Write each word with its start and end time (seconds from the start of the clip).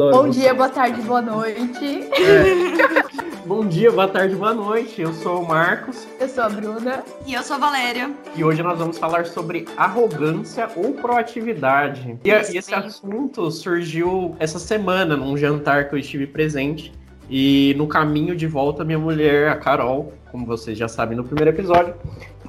Bom 0.00 0.30
dia, 0.30 0.54
boa 0.54 0.70
tarde, 0.70 1.02
boa 1.02 1.20
noite. 1.20 2.08
É. 2.14 3.46
Bom 3.46 3.66
dia, 3.66 3.90
boa 3.90 4.08
tarde, 4.08 4.34
boa 4.34 4.54
noite. 4.54 5.02
Eu 5.02 5.12
sou 5.12 5.42
o 5.42 5.46
Marcos. 5.46 6.08
Eu 6.18 6.26
sou 6.26 6.42
a 6.42 6.48
Bruna. 6.48 7.04
E 7.26 7.34
eu 7.34 7.42
sou 7.42 7.56
a 7.56 7.58
Valéria. 7.58 8.10
E 8.34 8.42
hoje 8.42 8.62
nós 8.62 8.78
vamos 8.78 8.96
falar 8.96 9.26
sobre 9.26 9.68
arrogância 9.76 10.70
ou 10.74 10.94
proatividade. 10.94 12.18
E, 12.24 12.30
e 12.30 12.56
esse 12.56 12.74
assunto 12.74 13.50
surgiu 13.50 14.34
essa 14.38 14.58
semana, 14.58 15.18
num 15.18 15.36
jantar 15.36 15.90
que 15.90 15.94
eu 15.94 15.98
estive 15.98 16.26
presente. 16.26 16.90
E 17.28 17.74
no 17.76 17.86
caminho 17.86 18.34
de 18.34 18.46
volta, 18.46 18.82
minha 18.82 18.98
mulher, 18.98 19.50
a 19.50 19.56
Carol, 19.56 20.14
como 20.32 20.46
vocês 20.46 20.78
já 20.78 20.88
sabem 20.88 21.14
no 21.14 21.24
primeiro 21.24 21.50
episódio, 21.50 21.94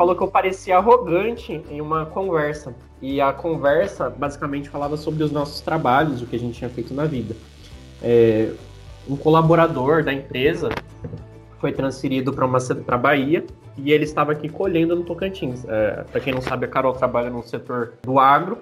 falou 0.01 0.15
que 0.15 0.23
eu 0.23 0.27
parecia 0.27 0.77
arrogante 0.77 1.63
em 1.69 1.79
uma 1.79 2.07
conversa. 2.07 2.73
E 2.99 3.21
a 3.21 3.31
conversa 3.31 4.09
basicamente 4.09 4.67
falava 4.67 4.97
sobre 4.97 5.23
os 5.23 5.31
nossos 5.31 5.61
trabalhos, 5.61 6.23
o 6.23 6.25
que 6.25 6.35
a 6.35 6.39
gente 6.39 6.57
tinha 6.57 6.69
feito 6.71 6.91
na 6.91 7.05
vida. 7.05 7.35
É, 8.01 8.51
um 9.07 9.15
colaborador 9.15 10.03
da 10.03 10.11
empresa 10.11 10.69
foi 11.59 11.71
transferido 11.71 12.33
para 12.33 12.47
uma 12.47 12.57
para 12.59 12.97
Bahia 12.97 13.45
e 13.77 13.91
ele 13.91 14.03
estava 14.03 14.31
aqui 14.31 14.49
colhendo 14.49 14.95
no 14.95 15.03
Tocantins. 15.03 15.63
É, 15.67 16.03
para 16.11 16.19
quem 16.19 16.33
não 16.33 16.41
sabe, 16.41 16.65
a 16.65 16.67
Carol 16.67 16.93
trabalha 16.93 17.29
no 17.29 17.43
setor 17.43 17.93
do 18.01 18.17
agro. 18.17 18.57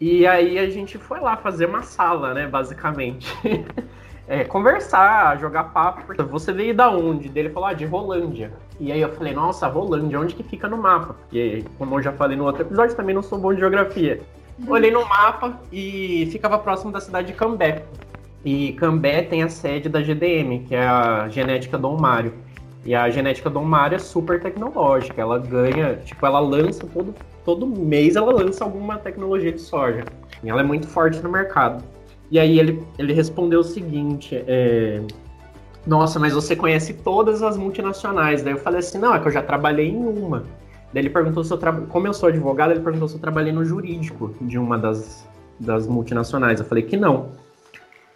E 0.00 0.26
aí 0.26 0.58
a 0.58 0.68
gente 0.68 0.98
foi 0.98 1.20
lá 1.20 1.36
fazer 1.36 1.66
uma 1.66 1.82
sala, 1.82 2.34
né, 2.34 2.48
basicamente. 2.48 3.32
é, 4.32 4.44
conversar, 4.44 5.38
jogar 5.38 5.64
papo. 5.64 6.06
Porque 6.06 6.22
você 6.22 6.52
veio 6.52 6.74
da 6.74 6.90
onde? 6.90 7.28
Dele 7.28 7.50
falou, 7.50 7.68
ah, 7.68 7.74
de 7.74 7.84
Rolândia. 7.84 8.50
E 8.80 8.90
aí 8.90 9.02
eu 9.02 9.12
falei, 9.12 9.34
nossa, 9.34 9.66
Rolândia, 9.66 10.18
onde 10.18 10.34
que 10.34 10.42
fica 10.42 10.66
no 10.66 10.78
mapa? 10.78 11.14
Porque, 11.14 11.62
como 11.76 11.96
eu 11.96 12.02
já 12.02 12.12
falei 12.12 12.34
no 12.34 12.44
outro 12.44 12.62
episódio, 12.62 12.96
também 12.96 13.14
não 13.14 13.22
sou 13.22 13.38
bom 13.38 13.52
de 13.52 13.60
geografia. 13.60 14.22
Olhei 14.66 14.90
no 14.90 15.06
mapa 15.06 15.60
e 15.70 16.26
ficava 16.32 16.58
próximo 16.58 16.90
da 16.90 16.98
cidade 16.98 17.26
de 17.26 17.34
Cambé. 17.34 17.84
E 18.42 18.72
Cambé 18.72 19.20
tem 19.22 19.42
a 19.42 19.50
sede 19.50 19.90
da 19.90 20.00
GDM, 20.00 20.64
que 20.66 20.74
é 20.74 20.86
a 20.86 21.28
Genética 21.28 21.76
Dom 21.76 21.98
Mário. 22.00 22.32
E 22.86 22.94
a 22.94 23.10
Genética 23.10 23.50
Dom 23.50 23.64
Mário 23.64 23.96
é 23.96 23.98
super 23.98 24.40
tecnológica. 24.40 25.20
Ela 25.20 25.38
ganha, 25.38 25.96
tipo, 25.96 26.24
ela 26.24 26.40
lança 26.40 26.86
todo, 26.86 27.14
todo 27.44 27.66
mês, 27.66 28.16
ela 28.16 28.32
lança 28.32 28.64
alguma 28.64 28.96
tecnologia 28.96 29.52
de 29.52 29.60
soja. 29.60 30.04
E 30.42 30.48
ela 30.48 30.62
é 30.62 30.64
muito 30.64 30.88
forte 30.88 31.20
no 31.20 31.30
mercado. 31.30 31.84
E 32.32 32.38
aí 32.38 32.58
ele, 32.58 32.82
ele 32.98 33.12
respondeu 33.12 33.60
o 33.60 33.64
seguinte: 33.64 34.42
é, 34.48 35.02
Nossa, 35.86 36.18
mas 36.18 36.32
você 36.32 36.56
conhece 36.56 36.94
todas 36.94 37.42
as 37.42 37.58
multinacionais. 37.58 38.42
Daí 38.42 38.54
eu 38.54 38.58
falei 38.58 38.78
assim: 38.78 38.96
Não, 38.96 39.14
é 39.14 39.20
que 39.20 39.28
eu 39.28 39.30
já 39.30 39.42
trabalhei 39.42 39.90
em 39.90 40.02
uma. 40.02 40.46
Daí 40.94 41.02
ele 41.02 41.10
perguntou 41.10 41.44
se 41.44 41.52
eu 41.52 41.58
tra... 41.58 41.72
como 41.72 42.06
eu 42.06 42.14
sou 42.14 42.30
advogado, 42.30 42.70
ele 42.70 42.80
perguntou 42.80 43.06
se 43.06 43.16
eu 43.16 43.20
trabalhei 43.20 43.52
no 43.52 43.62
jurídico 43.66 44.34
de 44.40 44.58
uma 44.58 44.78
das, 44.78 45.28
das 45.60 45.86
multinacionais. 45.86 46.58
Eu 46.58 46.64
falei 46.64 46.82
que 46.82 46.96
não. 46.96 47.28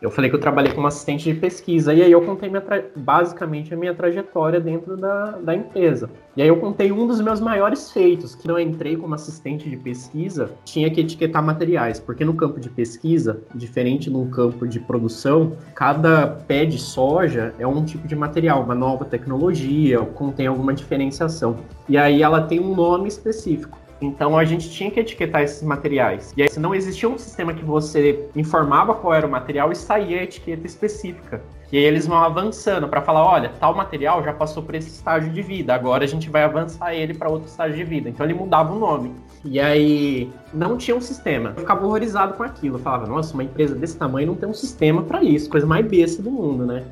Eu 0.00 0.10
falei 0.10 0.28
que 0.28 0.36
eu 0.36 0.40
trabalhei 0.40 0.72
como 0.72 0.86
assistente 0.86 1.32
de 1.32 1.40
pesquisa, 1.40 1.94
e 1.94 2.02
aí 2.02 2.12
eu 2.12 2.20
contei 2.20 2.50
basicamente 2.94 3.72
a 3.72 3.76
minha 3.76 3.94
trajetória 3.94 4.60
dentro 4.60 4.94
da, 4.94 5.30
da 5.32 5.54
empresa. 5.54 6.10
E 6.36 6.42
aí 6.42 6.48
eu 6.48 6.58
contei 6.58 6.92
um 6.92 7.06
dos 7.06 7.20
meus 7.20 7.40
maiores 7.40 7.90
feitos, 7.90 8.34
que 8.34 8.50
eu 8.50 8.58
entrei 8.58 8.96
como 8.96 9.14
assistente 9.14 9.70
de 9.70 9.76
pesquisa, 9.76 10.50
tinha 10.66 10.90
que 10.90 11.00
etiquetar 11.00 11.42
materiais, 11.42 11.98
porque 11.98 12.26
no 12.26 12.34
campo 12.34 12.60
de 12.60 12.68
pesquisa, 12.68 13.40
diferente 13.54 14.10
no 14.10 14.26
campo 14.26 14.68
de 14.68 14.78
produção, 14.80 15.56
cada 15.74 16.26
pé 16.26 16.66
de 16.66 16.78
soja 16.78 17.54
é 17.58 17.66
um 17.66 17.82
tipo 17.82 18.06
de 18.06 18.14
material, 18.14 18.62
uma 18.62 18.74
nova 18.74 19.04
tecnologia, 19.04 19.98
contém 20.00 20.46
alguma 20.46 20.74
diferenciação. 20.74 21.56
E 21.88 21.96
aí 21.96 22.22
ela 22.22 22.42
tem 22.42 22.60
um 22.60 22.74
nome 22.74 23.08
específico. 23.08 23.85
Então 24.00 24.36
a 24.36 24.44
gente 24.44 24.70
tinha 24.70 24.90
que 24.90 25.00
etiquetar 25.00 25.42
esses 25.42 25.62
materiais. 25.62 26.32
E 26.36 26.42
aí, 26.42 26.48
se 26.48 26.60
não 26.60 26.74
existia 26.74 27.08
um 27.08 27.16
sistema 27.16 27.54
que 27.54 27.64
você 27.64 28.28
informava 28.36 28.94
qual 28.94 29.14
era 29.14 29.26
o 29.26 29.30
material 29.30 29.72
e 29.72 29.76
saía 29.76 30.20
a 30.20 30.22
etiqueta 30.24 30.66
específica. 30.66 31.42
E 31.72 31.76
aí 31.76 31.82
eles 31.82 32.06
vão 32.06 32.18
avançando 32.18 32.86
para 32.86 33.02
falar, 33.02 33.24
olha, 33.24 33.50
tal 33.58 33.74
material 33.74 34.22
já 34.22 34.32
passou 34.32 34.62
por 34.62 34.74
esse 34.74 34.88
estágio 34.88 35.30
de 35.32 35.42
vida, 35.42 35.74
agora 35.74 36.04
a 36.04 36.06
gente 36.06 36.30
vai 36.30 36.44
avançar 36.44 36.94
ele 36.94 37.12
para 37.12 37.28
outro 37.28 37.48
estágio 37.48 37.76
de 37.76 37.84
vida. 37.84 38.08
Então 38.08 38.24
ele 38.24 38.34
mudava 38.34 38.72
o 38.72 38.78
nome. 38.78 39.12
E 39.44 39.58
aí 39.58 40.30
não 40.54 40.76
tinha 40.76 40.96
um 40.96 41.00
sistema. 41.00 41.50
Eu 41.56 41.60
ficava 41.60 41.84
horrorizado 41.84 42.34
com 42.34 42.42
aquilo. 42.44 42.76
Eu 42.76 42.80
falava, 42.80 43.06
nossa, 43.06 43.34
uma 43.34 43.42
empresa 43.42 43.74
desse 43.74 43.96
tamanho 43.96 44.28
não 44.28 44.34
tem 44.36 44.48
um 44.48 44.54
sistema 44.54 45.02
para 45.02 45.22
isso, 45.22 45.50
coisa 45.50 45.66
mais 45.66 45.84
besta 45.86 46.22
do 46.22 46.30
mundo, 46.30 46.66
né? 46.66 46.84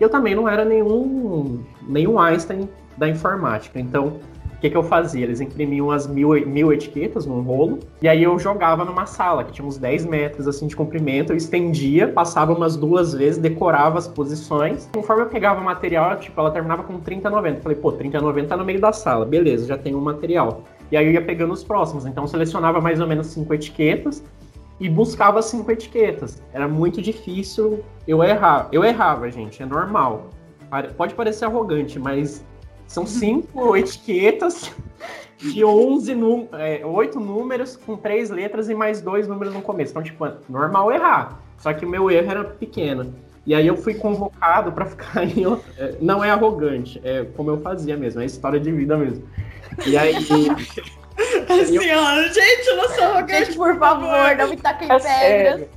Eu 0.00 0.08
também 0.08 0.34
não 0.34 0.48
era 0.48 0.64
nenhum, 0.64 1.62
nenhum 1.82 2.18
Einstein 2.18 2.68
da 2.96 3.08
informática. 3.08 3.78
Então, 3.78 4.18
o 4.60 4.62
que, 4.62 4.68
que 4.68 4.76
eu 4.76 4.82
fazia? 4.82 5.24
Eles 5.24 5.40
imprimiam 5.40 5.90
as 5.90 6.06
mil, 6.06 6.32
mil 6.46 6.70
etiquetas 6.70 7.24
num 7.24 7.40
rolo, 7.40 7.78
e 8.02 8.06
aí 8.06 8.22
eu 8.22 8.38
jogava 8.38 8.84
numa 8.84 9.06
sala, 9.06 9.42
que 9.42 9.52
tinha 9.52 9.66
uns 9.66 9.78
10 9.78 10.04
metros 10.04 10.46
assim 10.46 10.66
de 10.66 10.76
comprimento, 10.76 11.32
eu 11.32 11.36
estendia, 11.38 12.08
passava 12.08 12.52
umas 12.52 12.76
duas 12.76 13.14
vezes, 13.14 13.38
decorava 13.38 13.96
as 13.96 14.06
posições. 14.06 14.86
Conforme 14.92 15.22
eu 15.22 15.28
pegava 15.28 15.62
o 15.62 15.64
material, 15.64 16.18
tipo, 16.18 16.38
ela 16.38 16.50
terminava 16.50 16.82
com 16.82 17.00
30,90. 17.00 17.62
Falei, 17.62 17.78
pô, 17.78 17.90
30,90 17.90 18.48
tá 18.48 18.54
no 18.54 18.62
meio 18.66 18.78
da 18.78 18.92
sala, 18.92 19.24
beleza, 19.24 19.66
já 19.66 19.78
tem 19.78 19.94
um 19.94 20.00
material. 20.02 20.62
E 20.92 20.96
aí 20.98 21.06
eu 21.06 21.12
ia 21.12 21.22
pegando 21.22 21.54
os 21.54 21.64
próximos, 21.64 22.04
então 22.04 22.24
eu 22.24 22.28
selecionava 22.28 22.82
mais 22.82 23.00
ou 23.00 23.06
menos 23.06 23.28
cinco 23.28 23.54
etiquetas, 23.54 24.22
e 24.78 24.90
buscava 24.90 25.40
cinco 25.40 25.72
etiquetas. 25.72 26.42
Era 26.52 26.68
muito 26.68 27.00
difícil 27.00 27.82
eu 28.06 28.22
errar. 28.22 28.68
Eu 28.70 28.84
errava, 28.84 29.30
gente, 29.30 29.62
é 29.62 29.66
normal. 29.66 30.28
Pode 30.98 31.14
parecer 31.14 31.46
arrogante, 31.46 31.98
mas 31.98 32.44
são 32.90 33.06
cinco 33.06 33.76
etiquetas 33.76 34.72
de 35.38 35.64
11 35.64 36.12
num, 36.12 36.48
é, 36.54 36.84
8 36.84 37.20
números 37.20 37.76
com 37.76 37.96
três 37.96 38.30
letras 38.30 38.68
e 38.68 38.74
mais 38.74 39.00
dois 39.00 39.28
números 39.28 39.54
no 39.54 39.62
começo. 39.62 39.92
Então, 39.92 40.02
tipo, 40.02 40.26
normal 40.48 40.90
errar. 40.90 41.40
Só 41.56 41.72
que 41.72 41.86
o 41.86 41.88
meu 41.88 42.10
erro 42.10 42.28
era 42.28 42.44
pequeno. 42.44 43.14
E 43.46 43.54
aí 43.54 43.64
eu 43.64 43.76
fui 43.76 43.94
convocado 43.94 44.72
para 44.72 44.86
ficar 44.86 45.22
em. 45.22 45.44
É, 45.78 45.94
não 46.00 46.24
é 46.24 46.30
arrogante, 46.30 47.00
é 47.04 47.24
como 47.36 47.50
eu 47.50 47.60
fazia 47.60 47.96
mesmo, 47.96 48.22
é 48.22 48.24
história 48.24 48.58
de 48.58 48.72
vida 48.72 48.96
mesmo. 48.96 49.24
E 49.86 49.96
aí. 49.96 50.16
Assim, 51.48 51.76
eu... 51.76 51.98
ó, 51.98 52.22
gente, 52.22 52.66
eu 52.66 52.76
não 52.76 52.88
sou 52.88 53.04
arrogante. 53.04 53.44
Gente, 53.44 53.56
por 53.56 53.78
favor, 53.78 54.36
não 54.36 54.50
me 54.50 54.56
taquem 54.56 54.88
é 54.90 54.98
pedras. 54.98 55.68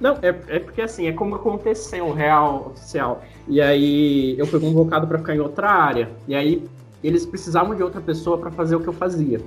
Não, 0.00 0.18
é, 0.22 0.28
é 0.28 0.58
porque 0.58 0.80
assim, 0.80 1.06
é 1.06 1.12
como 1.12 1.34
aconteceu 1.34 2.06
o 2.06 2.12
real 2.12 2.68
oficial. 2.68 3.22
E 3.50 3.60
aí 3.60 4.38
eu 4.38 4.46
fui 4.46 4.60
convocado 4.60 5.08
para 5.08 5.18
ficar 5.18 5.34
em 5.34 5.40
outra 5.40 5.68
área. 5.68 6.08
E 6.28 6.36
aí 6.36 6.64
eles 7.02 7.26
precisavam 7.26 7.74
de 7.74 7.82
outra 7.82 8.00
pessoa 8.00 8.38
para 8.38 8.50
fazer 8.52 8.76
o 8.76 8.80
que 8.80 8.86
eu 8.86 8.92
fazia. 8.92 9.40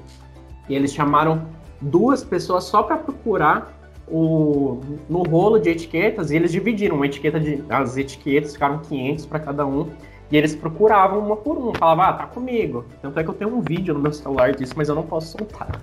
E 0.68 0.76
eles 0.76 0.94
chamaram 0.94 1.48
duas 1.82 2.22
pessoas 2.22 2.66
só 2.66 2.84
para 2.84 2.98
procurar 2.98 3.80
o 4.06 4.82
no 5.10 5.24
rolo 5.24 5.58
de 5.58 5.70
etiquetas 5.70 6.30
e 6.30 6.36
eles 6.36 6.52
dividiram 6.52 6.98
uma 6.98 7.06
etiqueta 7.06 7.40
de 7.40 7.64
as 7.70 7.96
etiquetas 7.96 8.52
ficaram 8.52 8.80
500 8.80 9.26
para 9.26 9.40
cada 9.40 9.66
um 9.66 9.88
e 10.30 10.36
eles 10.36 10.54
procuravam 10.54 11.20
uma 11.20 11.38
por 11.38 11.58
uma, 11.58 11.74
falavam, 11.74 12.04
ah, 12.04 12.14
tá 12.14 12.26
comigo. 12.26 12.84
Tanto 13.02 13.18
é 13.18 13.24
que 13.24 13.30
eu 13.30 13.34
tenho 13.34 13.56
um 13.56 13.62
vídeo 13.62 13.94
no 13.94 14.02
meu 14.02 14.12
celular 14.12 14.54
disso, 14.54 14.74
mas 14.76 14.90
eu 14.90 14.96
não 14.96 15.04
posso 15.04 15.38
soltar 15.38 15.80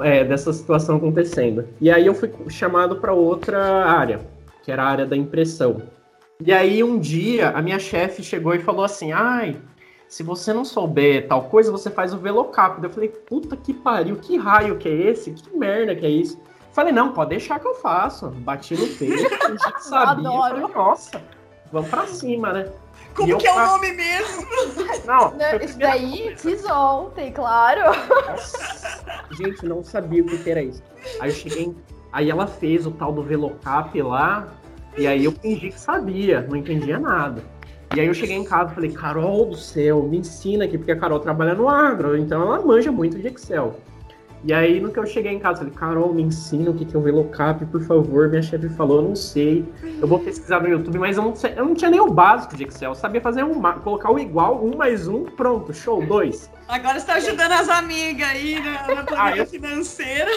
é, 0.00 0.24
dessa 0.24 0.52
situação 0.52 0.96
acontecendo. 0.96 1.66
E 1.80 1.88
aí 1.88 2.06
eu 2.06 2.14
fui 2.14 2.32
chamado 2.48 2.96
para 2.96 3.12
outra 3.12 3.86
área, 3.86 4.20
que 4.64 4.72
era 4.72 4.82
a 4.82 4.86
área 4.88 5.06
da 5.06 5.16
impressão. 5.16 5.82
E 6.40 6.52
aí 6.52 6.82
um 6.82 6.98
dia 6.98 7.50
a 7.50 7.62
minha 7.62 7.78
chefe 7.78 8.22
chegou 8.22 8.54
e 8.54 8.58
falou 8.58 8.84
assim: 8.84 9.12
ai, 9.12 9.56
se 10.08 10.22
você 10.22 10.52
não 10.52 10.64
souber 10.64 11.26
tal 11.28 11.44
coisa, 11.44 11.72
você 11.72 11.90
faz 11.90 12.12
o 12.14 12.18
velocap. 12.18 12.82
Eu 12.82 12.90
falei, 12.90 13.08
puta 13.08 13.56
que 13.56 13.72
pariu, 13.72 14.16
que 14.16 14.36
raio 14.36 14.78
que 14.78 14.88
é 14.88 15.10
esse? 15.10 15.32
Que 15.32 15.56
merda 15.56 15.94
que 15.94 16.06
é 16.06 16.10
isso? 16.10 16.40
Falei, 16.72 16.92
não, 16.92 17.12
pode 17.12 17.30
deixar 17.30 17.60
que 17.60 17.68
eu 17.68 17.74
faço. 17.76 18.28
Bati 18.30 18.74
no 18.76 18.86
peito, 18.88 19.44
a 19.44 19.48
gente 19.48 19.82
sabia. 19.82 20.30
Falei, 20.30 20.74
Nossa, 20.74 21.22
vamos 21.72 21.88
pra 21.88 22.06
cima, 22.06 22.52
né? 22.52 22.72
Como 23.14 23.38
que 23.38 23.46
é 23.46 23.52
o 23.52 23.66
nome 23.66 23.92
mesmo? 23.92 24.44
Não, 25.06 25.32
não 25.32 25.56
isso 25.60 25.78
daí 25.78 26.34
fiz 26.36 26.64
ontem, 26.64 27.30
claro. 27.30 27.82
Nossa, 28.26 29.04
gente, 29.32 29.66
não 29.66 29.84
sabia 29.84 30.22
o 30.22 30.26
que 30.26 30.50
era 30.50 30.62
isso. 30.62 30.82
Aí 31.20 31.30
eu 31.30 31.34
cheguei, 31.34 31.76
aí 32.10 32.30
ela 32.30 32.46
fez 32.46 32.86
o 32.86 32.90
tal 32.90 33.12
do 33.12 33.22
Velocap 33.22 34.00
lá, 34.00 34.48
e 34.96 35.06
aí 35.06 35.24
eu 35.24 35.32
fingi 35.32 35.70
que 35.70 35.80
sabia, 35.80 36.42
não 36.48 36.56
entendia 36.56 36.98
nada. 36.98 37.42
E 37.94 38.00
aí 38.00 38.06
eu 38.06 38.14
cheguei 38.14 38.36
em 38.36 38.44
casa 38.44 38.72
e 38.72 38.74
falei, 38.74 38.90
Carol 38.92 39.46
do 39.46 39.56
céu, 39.56 40.02
me 40.02 40.18
ensina 40.18 40.64
aqui, 40.64 40.76
porque 40.76 40.92
a 40.92 40.96
Carol 40.96 41.20
trabalha 41.20 41.54
no 41.54 41.68
agro, 41.68 42.16
então 42.16 42.42
ela 42.42 42.64
manja 42.64 42.90
muito 42.90 43.18
de 43.18 43.28
Excel. 43.28 43.78
E 44.46 44.52
aí, 44.52 44.78
no 44.78 44.90
que 44.90 44.98
eu 44.98 45.06
cheguei 45.06 45.32
em 45.32 45.38
casa, 45.38 45.60
falei, 45.60 45.72
Carol, 45.72 46.12
me 46.12 46.22
ensina 46.22 46.70
o 46.70 46.74
que 46.74 46.94
é 46.94 46.98
o 46.98 47.00
Velocap, 47.00 47.64
por 47.64 47.80
favor. 47.80 48.28
Minha 48.28 48.42
chefe 48.42 48.68
falou, 48.68 48.98
eu 48.98 49.08
não 49.08 49.16
sei. 49.16 49.64
Eu 49.98 50.06
vou 50.06 50.18
pesquisar 50.18 50.60
no 50.60 50.68
YouTube, 50.68 50.98
mas 50.98 51.16
eu 51.16 51.22
não, 51.22 51.34
sei, 51.34 51.54
eu 51.56 51.64
não 51.64 51.74
tinha 51.74 51.90
nem 51.90 51.98
o 51.98 52.10
básico 52.10 52.54
de 52.54 52.64
Excel. 52.64 52.90
Eu 52.90 52.94
sabia 52.94 53.22
fazer 53.22 53.42
um, 53.42 53.58
colocar 53.80 54.12
o 54.12 54.18
igual, 54.18 54.62
um 54.62 54.76
mais 54.76 55.08
um, 55.08 55.24
pronto, 55.24 55.72
show, 55.72 56.04
dois. 56.04 56.50
Agora 56.68 57.00
você 57.00 57.06
tá 57.06 57.14
ajudando 57.14 57.52
as 57.52 57.70
amigas 57.70 58.28
aí 58.28 58.60
na, 58.60 58.94
na 58.94 59.02
planilha 59.04 59.44
ah, 59.44 59.46
financeira. 59.46 60.30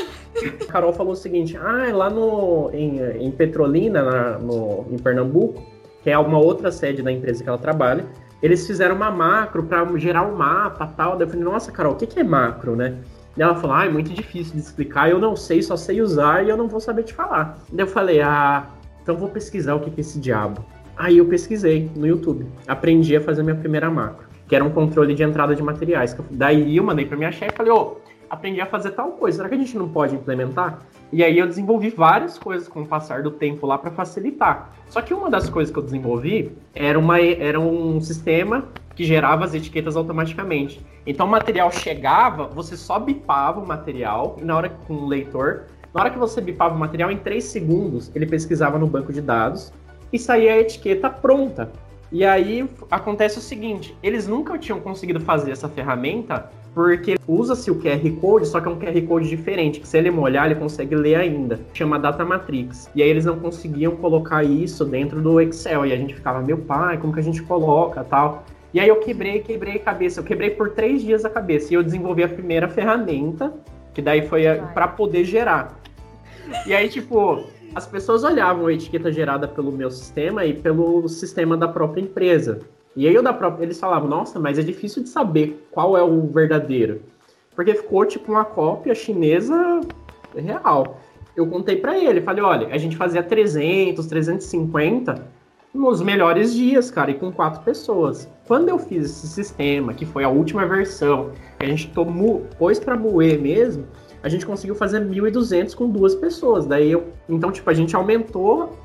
Carol 0.70 0.94
falou 0.94 1.12
o 1.12 1.16
seguinte, 1.16 1.58
ah, 1.58 1.94
lá 1.94 2.10
no, 2.10 2.72
em, 2.74 3.02
em 3.26 3.30
Petrolina, 3.32 4.04
na, 4.04 4.38
no, 4.40 4.86
em 4.90 4.98
Pernambuco, 4.98 5.62
que 6.02 6.10
é 6.10 6.18
uma 6.18 6.38
outra 6.38 6.72
sede 6.72 7.02
da 7.02 7.12
empresa 7.12 7.44
que 7.44 7.50
ela 7.50 7.58
trabalha, 7.58 8.06
eles 8.42 8.66
fizeram 8.66 8.96
uma 8.96 9.12
macro 9.12 9.64
para 9.64 9.86
gerar 9.98 10.22
um 10.22 10.34
mapa 10.34 10.88
tal. 10.96 11.18
Daí 11.18 11.28
eu 11.28 11.30
falei, 11.30 11.44
nossa, 11.44 11.74
Carol, 11.74 11.92
o 11.92 11.96
que, 11.98 12.08
que 12.08 12.22
é 12.22 12.24
macro, 12.24 12.74
né? 12.74 13.00
Ela 13.38 13.56
falou, 13.56 13.76
ah, 13.76 13.86
é 13.86 13.90
muito 13.90 14.12
difícil 14.12 14.54
de 14.54 14.60
explicar, 14.60 15.10
eu 15.10 15.20
não 15.20 15.36
sei, 15.36 15.62
só 15.62 15.78
sei 15.78 16.02
usar 16.02 16.46
e 16.46 16.50
eu 16.50 16.58
não 16.58 16.68
vou 16.68 16.80
saber 16.80 17.04
te 17.04 17.14
falar. 17.14 17.58
Daí 17.72 17.86
eu 17.86 17.88
falei, 17.88 18.22
ah, 18.22 18.68
então 19.02 19.16
vou 19.16 19.30
pesquisar 19.30 19.76
o 19.76 19.80
que 19.80 19.90
é 19.90 19.94
esse 20.00 20.20
diabo. 20.20 20.66
Aí 20.98 21.20
eu 21.20 21.26
pesquisei 21.26 21.92
no 21.96 22.08
YouTube, 22.08 22.48
aprendi 22.68 23.16
a 23.16 23.22
fazer 23.22 23.44
minha 23.44 23.56
primeira 23.56 23.90
macro, 23.90 24.28
que 24.48 24.56
era 24.56 24.66
um 24.66 24.72
controle 24.72 25.14
de 25.14 25.22
entrada 25.22 25.56
de 25.56 25.62
materiais. 25.62 26.18
Daí 26.32 26.76
eu 26.76 26.84
mandei 26.84 27.06
para 27.06 27.16
minha 27.16 27.32
chefe 27.32 27.54
e 27.54 27.58
falei, 27.58 27.72
ô, 27.72 27.76
oh, 27.76 27.98
aprendi 28.30 28.60
a 28.60 28.66
fazer 28.66 28.92
tal 28.92 29.12
coisa, 29.12 29.38
será 29.38 29.50
que 29.50 29.56
a 29.56 29.58
gente 29.60 29.78
não 29.78 29.88
pode 29.88 30.16
implementar? 30.16 30.80
E 31.12 31.24
aí 31.24 31.40
eu 31.40 31.48
desenvolvi 31.48 31.90
várias 31.90 32.38
coisas 32.38 32.68
com 32.68 32.82
o 32.82 32.86
passar 32.86 33.24
do 33.24 33.32
tempo 33.32 33.66
lá 33.66 33.78
para 33.78 33.92
facilitar. 33.92 34.74
Só 34.90 35.02
que 35.02 35.14
uma 35.14 35.30
das 35.30 35.50
coisas 35.50 35.72
que 35.72 35.80
eu 35.80 35.84
desenvolvi 35.84 36.52
era, 36.76 37.00
uma, 37.00 37.20
era 37.22 37.60
um 37.60 38.02
sistema 38.02 38.66
que 38.94 39.04
gerava 39.04 39.46
as 39.46 39.54
etiquetas 39.54 39.96
automaticamente. 39.96 40.86
Então 41.06 41.26
o 41.26 41.30
material 41.30 41.72
chegava, 41.72 42.48
você 42.48 42.76
só 42.76 43.00
bipava 43.00 43.62
o 43.62 43.68
material, 43.68 44.38
na 44.42 44.58
hora 44.58 44.70
com 44.70 44.94
o 44.96 45.08
leitor, 45.08 45.66
na 45.94 46.02
hora 46.02 46.10
que 46.10 46.18
você 46.18 46.42
bipava 46.42 46.76
o 46.76 46.78
material, 46.78 47.10
em 47.10 47.18
3 47.18 47.44
segundos, 47.44 48.12
ele 48.14 48.26
pesquisava 48.26 48.78
no 48.78 48.88
banco 48.88 49.14
de 49.14 49.22
dados 49.22 49.72
e 50.12 50.20
saía 50.20 50.54
a 50.54 50.60
etiqueta 50.60 51.10
pronta. 51.10 51.72
E 52.12 52.26
aí 52.26 52.70
acontece 52.90 53.38
o 53.38 53.42
seguinte: 53.42 53.96
eles 54.02 54.28
nunca 54.28 54.58
tinham 54.58 54.80
conseguido 54.80 55.20
fazer 55.20 55.52
essa 55.52 55.70
ferramenta 55.70 56.52
porque 56.78 57.16
usa-se 57.28 57.72
o 57.72 57.76
QR 57.82 58.08
Code, 58.22 58.48
só 58.48 58.62
que 58.62 58.68
é 58.68 58.72
um 58.72 58.78
QR 58.78 59.02
Code 59.08 59.28
diferente, 59.28 59.80
que 59.80 59.88
se 59.88 59.98
ele 59.98 60.12
molhar, 60.12 60.46
ele 60.46 60.54
consegue 60.54 60.96
ler 60.96 61.16
ainda. 61.16 61.60
Chama 61.74 61.98
Data 61.98 62.24
Matrix. 62.24 62.88
E 62.94 63.02
aí 63.02 63.10
eles 63.10 63.26
não 63.26 63.40
conseguiam 63.40 63.96
colocar 63.96 64.44
isso 64.44 64.86
dentro 64.86 65.20
do 65.20 65.42
Excel. 65.42 65.88
E 65.88 65.92
a 65.92 65.98
gente 65.98 66.14
ficava, 66.14 66.40
meu 66.40 66.60
pai, 66.60 67.00
como 67.00 67.12
que 67.12 67.20
a 67.20 67.24
gente 67.24 67.42
coloca 67.42 68.04
tal? 68.04 68.44
E 68.72 68.80
aí 68.80 68.88
eu 68.88 68.98
quebrei, 68.98 69.40
quebrei 69.40 69.78
a 69.78 69.80
cabeça. 69.80 70.20
Eu 70.20 70.24
quebrei 70.24 70.52
por 70.52 70.70
três 70.70 71.02
dias 71.02 71.26
a 71.26 71.32
cabeça. 71.32 71.74
E 71.74 71.76
eu 71.76 71.82
desenvolvi 71.82 72.24
a 72.24 72.30
primeira 72.30 72.70
ferramenta, 72.70 73.52
que 73.92 74.00
daí 74.00 74.28
foi 74.28 74.44
para 74.76 74.88
poder 74.88 75.24
gerar. 75.24 75.80
E 76.68 76.76
aí, 76.76 76.90
tipo, 76.90 77.44
as 77.74 77.88
pessoas 77.88 78.24
olhavam 78.24 78.68
a 78.68 78.74
etiqueta 78.74 79.12
gerada 79.12 79.48
pelo 79.48 79.72
meu 79.72 79.90
sistema 79.90 80.46
e 80.46 80.54
pelo 80.54 81.10
sistema 81.10 81.58
da 81.58 81.68
própria 81.68 82.02
empresa. 82.02 82.60
E 82.98 83.08
aí 83.08 83.14
eu 83.14 83.22
da 83.22 83.32
própria, 83.32 83.64
eles 83.64 83.80
falavam, 83.80 84.10
nossa, 84.10 84.40
mas 84.40 84.58
é 84.58 84.64
difícil 84.64 85.04
de 85.04 85.10
saber 85.10 85.68
qual 85.70 85.96
é 85.96 86.02
o 86.02 86.22
verdadeiro. 86.26 87.00
Porque 87.56 87.76
ficou 87.76 88.04
tipo 88.08 88.32
uma 88.32 88.44
cópia 88.44 88.96
chinesa 88.96 89.82
real. 90.36 91.00
Eu 91.36 91.46
contei 91.46 91.76
para 91.76 91.96
ele, 91.96 92.22
falei, 92.22 92.44
olha, 92.44 92.68
a 92.74 92.78
gente 92.80 92.98
fazia 92.98 93.22
300, 93.22 94.04
350 94.04 95.28
nos 95.72 96.02
melhores 96.02 96.56
dias, 96.56 96.90
cara, 96.90 97.12
e 97.12 97.14
com 97.14 97.32
quatro 97.32 97.62
pessoas. 97.62 98.28
Quando 98.48 98.70
eu 98.70 98.80
fiz 98.80 99.06
esse 99.06 99.28
sistema, 99.28 99.94
que 99.94 100.04
foi 100.04 100.24
a 100.24 100.30
última 100.30 100.66
versão, 100.66 101.30
que 101.60 101.66
a 101.66 101.70
gente 101.70 101.90
tomou, 101.90 102.48
pôs 102.58 102.80
para 102.80 102.98
moer 102.98 103.40
mesmo, 103.40 103.86
a 104.24 104.28
gente 104.28 104.44
conseguiu 104.44 104.74
fazer 104.74 105.02
1.200 105.06 105.76
com 105.76 105.88
duas 105.88 106.16
pessoas. 106.16 106.66
Daí 106.66 106.92
eu, 106.92 107.14
então, 107.30 107.52
tipo, 107.52 107.70
a 107.70 107.76
gente 107.76 107.96
aumentou 107.96 108.76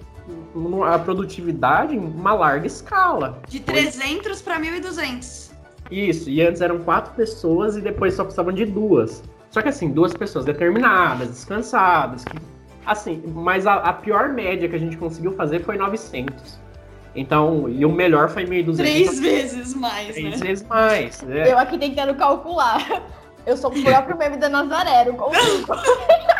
a 0.84 0.98
produtividade 0.98 1.94
em 1.94 1.98
uma 1.98 2.34
larga 2.34 2.66
escala. 2.66 3.40
De 3.48 3.60
300 3.60 4.42
para 4.42 4.60
1.200. 4.60 5.52
Isso, 5.90 6.30
e 6.30 6.40
antes 6.40 6.60
eram 6.60 6.78
quatro 6.78 7.12
pessoas 7.14 7.76
e 7.76 7.80
depois 7.80 8.14
só 8.14 8.24
precisavam 8.24 8.52
de 8.52 8.64
duas. 8.64 9.22
Só 9.50 9.60
que 9.60 9.68
assim, 9.68 9.90
duas 9.90 10.14
pessoas 10.14 10.44
determinadas, 10.44 11.28
descansadas, 11.28 12.24
que, 12.24 12.36
assim, 12.86 13.22
mas 13.26 13.66
a, 13.66 13.74
a, 13.74 13.92
pior 13.92 14.30
média 14.30 14.68
que 14.68 14.74
a 14.74 14.78
gente 14.78 14.96
conseguiu 14.96 15.32
fazer 15.32 15.62
foi 15.62 15.76
900. 15.76 16.58
Então, 17.14 17.68
e 17.68 17.84
o 17.84 17.92
melhor 17.92 18.30
foi 18.30 18.46
1.200. 18.46 18.76
Três 18.76 19.20
vezes 19.20 19.74
mais, 19.74 20.14
Três 20.14 20.40
né? 20.40 20.46
vezes 20.46 20.66
mais. 20.66 21.22
É. 21.28 21.52
Eu 21.52 21.58
aqui 21.58 21.76
tentando 21.76 22.14
calcular. 22.14 23.02
Eu 23.44 23.56
sou 23.56 23.70
o 23.70 23.82
próprio 23.82 24.16
meme 24.16 24.36
da 24.36 24.48
Nazaré, 24.48 25.04
consigo. 25.12 25.74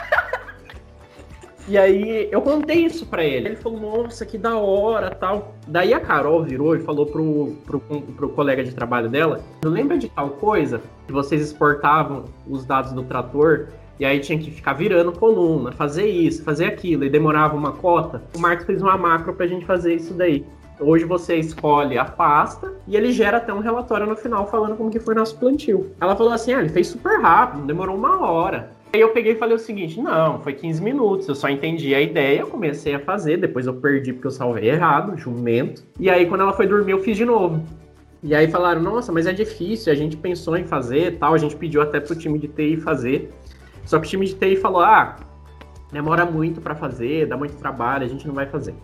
E 1.69 1.79
aí 1.79 2.29
eu 2.31 2.43
contei 2.43 2.85
isso 2.85 3.07
para 3.07 3.25
ele. 3.25 3.49
Ele 3.49 3.57
falou, 3.57 3.81
nossa, 3.81 4.27
que 4.27 4.37
da 4.37 4.57
hora 4.57 5.11
tal. 5.11 5.55
Daí 5.67 5.95
a 5.95 6.01
Carol 6.01 6.43
virou 6.43 6.75
e 6.75 6.81
falou 6.81 7.07
pro, 7.07 7.57
pro, 7.65 7.81
pro 7.81 8.29
colega 8.31 8.65
de 8.65 8.75
trabalho 8.75 9.09
dela: 9.09 9.41
lembra 9.65 9.97
de 9.97 10.09
tal 10.09 10.31
coisa 10.31 10.81
que 11.07 11.13
vocês 11.13 11.41
exportavam 11.41 12.25
os 12.49 12.65
dados 12.65 12.93
do 12.93 13.05
trator 13.05 13.69
e 14.01 14.05
aí 14.05 14.19
tinha 14.19 14.39
que 14.39 14.51
ficar 14.51 14.73
virando 14.73 15.13
coluna, 15.13 15.71
fazer 15.71 16.07
isso, 16.07 16.43
fazer 16.43 16.65
aquilo, 16.65 17.05
e 17.05 17.11
demorava 17.11 17.55
uma 17.55 17.73
cota. 17.73 18.23
O 18.35 18.39
Marcos 18.41 18.67
fez 18.67 18.83
uma 18.83 18.97
macro 18.97 19.33
pra 19.33 19.47
gente 19.47 19.65
fazer 19.65 19.95
isso 19.95 20.15
daí. 20.15 20.45
Hoje 20.81 21.05
você 21.05 21.37
escolhe 21.37 21.97
a 21.97 22.05
pasta 22.05 22.73
e 22.89 22.97
ele 22.97 23.13
gera 23.13 23.37
até 23.37 23.55
um 23.55 23.61
relatório 23.61 24.07
no 24.07 24.17
final 24.17 24.49
falando 24.49 24.77
como 24.77 24.91
que 24.91 24.99
foi 24.99 25.15
nosso 25.15 25.39
plantio. 25.39 25.93
Ela 26.01 26.17
falou 26.17 26.33
assim: 26.33 26.53
ah, 26.53 26.59
ele 26.59 26.71
fez 26.71 26.89
super 26.89 27.21
rápido, 27.21 27.65
demorou 27.65 27.97
uma 27.97 28.29
hora. 28.29 28.71
Aí 28.95 29.01
eu 29.01 29.09
peguei 29.09 29.33
e 29.33 29.37
falei 29.37 29.57
o 29.57 29.59
seguinte: 29.59 30.01
não, 30.01 30.41
foi 30.41 30.53
15 30.53 30.83
minutos, 30.83 31.27
eu 31.27 31.35
só 31.35 31.49
entendi 31.49 31.95
a 31.95 32.01
ideia, 32.01 32.45
comecei 32.45 32.95
a 32.95 32.99
fazer, 32.99 33.39
depois 33.39 33.67
eu 33.67 33.75
perdi 33.75 34.13
porque 34.13 34.27
eu 34.27 34.31
salvei 34.31 34.69
errado, 34.69 35.17
jumento. 35.17 35.83
E 35.99 36.11
aí 36.11 36.27
quando 36.27 36.43
ela 36.43 36.53
foi 36.53 36.67
dormir, 36.67 36.93
eu 36.93 37.01
fiz 37.01 37.17
de 37.17 37.25
novo. 37.25 37.65
E 38.23 38.35
aí 38.35 38.49
falaram: 38.49 38.83
nossa, 38.83 39.11
mas 39.11 39.27
é 39.27 39.33
difícil, 39.33 39.93
a 39.93 39.97
gente 39.97 40.17
pensou 40.17 40.57
em 40.57 40.65
fazer 40.65 41.19
tal, 41.19 41.33
a 41.33 41.39
gente 41.39 41.57
pediu 41.57 41.81
até 41.81 42.01
pro 42.01 42.15
time 42.15 42.39
de 42.39 42.49
TI 42.49 42.77
fazer. 42.77 43.31
Só 43.87 43.99
que 43.99 44.07
o 44.07 44.11
time 44.11 44.27
de 44.27 44.35
TI 44.35 44.57
falou: 44.57 44.83
ah, 44.83 45.17
demora 45.91 46.27
muito 46.27 46.61
para 46.61 46.75
fazer, 46.75 47.27
dá 47.27 47.37
muito 47.37 47.57
trabalho, 47.57 48.05
a 48.05 48.09
gente 48.09 48.27
não 48.27 48.35
vai 48.35 48.47
fazer 48.47 48.75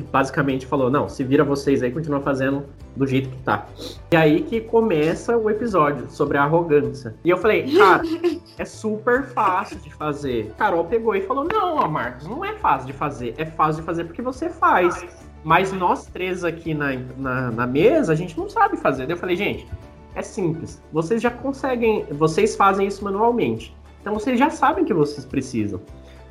basicamente 0.00 0.66
falou: 0.66 0.90
não, 0.90 1.08
se 1.08 1.22
vira 1.24 1.44
vocês 1.44 1.82
aí, 1.82 1.90
continua 1.90 2.20
fazendo 2.20 2.64
do 2.96 3.06
jeito 3.06 3.28
que 3.28 3.36
tá. 3.38 3.66
E 4.10 4.16
aí 4.16 4.42
que 4.42 4.60
começa 4.60 5.36
o 5.36 5.50
episódio 5.50 6.10
sobre 6.10 6.38
a 6.38 6.44
arrogância. 6.44 7.14
E 7.24 7.30
eu 7.30 7.36
falei, 7.36 7.70
cara, 7.76 8.02
é 8.56 8.64
super 8.64 9.24
fácil 9.24 9.78
de 9.78 9.92
fazer. 9.92 10.52
Carol 10.56 10.84
pegou 10.84 11.14
e 11.14 11.20
falou: 11.22 11.44
não, 11.44 11.76
Marcos, 11.88 12.26
não 12.26 12.44
é 12.44 12.54
fácil 12.54 12.86
de 12.86 12.92
fazer. 12.92 13.34
É 13.36 13.44
fácil 13.44 13.80
de 13.80 13.86
fazer 13.86 14.04
porque 14.04 14.22
você 14.22 14.48
faz. 14.48 15.04
Mas 15.44 15.72
nós 15.72 16.06
três 16.06 16.44
aqui 16.44 16.72
na, 16.72 16.92
na, 17.18 17.50
na 17.50 17.66
mesa, 17.66 18.12
a 18.12 18.16
gente 18.16 18.38
não 18.38 18.48
sabe 18.48 18.76
fazer. 18.76 19.06
Daí 19.06 19.14
eu 19.14 19.18
falei, 19.18 19.34
gente, 19.34 19.66
é 20.14 20.22
simples. 20.22 20.80
Vocês 20.92 21.20
já 21.20 21.30
conseguem, 21.30 22.04
vocês 22.10 22.54
fazem 22.54 22.86
isso 22.86 23.02
manualmente. 23.02 23.74
Então 24.00 24.14
vocês 24.14 24.38
já 24.38 24.50
sabem 24.50 24.84
que 24.84 24.94
vocês 24.94 25.24
precisam. 25.24 25.80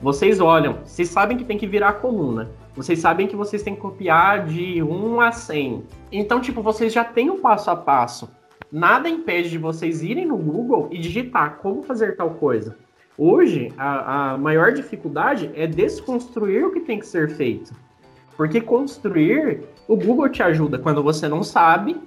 Vocês 0.02 0.40
olham, 0.40 0.80
vocês 0.84 1.10
sabem 1.10 1.38
que 1.38 1.44
tem 1.44 1.58
que 1.58 1.68
virar 1.68 1.90
a 1.90 1.94
coluna. 1.94 2.50
Vocês 2.76 3.00
sabem 3.00 3.28
que 3.28 3.36
vocês 3.36 3.64
têm 3.64 3.76
que 3.76 3.82
copiar 3.82 4.46
de 4.46 4.82
1 4.82 5.20
a 5.20 5.32
100. 5.32 5.84
Então, 6.12 6.40
tipo, 6.40 6.62
vocês 6.62 6.94
já 6.94 7.04
têm 7.04 7.30
o 7.30 7.38
passo 7.38 7.70
a 7.70 7.76
passo. 7.76 8.30
Nada 8.72 9.10
impede 9.10 9.50
de 9.50 9.58
vocês 9.58 10.02
irem 10.02 10.26
no 10.26 10.38
Google 10.38 10.88
e 10.92 10.98
digitar 10.98 11.58
como 11.58 11.84
fazer 11.84 12.16
tal 12.16 12.32
coisa. 12.32 12.78
Hoje, 13.18 13.74
a, 13.78 14.32
a 14.32 14.38
maior 14.38 14.72
dificuldade 14.72 15.52
é 15.54 15.68
desconstruir 15.68 16.66
o 16.66 16.72
que 16.72 16.80
tem 16.80 16.98
que 16.98 17.06
ser 17.06 17.30
feito. 17.30 17.74
Porque 18.38 18.62
construir, 18.62 19.64
o 19.88 19.98
Google 19.98 20.30
te 20.30 20.42
ajuda 20.42 20.80
quando 20.80 21.04
você 21.04 21.28
não 21.28 21.44
sabe 21.44 22.02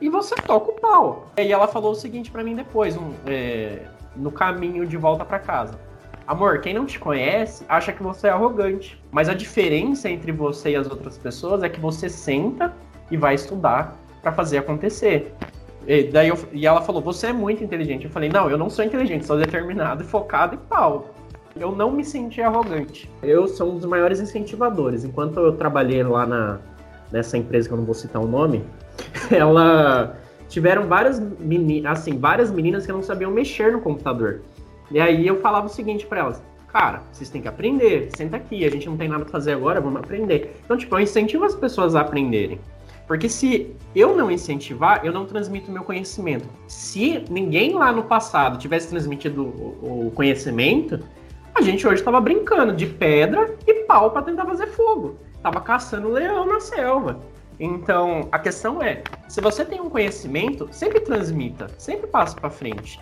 e 0.00 0.08
você 0.08 0.34
toca 0.34 0.72
o 0.72 0.74
pau. 0.74 1.30
E 1.38 1.52
ela 1.52 1.68
falou 1.68 1.92
o 1.92 1.94
seguinte 1.94 2.30
para 2.30 2.42
mim 2.42 2.56
depois, 2.56 2.96
um, 2.96 3.12
é, 3.24 3.86
no 4.16 4.32
caminho 4.32 4.84
de 4.84 4.96
volta 4.96 5.24
para 5.24 5.38
casa. 5.38 5.78
Amor, 6.26 6.60
quem 6.60 6.72
não 6.74 6.86
te 6.86 6.98
conhece 6.98 7.64
acha 7.68 7.92
que 7.92 8.02
você 8.02 8.28
é 8.28 8.30
arrogante. 8.30 9.00
Mas 9.10 9.28
a 9.28 9.34
diferença 9.34 10.08
entre 10.08 10.32
você 10.32 10.70
e 10.70 10.76
as 10.76 10.88
outras 10.88 11.18
pessoas 11.18 11.62
é 11.62 11.68
que 11.68 11.80
você 11.80 12.08
senta 12.08 12.72
e 13.10 13.16
vai 13.16 13.34
estudar 13.34 13.96
para 14.22 14.32
fazer 14.32 14.58
acontecer. 14.58 15.34
E, 15.86 16.04
daí 16.04 16.28
eu, 16.28 16.38
e 16.52 16.66
ela 16.66 16.80
falou: 16.80 17.02
Você 17.02 17.28
é 17.28 17.32
muito 17.32 17.62
inteligente. 17.64 18.04
Eu 18.04 18.10
falei: 18.10 18.28
Não, 18.28 18.48
eu 18.48 18.56
não 18.56 18.70
sou 18.70 18.84
inteligente, 18.84 19.26
sou 19.26 19.36
determinado 19.36 20.04
focado 20.04 20.54
e 20.54 20.58
pau. 20.58 21.10
Eu 21.56 21.72
não 21.72 21.90
me 21.90 22.04
senti 22.04 22.40
arrogante. 22.40 23.10
Eu 23.22 23.46
sou 23.46 23.72
um 23.72 23.76
dos 23.76 23.84
maiores 23.84 24.20
incentivadores. 24.20 25.04
Enquanto 25.04 25.38
eu 25.38 25.52
trabalhei 25.52 26.02
lá 26.02 26.24
na, 26.24 26.58
nessa 27.10 27.36
empresa 27.36 27.68
que 27.68 27.74
eu 27.74 27.78
não 27.78 27.84
vou 27.84 27.94
citar 27.94 28.22
o 28.22 28.26
nome, 28.26 28.64
ela 29.30 30.16
tiveram 30.48 30.86
várias, 30.86 31.18
meni 31.18 31.86
assim, 31.86 32.18
várias 32.18 32.50
meninas 32.50 32.86
que 32.86 32.92
não 32.92 33.02
sabiam 33.02 33.30
mexer 33.30 33.72
no 33.72 33.80
computador. 33.80 34.40
E 34.90 35.00
aí 35.00 35.26
eu 35.26 35.40
falava 35.40 35.66
o 35.66 35.70
seguinte 35.70 36.06
para 36.06 36.20
elas: 36.20 36.42
cara, 36.68 37.02
vocês 37.12 37.28
têm 37.28 37.42
que 37.42 37.48
aprender, 37.48 38.10
senta 38.16 38.36
aqui, 38.36 38.64
a 38.64 38.70
gente 38.70 38.88
não 38.88 38.96
tem 38.96 39.08
nada 39.08 39.24
pra 39.24 39.32
fazer 39.32 39.52
agora, 39.52 39.80
vamos 39.80 40.00
aprender. 40.00 40.56
Então, 40.64 40.76
tipo, 40.76 40.94
eu 40.94 41.00
incentivo 41.00 41.44
as 41.44 41.54
pessoas 41.54 41.94
a 41.94 42.00
aprenderem. 42.00 42.58
Porque 43.06 43.28
se 43.28 43.76
eu 43.94 44.16
não 44.16 44.30
incentivar, 44.30 45.04
eu 45.04 45.12
não 45.12 45.26
transmito 45.26 45.70
meu 45.70 45.84
conhecimento. 45.84 46.48
Se 46.66 47.24
ninguém 47.28 47.74
lá 47.74 47.92
no 47.92 48.04
passado 48.04 48.58
tivesse 48.58 48.88
transmitido 48.88 49.42
o, 49.42 50.06
o 50.06 50.10
conhecimento, 50.12 51.00
a 51.54 51.60
gente 51.60 51.86
hoje 51.86 51.96
estava 51.96 52.20
brincando 52.20 52.72
de 52.72 52.86
pedra 52.86 53.54
e 53.66 53.74
pau 53.84 54.10
para 54.10 54.22
tentar 54.22 54.46
fazer 54.46 54.68
fogo. 54.68 55.16
Tava 55.42 55.60
caçando 55.60 56.08
leão 56.08 56.46
na 56.46 56.60
selva. 56.60 57.20
Então, 57.60 58.28
a 58.32 58.38
questão 58.38 58.80
é, 58.82 59.02
se 59.28 59.40
você 59.40 59.64
tem 59.64 59.80
um 59.80 59.90
conhecimento, 59.90 60.68
sempre 60.72 61.00
transmita, 61.00 61.68
sempre 61.76 62.06
passe 62.06 62.34
para 62.34 62.48
frente 62.48 62.98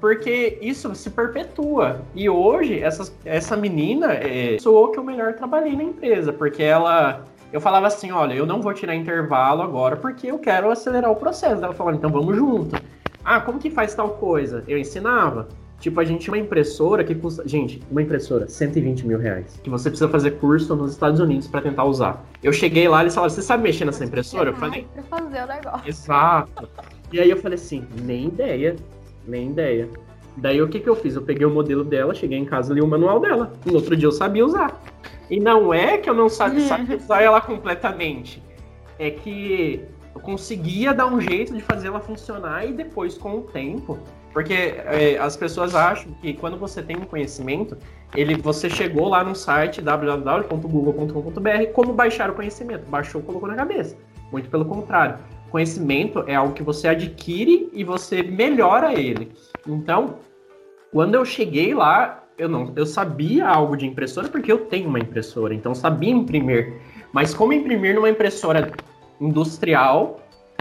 porque 0.00 0.58
isso 0.60 0.92
se 0.94 1.10
perpetua. 1.10 2.00
E 2.14 2.28
hoje, 2.28 2.80
essa, 2.80 3.12
essa 3.24 3.56
menina 3.56 4.14
é, 4.14 4.58
sou 4.58 4.90
que 4.90 4.98
eu 4.98 5.04
melhor 5.04 5.34
trabalhei 5.34 5.76
na 5.76 5.84
empresa, 5.84 6.32
porque 6.32 6.62
ela. 6.62 7.24
Eu 7.52 7.60
falava 7.60 7.86
assim: 7.86 8.10
olha, 8.10 8.34
eu 8.34 8.46
não 8.46 8.62
vou 8.62 8.72
tirar 8.72 8.94
intervalo 8.94 9.62
agora 9.62 9.96
porque 9.96 10.28
eu 10.28 10.38
quero 10.38 10.70
acelerar 10.70 11.10
o 11.10 11.16
processo. 11.16 11.62
Ela 11.62 11.74
falou: 11.74 11.92
então 11.92 12.10
vamos 12.10 12.34
junto. 12.34 12.80
Ah, 13.24 13.40
como 13.40 13.58
que 13.58 13.70
faz 13.70 13.94
tal 13.94 14.10
coisa? 14.10 14.64
Eu 14.66 14.78
ensinava. 14.78 15.48
Tipo, 15.80 15.98
a 15.98 16.04
gente 16.04 16.20
tinha 16.20 16.34
uma 16.34 16.40
impressora 16.40 17.02
que 17.02 17.14
custa. 17.14 17.46
Gente, 17.48 17.82
uma 17.90 18.02
impressora, 18.02 18.46
120 18.46 19.06
mil 19.06 19.18
reais. 19.18 19.58
Que 19.62 19.70
você 19.70 19.88
precisa 19.88 20.10
fazer 20.10 20.32
curso 20.32 20.76
nos 20.76 20.92
Estados 20.92 21.18
Unidos 21.20 21.48
para 21.48 21.62
tentar 21.62 21.84
usar. 21.84 22.22
Eu 22.42 22.52
cheguei 22.52 22.86
lá 22.86 22.98
e 22.98 23.02
eles 23.04 23.14
falaram: 23.14 23.34
Você 23.34 23.42
sabe 23.42 23.62
mexer 23.62 23.84
nessa 23.84 24.04
impressora? 24.04 24.50
Eu 24.50 24.56
falei. 24.56 24.86
Pra 24.94 25.02
fazer 25.02 25.42
o 25.42 25.46
negócio. 25.46 25.88
Exato. 25.88 26.68
E 27.12 27.18
aí 27.18 27.30
eu 27.30 27.38
falei 27.38 27.56
assim: 27.56 27.86
Nem 28.02 28.26
ideia. 28.26 28.76
Nem 29.26 29.50
ideia. 29.50 29.88
Daí 30.36 30.62
o 30.62 30.68
que, 30.68 30.80
que 30.80 30.88
eu 30.88 30.96
fiz? 30.96 31.14
Eu 31.14 31.22
peguei 31.22 31.46
o 31.46 31.50
modelo 31.50 31.84
dela, 31.84 32.14
cheguei 32.14 32.38
em 32.38 32.44
casa 32.44 32.72
e 32.72 32.76
li 32.76 32.80
o 32.80 32.86
manual 32.86 33.20
dela. 33.20 33.52
No 33.64 33.74
outro 33.74 33.96
dia 33.96 34.06
eu 34.06 34.12
sabia 34.12 34.44
usar. 34.44 34.80
E 35.28 35.38
não 35.38 35.72
é 35.72 35.98
que 35.98 36.08
eu 36.08 36.14
não 36.14 36.28
sabia, 36.28 36.66
sabia 36.66 36.96
usar 36.96 37.22
ela 37.22 37.40
completamente. 37.40 38.42
É 38.98 39.10
que 39.10 39.84
eu 40.14 40.20
conseguia 40.20 40.92
dar 40.92 41.06
um 41.06 41.20
jeito 41.20 41.54
de 41.54 41.60
fazer 41.62 41.88
ela 41.88 42.00
funcionar 42.00 42.66
e 42.66 42.72
depois, 42.72 43.16
com 43.16 43.38
o 43.38 43.42
tempo, 43.42 43.98
porque 44.32 44.54
é, 44.54 45.18
as 45.18 45.36
pessoas 45.36 45.74
acham 45.74 46.12
que 46.20 46.32
quando 46.34 46.56
você 46.56 46.82
tem 46.82 46.96
um 46.96 47.04
conhecimento, 47.04 47.76
ele, 48.14 48.34
você 48.36 48.68
chegou 48.70 49.08
lá 49.08 49.24
no 49.24 49.34
site 49.34 49.80
www.google.com.br 49.80 51.72
como 51.72 51.92
baixar 51.92 52.30
o 52.30 52.34
conhecimento. 52.34 52.88
Baixou, 52.88 53.22
colocou 53.22 53.48
na 53.48 53.54
cabeça. 53.54 53.96
Muito 54.30 54.48
pelo 54.48 54.64
contrário. 54.64 55.18
Conhecimento 55.50 56.24
é 56.26 56.34
algo 56.34 56.54
que 56.54 56.62
você 56.62 56.88
adquire 56.88 57.68
e 57.72 57.82
você 57.82 58.22
melhora 58.22 58.94
ele. 58.94 59.32
Então, 59.66 60.16
quando 60.92 61.14
eu 61.14 61.24
cheguei 61.24 61.74
lá, 61.74 62.24
eu 62.38 62.48
não, 62.48 62.72
eu 62.76 62.86
sabia 62.86 63.46
algo 63.46 63.76
de 63.76 63.86
impressora 63.86 64.28
porque 64.28 64.50
eu 64.50 64.66
tenho 64.66 64.88
uma 64.88 64.98
impressora, 64.98 65.54
então 65.54 65.72
eu 65.72 65.76
sabia 65.76 66.10
imprimir. 66.10 66.80
Mas 67.12 67.34
como 67.34 67.52
imprimir 67.52 67.94
numa 67.94 68.08
impressora 68.08 68.72
industrial 69.20 70.20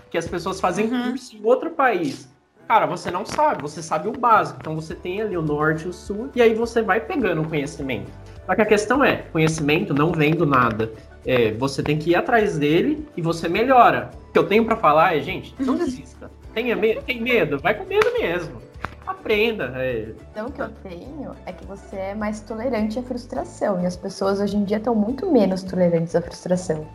que 0.09 0.17
as 0.17 0.27
pessoas 0.27 0.59
fazem 0.59 0.91
uhum. 0.91 1.11
curso 1.11 1.37
em 1.37 1.45
outro 1.45 1.69
país? 1.69 2.29
Cara, 2.67 2.85
você 2.85 3.09
não 3.09 3.25
sabe, 3.25 3.61
você 3.61 3.81
sabe 3.81 4.07
o 4.07 4.11
básico. 4.11 4.59
Então 4.61 4.75
você 4.75 4.93
tem 4.93 5.21
ali 5.21 5.35
o 5.35 5.41
norte 5.41 5.85
e 5.85 5.87
o 5.87 5.93
sul, 5.93 6.29
e 6.35 6.41
aí 6.41 6.53
você 6.53 6.81
vai 6.81 6.99
pegando 6.99 7.41
o 7.41 7.47
conhecimento. 7.47 8.11
Só 8.45 8.55
que 8.55 8.61
a 8.61 8.65
questão 8.65 9.03
é, 9.03 9.23
conhecimento 9.31 9.93
não 9.93 10.11
vem 10.11 10.35
do 10.35 10.45
nada. 10.45 10.91
É, 11.25 11.51
você 11.51 11.83
tem 11.83 11.97
que 11.97 12.11
ir 12.11 12.15
atrás 12.15 12.57
dele 12.57 13.07
e 13.15 13.21
você 13.21 13.47
melhora. 13.49 14.11
O 14.29 14.33
que 14.33 14.39
eu 14.39 14.47
tenho 14.47 14.65
para 14.65 14.75
falar 14.75 15.15
é, 15.15 15.19
gente, 15.19 15.53
não 15.59 15.73
uhum. 15.73 15.79
desista. 15.79 16.31
Tenha 16.53 16.75
me 16.75 16.95
tem 17.01 17.21
medo, 17.21 17.59
vai 17.59 17.73
com 17.73 17.85
medo 17.85 18.11
mesmo. 18.19 18.61
Aprenda. 19.05 19.73
É. 19.75 20.13
Então, 20.31 20.47
o 20.47 20.51
que 20.51 20.61
eu 20.61 20.69
tenho 20.69 21.31
é 21.45 21.51
que 21.51 21.65
você 21.65 21.95
é 21.95 22.15
mais 22.15 22.41
tolerante 22.41 22.99
à 22.99 23.03
frustração. 23.03 23.81
E 23.81 23.85
as 23.85 23.95
pessoas 23.95 24.39
hoje 24.39 24.55
em 24.55 24.63
dia 24.63 24.77
estão 24.77 24.95
muito 24.95 25.29
menos 25.31 25.63
tolerantes 25.63 26.15
à 26.15 26.21
frustração. 26.21 26.87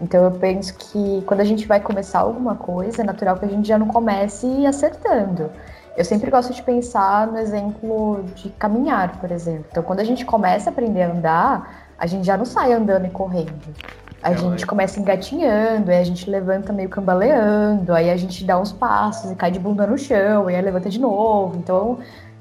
Então 0.00 0.24
eu 0.24 0.30
penso 0.30 0.74
que 0.78 1.22
quando 1.26 1.40
a 1.40 1.44
gente 1.44 1.66
vai 1.66 1.78
começar 1.78 2.20
alguma 2.20 2.54
coisa, 2.54 3.02
é 3.02 3.04
natural 3.04 3.36
que 3.36 3.44
a 3.44 3.48
gente 3.48 3.68
já 3.68 3.78
não 3.78 3.86
comece 3.86 4.46
acertando. 4.66 5.50
Eu 5.96 6.04
sempre 6.04 6.30
gosto 6.30 6.54
de 6.54 6.62
pensar 6.62 7.26
no 7.26 7.38
exemplo 7.38 8.24
de 8.34 8.48
caminhar, 8.50 9.20
por 9.20 9.30
exemplo. 9.30 9.66
Então, 9.70 9.82
quando 9.82 10.00
a 10.00 10.04
gente 10.04 10.24
começa 10.24 10.70
a 10.70 10.72
aprender 10.72 11.02
a 11.02 11.10
andar, 11.10 11.89
a 12.00 12.06
gente 12.06 12.26
já 12.26 12.36
não 12.36 12.44
sai 12.44 12.72
andando 12.72 13.06
e 13.06 13.10
correndo. 13.10 13.52
A 14.22 14.32
é, 14.32 14.36
gente 14.36 14.66
começa 14.66 14.98
engatinhando, 14.98 15.90
aí 15.90 15.98
a 15.98 16.04
gente 16.04 16.28
levanta 16.28 16.72
meio 16.72 16.88
cambaleando, 16.88 17.94
aí 17.94 18.10
a 18.10 18.16
gente 18.16 18.44
dá 18.44 18.58
uns 18.58 18.72
passos 18.72 19.30
e 19.30 19.34
cai 19.36 19.52
de 19.52 19.60
bunda 19.60 19.86
no 19.86 19.96
chão, 19.96 20.50
e 20.50 20.56
aí 20.56 20.62
levanta 20.62 20.90
de 20.90 20.98
novo. 20.98 21.56
Então, 21.56 21.98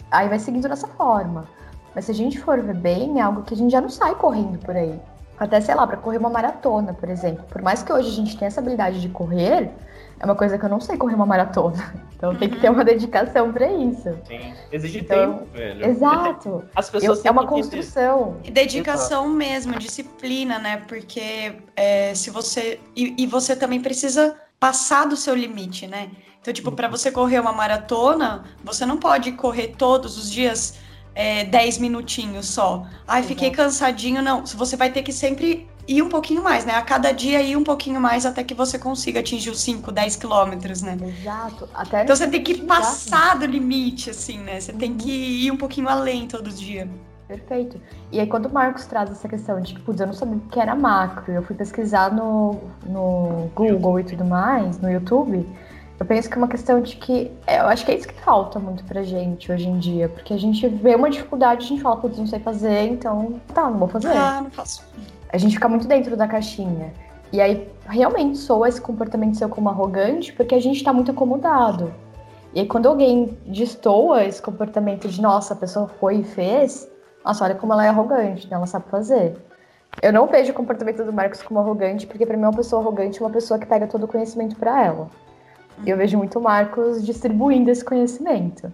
aí 0.10 0.28
vai 0.28 0.40
seguindo 0.40 0.68
dessa 0.68 0.88
forma. 0.88 1.46
Mas 1.94 2.06
se 2.06 2.12
a 2.12 2.16
gente 2.16 2.40
for 2.40 2.60
ver 2.62 2.76
bem, 2.76 3.20
é 3.20 3.22
algo 3.22 3.44
que 3.44 3.54
a 3.54 3.58
gente 3.58 3.72
já 3.72 3.82
não 3.82 3.90
sai 3.90 4.16
correndo 4.16 4.58
por 4.60 4.76
aí 4.76 5.00
até, 5.40 5.62
sei 5.62 5.74
lá, 5.74 5.88
para 5.88 5.98
correr 5.98 6.18
uma 6.18 6.30
maratona, 6.30 6.94
por 6.94 7.10
exemplo. 7.10 7.46
Por 7.50 7.62
mais 7.62 7.82
que 7.82 7.94
hoje 7.94 8.10
a 8.10 8.14
gente 8.14 8.38
tenha 8.38 8.48
essa 8.48 8.60
habilidade 8.60 9.00
de 9.00 9.08
correr, 9.08 9.72
é 10.20 10.26
uma 10.26 10.36
coisa 10.36 10.58
que 10.58 10.66
eu 10.66 10.70
não 10.70 10.80
sei 10.82 10.98
correr 10.98 11.16
uma 11.16 11.26
maratona. 11.26 11.94
Então 12.20 12.36
tem 12.36 12.50
que 12.50 12.60
ter 12.60 12.70
uma 12.70 12.84
dedicação 12.84 13.50
para 13.54 13.72
isso. 13.72 14.14
Sim. 14.28 14.54
Exige 14.74 15.00
então, 15.00 15.38
tempo, 15.38 15.48
velho. 15.54 15.86
Exato. 15.86 16.66
As 16.76 16.90
pessoas 16.90 17.24
eu, 17.24 17.30
é 17.30 17.32
uma 17.32 17.48
construção. 17.48 18.36
E 18.44 18.52
dedicação 18.52 19.24
exato. 19.24 19.38
mesmo, 19.38 19.80
disciplina, 19.80 20.60
né? 20.60 20.84
Porque 20.86 21.54
é, 21.78 22.14
se 22.14 22.30
você. 22.30 22.78
E, 22.94 23.24
e, 23.24 23.26
você 23.26 23.56
também 23.56 23.80
precisa 23.80 24.36
passar 24.60 25.06
do 25.06 25.16
seu 25.16 25.34
limite, 25.34 25.88
né? 25.88 26.10
Então, 26.42 26.54
tipo, 26.54 26.74
para 26.74 26.90
você 26.90 27.10
correr 27.10 27.40
uma 27.40 27.54
maratona, 27.54 28.44
você 28.66 28.86
não 28.86 28.98
pode 28.98 29.32
correr 29.32 29.76
todos 29.78 30.18
os 30.18 30.30
dias 30.30 30.78
é, 31.16 31.46
10 31.46 31.78
minutinhos 31.78 32.48
só. 32.48 32.86
Ai, 33.08 33.24
fiquei 33.24 33.50
cansadinho. 33.50 34.22
Não, 34.22 34.46
você 34.46 34.76
vai 34.76 34.92
ter 34.92 35.04
que 35.04 35.14
sempre 35.14 35.70
ir 35.90 36.04
um 36.04 36.10
pouquinho 36.10 36.44
mais, 36.44 36.66
né? 36.66 36.76
A 36.76 36.82
cada 36.84 37.12
dia 37.12 37.42
ir 37.42 37.58
um 37.58 37.64
pouquinho 37.64 38.00
mais 38.00 38.26
até 38.26 38.44
que 38.44 38.54
você 38.54 38.78
consiga 38.78 39.20
atingir 39.20 39.50
os 39.50 39.60
5, 39.62 39.92
10 39.92 40.16
quilômetros, 40.18 40.84
né? 40.84 40.96
Exato. 41.02 41.68
Até 41.74 42.04
então 42.04 42.16
você 42.16 42.28
tem 42.28 42.44
que 42.44 42.62
passar 42.62 43.40
do 43.40 43.46
limite, 43.46 44.12
assim, 44.12 44.38
né? 44.38 44.60
Você 44.60 44.72
uhum. 44.72 44.78
tem 44.78 44.96
que 44.96 45.12
ir 45.12 45.52
um 45.52 45.58
pouquinho 45.58 45.90
além 45.90 46.28
todo 46.28 46.50
dia. 46.52 46.88
Perfeito. 47.28 47.80
E 48.12 48.20
aí, 48.20 48.28
quando 48.28 48.48
o 48.48 48.54
Marcos 48.54 48.86
traz 48.86 49.12
essa 49.12 49.28
questão 49.28 49.60
de 49.62 49.74
que, 49.76 49.82
putz, 49.82 50.00
eu 50.00 50.08
não 50.08 50.14
sabia 50.14 50.38
o 50.38 50.40
que 50.40 50.60
era 50.60 50.76
macro, 50.76 51.32
eu 51.32 51.44
fui 51.44 51.56
pesquisar 51.56 52.12
no, 52.12 52.60
no 52.86 53.50
Google 53.54 54.00
e 54.00 54.04
tudo 54.04 54.26
mais, 54.26 54.80
no 54.80 54.90
YouTube, 54.90 55.48
eu 56.00 56.06
penso 56.06 56.28
que 56.28 56.36
é 56.36 56.38
uma 56.38 56.48
questão 56.48 56.82
de 56.82 56.96
que. 56.96 57.32
É, 57.46 57.60
eu 57.60 57.68
acho 57.68 57.86
que 57.86 57.92
é 57.92 57.98
isso 57.98 58.08
que 58.08 58.20
falta 58.22 58.58
muito 58.58 58.84
pra 58.84 59.04
gente 59.04 59.52
hoje 59.52 59.68
em 59.68 59.78
dia. 59.78 60.10
Porque 60.10 60.34
a 60.34 60.38
gente 60.38 60.68
vê 60.68 60.96
uma 60.96 61.10
dificuldade, 61.10 61.66
a 61.66 61.68
gente 61.68 61.82
fala, 61.82 61.98
putz, 61.98 62.18
não 62.18 62.26
sei 62.26 62.40
fazer, 62.40 62.88
então 62.88 63.40
tá, 63.54 63.70
não 63.70 63.78
vou 63.78 63.88
fazer. 63.88 64.08
Ah, 64.10 64.42
não 64.42 64.50
faço. 64.50 64.84
A 65.32 65.38
gente 65.38 65.56
fica 65.56 65.68
muito 65.68 65.88
dentro 65.88 66.18
da 66.18 66.28
caixinha. 66.28 66.94
E 67.32 67.40
aí 67.40 67.70
realmente 67.88 68.38
soa 68.38 68.68
esse 68.68 68.82
comportamento 68.82 69.38
seu 69.38 69.48
como 69.48 69.70
arrogante 69.70 70.34
porque 70.34 70.56
a 70.56 70.60
gente 70.60 70.84
tá 70.84 70.92
muito 70.92 71.12
acomodado. 71.12 71.94
E 72.54 72.62
aí 72.62 72.68
quando 72.68 72.88
alguém 72.88 73.38
destoa 73.46 74.26
esse 74.26 74.42
comportamento 74.42 75.08
de 75.08 75.22
nossa, 75.22 75.54
a 75.54 75.58
pessoa 75.58 75.88
foi 75.88 76.18
e 76.18 76.24
fez, 76.24 76.90
nossa, 77.24 77.46
olha 77.46 77.56
como 77.56 77.74
ela 77.74 77.86
é 77.86 77.90
arrogante, 77.90 78.50
né? 78.50 78.56
Ela 78.56 78.66
sabe 78.66 78.90
fazer. 78.90 79.38
Eu 80.02 80.14
não 80.14 80.28
vejo 80.28 80.52
o 80.52 80.56
comportamento 80.56 81.04
do 81.04 81.14
Marcos 81.14 81.44
como 81.44 81.60
arrogante, 81.60 82.08
porque 82.08 82.26
para 82.26 82.38
mim 82.38 82.44
uma 82.44 82.54
pessoa 82.54 82.82
arrogante 82.82 83.22
é 83.22 83.26
uma 83.26 83.32
pessoa 83.32 83.60
que 83.60 83.66
pega 83.66 83.86
todo 83.86 84.04
o 84.04 84.08
conhecimento 84.08 84.56
para 84.56 84.84
ela. 84.84 85.10
Eu 85.86 85.98
vejo 85.98 86.18
muito 86.18 86.40
o 86.40 86.42
Marcos 86.42 87.06
distribuindo 87.06 87.70
esse 87.70 87.84
conhecimento. 87.84 88.72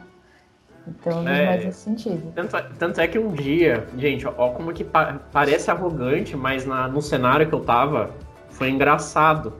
Então, 0.87 1.23
não 1.23 1.31
é, 1.31 1.63
mais 1.63 1.75
sentido. 1.75 2.31
Tanto, 2.35 2.55
tanto, 2.77 3.01
é 3.01 3.07
que 3.07 3.17
um 3.17 3.31
dia, 3.31 3.87
gente, 3.97 4.27
ó, 4.27 4.49
como 4.49 4.71
que 4.71 4.83
pa 4.83 5.19
parece 5.31 5.71
arrogante, 5.71 6.35
mas 6.35 6.65
na, 6.65 6.87
no 6.87 7.01
cenário 7.01 7.47
que 7.47 7.53
eu 7.53 7.59
tava, 7.59 8.11
foi 8.49 8.69
engraçado. 8.69 9.53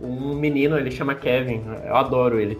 Um 0.00 0.34
menino, 0.34 0.76
ele 0.76 0.90
chama 0.90 1.14
Kevin, 1.14 1.64
eu 1.86 1.96
adoro 1.96 2.38
ele. 2.38 2.58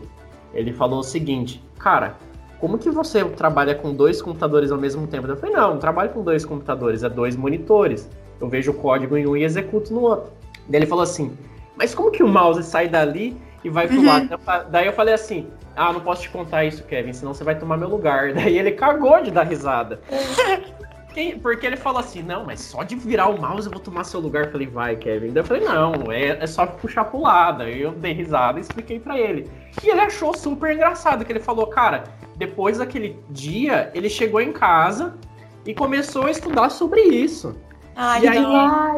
Ele 0.54 0.72
falou 0.72 1.00
o 1.00 1.02
seguinte, 1.02 1.62
cara, 1.78 2.16
como 2.58 2.78
que 2.78 2.90
você 2.90 3.22
trabalha 3.25 3.75
com 3.75 3.92
dois 3.92 4.22
computadores 4.22 4.72
ao 4.72 4.78
mesmo 4.78 5.06
tempo? 5.06 5.26
Eu 5.26 5.36
falei, 5.36 5.54
não, 5.54 5.72
não 5.72 5.78
trabalho 5.78 6.10
com 6.10 6.22
dois 6.22 6.44
computadores, 6.44 7.02
é 7.02 7.08
dois 7.08 7.36
monitores. 7.36 8.08
Eu 8.40 8.48
vejo 8.48 8.70
o 8.70 8.75
código 8.75 9.16
em 9.16 9.26
um 9.26 9.36
e 9.36 9.44
executo 9.44 9.92
no 9.92 10.00
outro. 10.00 10.32
Daí 10.68 10.80
ele 10.80 10.86
falou 10.86 11.02
assim, 11.02 11.36
mas 11.76 11.94
como 11.94 12.10
que 12.10 12.22
o 12.22 12.28
mouse 12.28 12.62
sai 12.62 12.88
dali 12.88 13.36
e 13.66 13.68
vai 13.68 13.88
pro 13.88 13.96
uhum. 13.96 14.06
lado. 14.06 14.70
Daí 14.70 14.87
eu 14.87 14.92
falei 14.92 15.12
assim: 15.12 15.49
ah, 15.75 15.92
não 15.92 16.00
posso 16.00 16.23
te 16.23 16.30
contar 16.30 16.64
isso, 16.64 16.85
Kevin, 16.85 17.12
senão 17.12 17.35
você 17.35 17.42
vai 17.42 17.58
tomar 17.58 17.76
meu 17.76 17.88
lugar. 17.88 18.32
Daí 18.35 18.56
ele 18.56 18.73
cagou 18.73 19.20
de 19.23 19.30
dar 19.30 19.42
risada. 19.42 20.00
Porque 21.42 21.66
ele 21.66 21.78
falou 21.78 22.00
assim, 22.00 22.23
não, 22.23 22.44
mas 22.44 22.61
só 22.61 22.82
de 22.82 22.94
virar 22.94 23.28
o 23.28 23.40
mouse 23.40 23.66
eu 23.66 23.73
vou 23.73 23.80
tomar 23.80 24.04
seu 24.04 24.20
lugar. 24.20 24.44
Eu 24.44 24.52
falei, 24.52 24.66
vai, 24.66 24.96
Kevin. 24.96 25.28
Daí 25.28 25.42
eu 25.42 25.46
falei, 25.46 25.64
não, 25.64 26.12
é, 26.12 26.42
é 26.42 26.46
só 26.46 26.66
puxar 26.66 27.04
pro 27.04 27.23
lado. 27.23 27.62
Aí 27.62 27.80
eu 27.80 27.92
dei 27.92 28.12
risada 28.12 28.58
e 28.58 28.61
expliquei 28.61 29.00
para 29.00 29.18
ele. 29.18 29.50
E 29.82 29.88
ele 29.88 30.00
achou 30.00 30.37
super 30.37 30.75
engraçado, 30.75 31.25
que 31.25 31.32
ele 31.32 31.40
falou, 31.40 31.68
cara, 31.68 32.04
depois 32.37 32.76
daquele 32.76 33.18
dia, 33.30 33.90
ele 33.94 34.11
chegou 34.11 34.42
em 34.42 34.52
casa 34.52 35.14
e 35.64 35.73
começou 35.73 36.26
a 36.26 36.30
estudar 36.30 36.68
sobre 36.68 37.00
isso. 37.00 37.58
Ai, 37.96 38.25
e, 38.25 38.28
aí, 38.28 38.44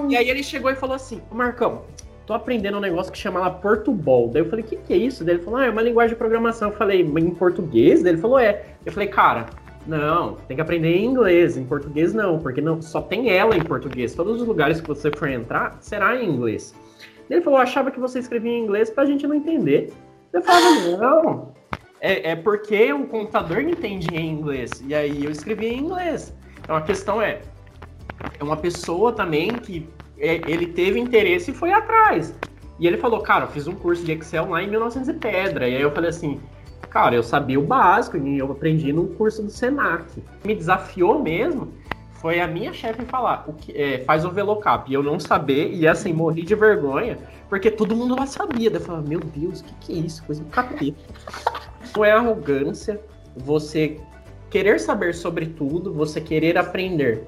e 0.09 0.17
aí 0.17 0.29
ele 0.29 0.43
chegou 0.43 0.73
e 0.73 0.75
falou 0.75 0.97
assim, 0.97 1.23
Marcão, 1.31 1.85
tô 2.29 2.35
aprendendo 2.35 2.77
um 2.77 2.81
negócio 2.81 3.11
que 3.11 3.17
chama 3.17 3.51
Portubol. 3.51 4.29
Daí 4.29 4.43
eu 4.43 4.51
falei, 4.51 4.63
o 4.63 4.69
que, 4.69 4.77
que 4.77 4.93
é 4.93 4.97
isso? 4.99 5.25
Daí 5.25 5.37
ele 5.37 5.43
falou, 5.43 5.61
ah, 5.61 5.65
é 5.65 5.71
uma 5.71 5.81
linguagem 5.81 6.11
de 6.11 6.19
programação. 6.19 6.69
Eu 6.69 6.77
falei, 6.77 7.01
em 7.01 7.31
português? 7.31 8.03
Daí 8.03 8.13
ele 8.13 8.21
falou, 8.21 8.39
é. 8.39 8.67
Eu 8.85 8.93
falei, 8.93 9.09
cara, 9.09 9.47
não, 9.87 10.35
tem 10.47 10.55
que 10.55 10.61
aprender 10.61 10.95
em 10.95 11.07
inglês, 11.07 11.57
em 11.57 11.65
português 11.65 12.13
não, 12.13 12.39
porque 12.39 12.61
não 12.61 12.83
só 12.83 13.01
tem 13.01 13.31
ela 13.31 13.57
em 13.57 13.65
português. 13.65 14.15
Todos 14.15 14.43
os 14.43 14.47
lugares 14.47 14.79
que 14.79 14.87
você 14.87 15.11
for 15.11 15.27
entrar, 15.27 15.79
será 15.81 16.23
em 16.23 16.29
inglês. 16.29 16.75
Ele 17.31 17.41
falou, 17.41 17.59
achava 17.59 17.91
que 17.91 17.99
você 17.99 18.19
escrevia 18.19 18.53
em 18.53 18.63
inglês 18.63 18.91
pra 18.91 19.07
gente 19.07 19.27
não 19.27 19.35
entender. 19.35 19.91
Eu 20.31 20.43
falei, 20.43 20.97
não, 20.99 21.55
é, 21.99 22.33
é 22.33 22.37
porque 22.37 22.93
o 22.93 23.07
computador 23.07 23.63
entende 23.63 24.15
em 24.15 24.29
inglês. 24.29 24.85
E 24.87 24.95
aí 24.95 25.25
eu 25.25 25.31
escrevi 25.31 25.69
em 25.69 25.79
inglês. 25.79 26.37
Então 26.61 26.77
a 26.77 26.83
questão 26.83 27.23
é, 27.23 27.41
é 28.39 28.45
uma 28.45 28.57
pessoa 28.59 29.15
também 29.15 29.49
que 29.49 29.89
ele 30.19 30.67
teve 30.67 30.99
interesse 30.99 31.51
e 31.51 31.55
foi 31.55 31.73
atrás. 31.73 32.35
E 32.79 32.87
ele 32.87 32.97
falou, 32.97 33.21
cara, 33.21 33.45
eu 33.45 33.49
fiz 33.49 33.67
um 33.67 33.75
curso 33.75 34.05
de 34.05 34.13
Excel 34.13 34.49
lá 34.51 34.63
em 34.63 34.69
1900 34.69 35.09
e 35.09 35.13
pedra. 35.15 35.69
E 35.69 35.77
aí 35.77 35.83
eu 35.83 35.91
falei 35.91 36.11
assim, 36.11 36.41
cara, 36.91 37.15
eu 37.15 37.23
sabia 37.23 37.59
o 37.59 37.65
básico 37.65 38.17
e 38.17 38.39
eu 38.39 38.51
aprendi 38.51 38.93
no 38.93 39.09
curso 39.09 39.43
do 39.43 39.51
Senac. 39.51 40.23
Me 40.45 40.55
desafiou 40.55 41.21
mesmo 41.21 41.73
foi 42.21 42.41
a 42.41 42.49
minha 42.49 42.73
chefe 42.73 43.05
falar, 43.05 43.45
o 43.47 43.53
que, 43.53 43.73
é, 43.73 43.99
faz 44.01 44.25
o 44.25 44.31
velocap. 44.31 44.91
E 44.91 44.95
eu 44.95 45.03
não 45.03 45.21
saber, 45.21 45.73
e 45.73 45.87
assim, 45.87 46.13
morri 46.13 46.43
de 46.43 46.55
vergonha, 46.55 47.19
porque 47.49 47.71
todo 47.71 47.95
mundo 47.95 48.17
lá 48.17 48.27
sabia. 48.27 48.71
Daí 48.71 48.81
eu 48.81 48.85
falava, 48.85 49.09
meu 49.09 49.21
Deus, 49.21 49.61
o 49.61 49.65
que, 49.65 49.75
que 49.81 49.93
é 49.93 49.97
isso? 50.05 50.25
Coisa 50.25 50.43
do 50.43 50.51
capeta. 50.51 50.99
Não 51.97 52.05
é 52.05 52.13
arrogância 52.13 53.01
você 53.35 53.99
querer 54.51 54.79
saber 54.79 55.15
sobre 55.15 55.47
tudo, 55.47 55.93
você 55.93 56.21
querer 56.21 56.59
aprender. 56.59 57.25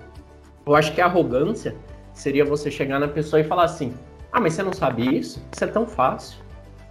Eu 0.67 0.75
acho 0.75 0.93
que 0.93 1.01
a 1.01 1.07
arrogância 1.07 1.75
seria 2.21 2.45
você 2.45 2.71
chegar 2.71 2.99
na 2.99 3.09
pessoa 3.09 3.41
e 3.41 3.45
falar 3.45 3.65
assim: 3.65 3.95
Ah, 4.31 4.41
mas 4.41 4.55
você 4.55 4.63
não 4.63 4.73
sabe 4.73 5.19
isso? 5.19 5.43
Isso 5.53 5.65
é 5.65 5.67
tão 5.67 5.87
fácil. 5.87 6.39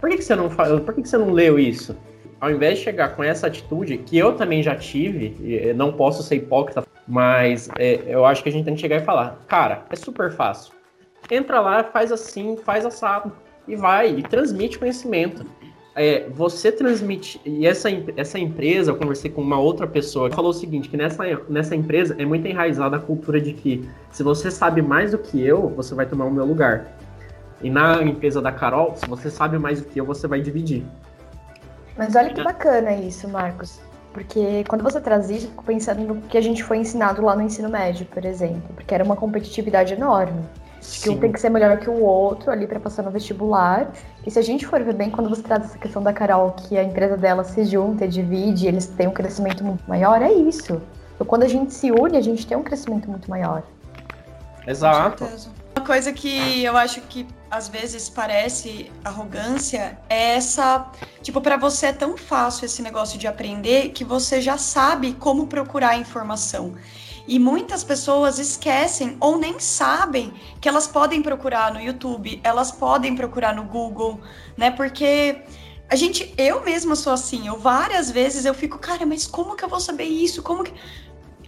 Por 0.00 0.10
que, 0.10 0.16
que 0.16 0.24
você 0.24 0.34
não 0.34 0.48
Por 0.48 0.94
que, 0.94 1.02
que 1.02 1.08
você 1.08 1.18
não 1.18 1.30
leu 1.30 1.58
isso? 1.58 1.96
Ao 2.40 2.50
invés 2.50 2.78
de 2.78 2.84
chegar 2.84 3.14
com 3.14 3.22
essa 3.22 3.46
atitude, 3.46 3.98
que 3.98 4.16
eu 4.16 4.34
também 4.34 4.62
já 4.62 4.74
tive, 4.74 5.74
não 5.74 5.92
posso 5.92 6.22
ser 6.22 6.36
hipócrita, 6.36 6.82
mas 7.06 7.68
é, 7.78 8.00
eu 8.06 8.24
acho 8.24 8.42
que 8.42 8.48
a 8.48 8.52
gente 8.52 8.64
tem 8.64 8.74
que 8.74 8.80
chegar 8.80 8.96
e 8.96 9.04
falar: 9.04 9.38
Cara, 9.46 9.84
é 9.90 9.96
super 9.96 10.32
fácil. 10.32 10.72
Entra 11.30 11.60
lá, 11.60 11.84
faz 11.84 12.10
assim, 12.10 12.56
faz 12.56 12.84
assado 12.84 13.30
e 13.68 13.76
vai, 13.76 14.10
e 14.10 14.22
transmite 14.22 14.78
conhecimento 14.78 15.44
é, 15.94 16.28
você 16.28 16.70
transmite. 16.70 17.40
E 17.44 17.66
essa, 17.66 17.88
essa 18.16 18.38
empresa, 18.38 18.90
eu 18.92 18.96
conversei 18.96 19.30
com 19.30 19.42
uma 19.42 19.58
outra 19.58 19.86
pessoa 19.86 20.30
que 20.30 20.36
falou 20.36 20.50
o 20.50 20.54
seguinte: 20.54 20.88
que 20.88 20.96
nessa, 20.96 21.24
nessa 21.48 21.74
empresa 21.74 22.14
é 22.18 22.24
muito 22.24 22.46
enraizada 22.46 22.96
a 22.96 23.00
cultura 23.00 23.40
de 23.40 23.52
que 23.52 23.88
se 24.10 24.22
você 24.22 24.50
sabe 24.50 24.82
mais 24.82 25.10
do 25.12 25.18
que 25.18 25.40
eu, 25.42 25.68
você 25.68 25.94
vai 25.94 26.06
tomar 26.06 26.26
o 26.26 26.30
meu 26.30 26.44
lugar. 26.44 26.96
E 27.62 27.68
na 27.68 28.02
empresa 28.02 28.40
da 28.40 28.50
Carol, 28.50 28.96
se 28.96 29.06
você 29.06 29.30
sabe 29.30 29.58
mais 29.58 29.80
do 29.80 29.86
que 29.86 30.00
eu, 30.00 30.06
você 30.06 30.26
vai 30.26 30.40
dividir. 30.40 30.84
Mas 31.96 32.14
olha 32.16 32.32
que 32.32 32.42
bacana 32.42 32.94
isso, 32.94 33.28
Marcos. 33.28 33.80
Porque 34.12 34.64
quando 34.66 34.82
você 34.82 35.00
traz 35.00 35.30
isso, 35.30 35.46
eu 35.46 35.50
fico 35.50 35.64
pensando 35.64 36.02
no 36.02 36.22
que 36.22 36.38
a 36.38 36.40
gente 36.40 36.64
foi 36.64 36.78
ensinado 36.78 37.22
lá 37.22 37.36
no 37.36 37.42
ensino 37.42 37.68
médio, 37.68 38.06
por 38.06 38.24
exemplo. 38.24 38.74
Porque 38.74 38.94
era 38.94 39.04
uma 39.04 39.14
competitividade 39.14 39.92
enorme. 39.92 40.42
Acho 40.80 41.02
que 41.02 41.10
um 41.10 41.18
tem 41.18 41.30
que 41.30 41.38
ser 41.38 41.50
melhor 41.50 41.78
que 41.78 41.90
o 41.90 42.02
outro 42.02 42.50
ali 42.50 42.66
para 42.66 42.80
passar 42.80 43.02
no 43.02 43.10
vestibular. 43.10 43.92
E 44.26 44.30
se 44.30 44.38
a 44.38 44.42
gente 44.42 44.66
for 44.66 44.82
ver 44.82 44.94
bem, 44.94 45.10
quando 45.10 45.28
você 45.28 45.42
traz 45.42 45.64
essa 45.64 45.78
questão 45.78 46.02
da 46.02 46.12
Carol, 46.12 46.52
que 46.52 46.78
a 46.78 46.82
empresa 46.82 47.16
dela 47.16 47.44
se 47.44 47.64
junta, 47.64 48.08
divide, 48.08 48.66
eles 48.66 48.86
têm 48.86 49.06
um 49.06 49.12
crescimento 49.12 49.62
muito 49.62 49.84
maior, 49.86 50.22
é 50.22 50.32
isso. 50.32 50.80
Então, 51.14 51.26
quando 51.26 51.42
a 51.42 51.48
gente 51.48 51.74
se 51.74 51.90
une, 51.92 52.16
a 52.16 52.22
gente 52.22 52.46
tem 52.46 52.56
um 52.56 52.62
crescimento 52.62 53.10
muito 53.10 53.28
maior. 53.28 53.62
Exato. 54.66 55.24
Uma 55.76 55.86
coisa 55.86 56.12
que 56.12 56.64
eu 56.64 56.76
acho 56.76 57.00
que 57.02 57.26
às 57.50 57.68
vezes 57.68 58.08
parece 58.08 58.90
arrogância 59.04 59.98
é 60.08 60.36
essa, 60.36 60.86
tipo, 61.22 61.40
para 61.40 61.56
você 61.56 61.86
é 61.86 61.92
tão 61.92 62.16
fácil 62.16 62.64
esse 62.64 62.80
negócio 62.80 63.18
de 63.18 63.26
aprender 63.26 63.90
que 63.90 64.04
você 64.04 64.40
já 64.40 64.56
sabe 64.56 65.14
como 65.14 65.46
procurar 65.46 65.98
informação. 65.98 66.74
E 67.26 67.38
muitas 67.38 67.84
pessoas 67.84 68.38
esquecem 68.38 69.16
ou 69.20 69.38
nem 69.38 69.58
sabem 69.58 70.32
que 70.60 70.68
elas 70.68 70.86
podem 70.86 71.22
procurar 71.22 71.72
no 71.72 71.80
YouTube, 71.80 72.40
elas 72.42 72.72
podem 72.72 73.14
procurar 73.14 73.54
no 73.54 73.64
Google, 73.64 74.20
né? 74.56 74.70
Porque 74.70 75.42
a 75.88 75.96
gente, 75.96 76.32
eu 76.38 76.64
mesma 76.64 76.94
sou 76.94 77.12
assim, 77.12 77.48
eu 77.48 77.58
várias 77.58 78.10
vezes 78.10 78.44
eu 78.44 78.54
fico, 78.54 78.78
cara, 78.78 79.04
mas 79.04 79.26
como 79.26 79.56
que 79.56 79.64
eu 79.64 79.68
vou 79.68 79.80
saber 79.80 80.04
isso? 80.04 80.42
Como 80.42 80.62
que. 80.62 80.72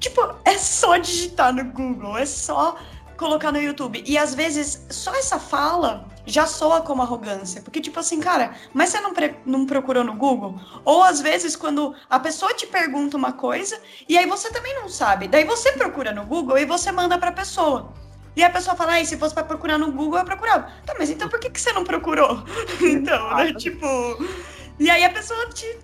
Tipo, 0.01 0.21
é 0.45 0.59
só 0.59 0.97
digitar 0.97 1.53
no 1.55 1.65
Google, 1.67 2.19
é 2.19 2.27
só 2.27 2.77
colocar 3.17 3.53
no 3.53 3.61
YouTube. 3.61 4.03
E 4.07 4.17
às 4.19 4.35
vezes 4.35 4.87
só 4.91 5.15
essa 5.15 5.39
fala 5.39 6.09
já 6.27 6.47
soa 6.47 6.81
como 6.81 7.03
arrogância. 7.03 7.63
Porque, 7.63 7.81
tipo 7.81 7.99
assim, 7.99 8.21
cara, 8.21 8.55
mas 8.73 8.91
você 8.91 9.01
não, 9.01 9.13
não 9.45 9.67
procurou 9.67 10.05
no 10.05 10.15
Google? 10.15 10.61
Ou 10.85 11.03
às 11.03 11.21
vezes, 11.21 11.57
quando 11.57 11.95
a 12.09 12.19
pessoa 12.19 12.55
te 12.55 12.67
pergunta 12.67 13.17
uma 13.17 13.33
coisa 13.33 13.81
e 14.09 14.17
aí 14.17 14.27
você 14.27 14.51
também 14.51 14.75
não 14.75 14.89
sabe. 14.89 15.29
Daí 15.29 15.45
você 15.45 15.73
procura 15.73 16.13
no 16.13 16.25
Google 16.25 16.59
e 16.59 16.65
você 16.65 16.93
manda 16.93 17.19
pra 17.19 17.33
pessoa. 17.33 17.93
E 18.35 18.43
a 18.43 18.51
pessoa 18.51 18.75
fala, 18.75 18.99
ah, 18.99 19.05
se 19.05 19.19
fosse 19.19 19.35
pra 19.35 19.45
procurar 19.45 19.77
no 19.79 19.93
Google, 19.93 20.19
eu 20.19 20.25
procurava. 20.25 20.71
Tá, 20.87 20.95
mas 20.99 21.11
então 21.11 21.29
por 21.29 21.39
que, 21.39 21.51
que 21.51 21.61
você 21.61 21.73
não 21.73 21.85
procurou? 21.85 22.43
então, 22.81 23.37
né? 23.37 23.53
Tipo. 23.55 23.87
E 24.79 24.89
aí 24.89 25.05
a 25.05 25.11
pessoa 25.11 25.49
te 25.51 25.79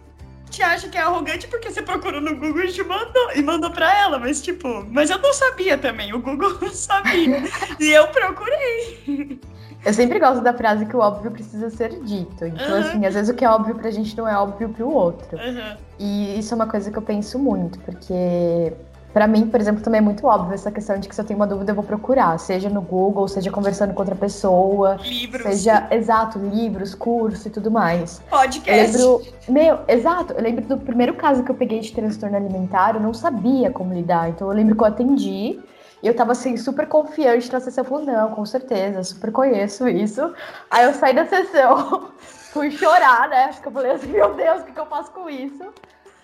te 0.59 0.62
acha 0.65 0.88
que 0.88 0.99
é 0.99 1.00
arrogante 1.00 1.47
porque 1.47 1.71
você 1.71 1.81
procurou 1.81 2.21
no 2.21 2.35
Google 2.35 2.65
e 2.65 2.73
te 2.73 2.83
mandou, 2.83 3.33
e 3.35 3.43
mandou 3.43 3.71
pra 3.71 3.97
ela, 3.97 4.19
mas 4.19 4.43
tipo, 4.43 4.85
mas 4.91 5.09
eu 5.09 5.19
não 5.19 5.33
sabia 5.33 5.79
também, 5.79 6.12
o 6.12 6.19
Google 6.19 6.59
sabia. 6.75 7.45
e 7.79 7.91
eu 7.91 8.09
procurei. 8.09 9.41
Eu 9.85 9.95
sempre 9.95 10.19
gosto 10.19 10.43
da 10.43 10.53
frase 10.53 10.85
que 10.87 10.97
o 10.97 10.99
óbvio 10.99 11.31
precisa 11.31 11.71
ser 11.71 11.91
dito. 12.00 12.45
Então, 12.45 12.69
uhum. 12.69 12.81
assim, 12.81 13.07
às 13.07 13.15
vezes 13.15 13.31
o 13.31 13.35
que 13.35 13.45
é 13.45 13.49
óbvio 13.49 13.77
pra 13.77 13.88
gente 13.92 14.16
não 14.16 14.27
é 14.27 14.37
óbvio 14.37 14.68
pro 14.71 14.90
outro. 14.90 15.38
Uhum. 15.38 15.77
E 16.01 16.37
isso 16.40 16.53
é 16.53 16.57
uma 16.57 16.66
coisa 16.66 16.90
que 16.90 16.99
eu 16.99 17.03
penso 17.03 17.38
muito, 17.38 17.79
porque 17.81 18.73
para 19.12 19.27
mim, 19.27 19.47
por 19.47 19.61
exemplo, 19.61 19.83
também 19.83 19.99
é 19.99 20.03
muito 20.03 20.27
óbvio 20.27 20.55
essa 20.55 20.71
questão 20.71 20.99
de 20.99 21.09
que 21.09 21.14
se 21.14 21.21
eu 21.21 21.25
tenho 21.25 21.38
uma 21.38 21.47
dúvida, 21.47 21.71
eu 21.71 21.75
vou 21.75 21.85
procurar, 21.85 22.38
seja 22.38 22.68
no 22.68 22.83
Google, 22.83 23.27
seja 23.27 23.51
conversando 23.51 23.94
com 23.94 24.01
outra 24.01 24.14
pessoa. 24.14 24.97
Livros. 25.03 25.42
Seja, 25.42 25.87
exato, 25.90 26.38
livros, 26.38 26.94
curso 26.94 27.49
e 27.49 27.51
tudo 27.51 27.71
mais. 27.71 28.21
Podcast. 28.31 28.99
Eu 28.99 29.16
lembro, 29.16 29.33
meu, 29.49 29.79
exato, 29.88 30.35
eu 30.35 30.42
lembro 30.42 30.64
do 30.66 30.79
primeiro 30.79 31.14
caso 31.14 31.42
que 31.42 31.51
eu 31.51 31.55
peguei 31.55 31.81
de 31.81 31.92
transtorno 31.92 32.37
alimentar, 32.37 32.94
eu 32.94 33.01
não 33.01 33.14
sabia 33.14 33.71
como 33.71 33.94
lidar. 33.94 34.29
Então 34.29 34.49
eu 34.49 34.55
lembro 34.55 34.77
que 34.77 34.83
eu 34.83 34.87
atendi 34.87 35.59
e 36.03 36.07
eu 36.07 36.14
tava 36.14 36.33
assim, 36.33 36.57
super 36.57 36.87
confiante 36.87 37.51
na 37.53 37.61
sessão. 37.61 37.85
Falou, 37.85 38.05
não, 38.05 38.31
com 38.31 38.44
certeza, 38.44 39.03
super 39.03 39.33
conheço 39.33 39.88
isso. 39.88 40.33
Aí 40.71 40.85
eu 40.85 40.92
saí 40.92 41.14
da 41.14 41.27
sessão, 41.27 42.12
fui 42.53 42.71
chorar, 42.71 43.29
né? 43.29 43.49
Porque 43.49 43.68
eu 43.68 43.73
falei 43.73 43.92
assim, 43.92 44.09
meu 44.09 44.35
Deus, 44.35 44.61
o 44.61 44.64
que, 44.64 44.73
que 44.73 44.81
eu 44.81 44.87
faço 44.87 45.11
com 45.12 45.29
isso? 45.29 45.64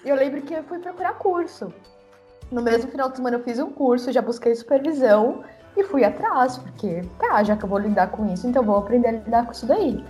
E 0.05 0.09
eu 0.09 0.17
lembro 0.17 0.43
que 0.43 0.55
eu 0.55 0.63
fui 0.65 0.79
procurar 0.79 1.15
curso. 1.15 1.73
No 2.51 2.63
mesmo 2.63 2.91
final 2.91 3.09
de 3.09 3.17
semana 3.17 3.37
eu 3.37 3.43
fiz 3.43 3.59
um 3.59 3.71
curso, 3.71 4.13
já 4.13 4.23
busquei 4.23 4.55
supervisão 4.55 5.43
e 5.77 5.83
fui 5.85 6.05
atrás, 6.05 6.57
porque, 6.59 7.03
tá, 7.19 7.43
já 7.43 7.57
que 7.57 7.65
eu 7.65 7.69
vou 7.69 7.79
lidar 7.79 8.09
com 8.09 8.27
isso, 8.33 8.47
então 8.47 8.63
vou 8.63 8.77
aprender 8.77 9.09
a 9.09 9.13
lidar 9.13 9.45
com 9.47 9.53
isso 9.53 9.67
daí. 9.67 10.05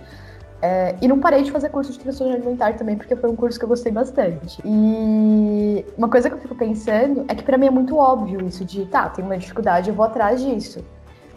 É, 0.61 0.95
e 1.01 1.07
não 1.07 1.19
parei 1.19 1.43
de 1.43 1.51
fazer 1.51 1.69
curso 1.69 1.91
de 1.91 1.99
transtorno 1.99 2.33
alimentar 2.33 2.73
também, 2.73 2.95
porque 2.95 3.15
foi 3.15 3.29
um 3.29 3.35
curso 3.35 3.59
que 3.59 3.65
eu 3.65 3.69
gostei 3.69 3.91
bastante. 3.91 4.61
E 4.63 5.85
uma 5.97 6.09
coisa 6.09 6.29
que 6.29 6.35
eu 6.35 6.39
fico 6.39 6.55
pensando 6.55 7.25
é 7.27 7.35
que 7.35 7.43
para 7.43 7.57
mim 7.57 7.67
é 7.67 7.71
muito 7.71 7.97
óbvio 7.97 8.45
isso 8.45 8.63
de, 8.63 8.85
tá, 8.85 9.09
tem 9.09 9.23
uma 9.23 9.37
dificuldade, 9.37 9.89
eu 9.89 9.95
vou 9.95 10.05
atrás 10.05 10.41
disso. 10.41 10.83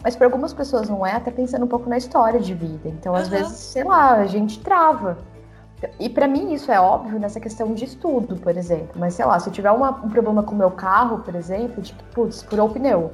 Mas 0.03 0.15
para 0.15 0.27
algumas 0.27 0.53
pessoas 0.53 0.87
não 0.87 1.05
é, 1.05 1.11
até 1.11 1.29
pensando 1.29 1.65
um 1.65 1.67
pouco 1.67 1.89
na 1.89 1.97
história 1.97 2.39
de 2.39 2.53
vida. 2.53 2.87
Então, 2.87 3.13
às 3.13 3.25
uhum. 3.25 3.31
vezes, 3.31 3.57
sei 3.57 3.83
lá, 3.83 4.13
a 4.13 4.25
gente 4.25 4.59
trava. 4.61 5.17
E 5.99 6.09
para 6.09 6.27
mim 6.27 6.53
isso 6.53 6.71
é 6.71 6.79
óbvio 6.79 7.19
nessa 7.19 7.39
questão 7.39 7.73
de 7.73 7.85
estudo, 7.85 8.35
por 8.35 8.55
exemplo. 8.57 8.93
Mas 8.95 9.13
sei 9.13 9.25
lá, 9.25 9.39
se 9.39 9.49
eu 9.49 9.53
tiver 9.53 9.71
uma, 9.71 9.91
um 10.03 10.09
problema 10.09 10.43
com 10.43 10.53
o 10.53 10.57
meu 10.57 10.71
carro, 10.71 11.19
por 11.19 11.35
exemplo, 11.35 11.81
tipo, 11.81 12.03
putz, 12.13 12.41
furou 12.43 12.67
o 12.67 12.73
pneu. 12.73 13.11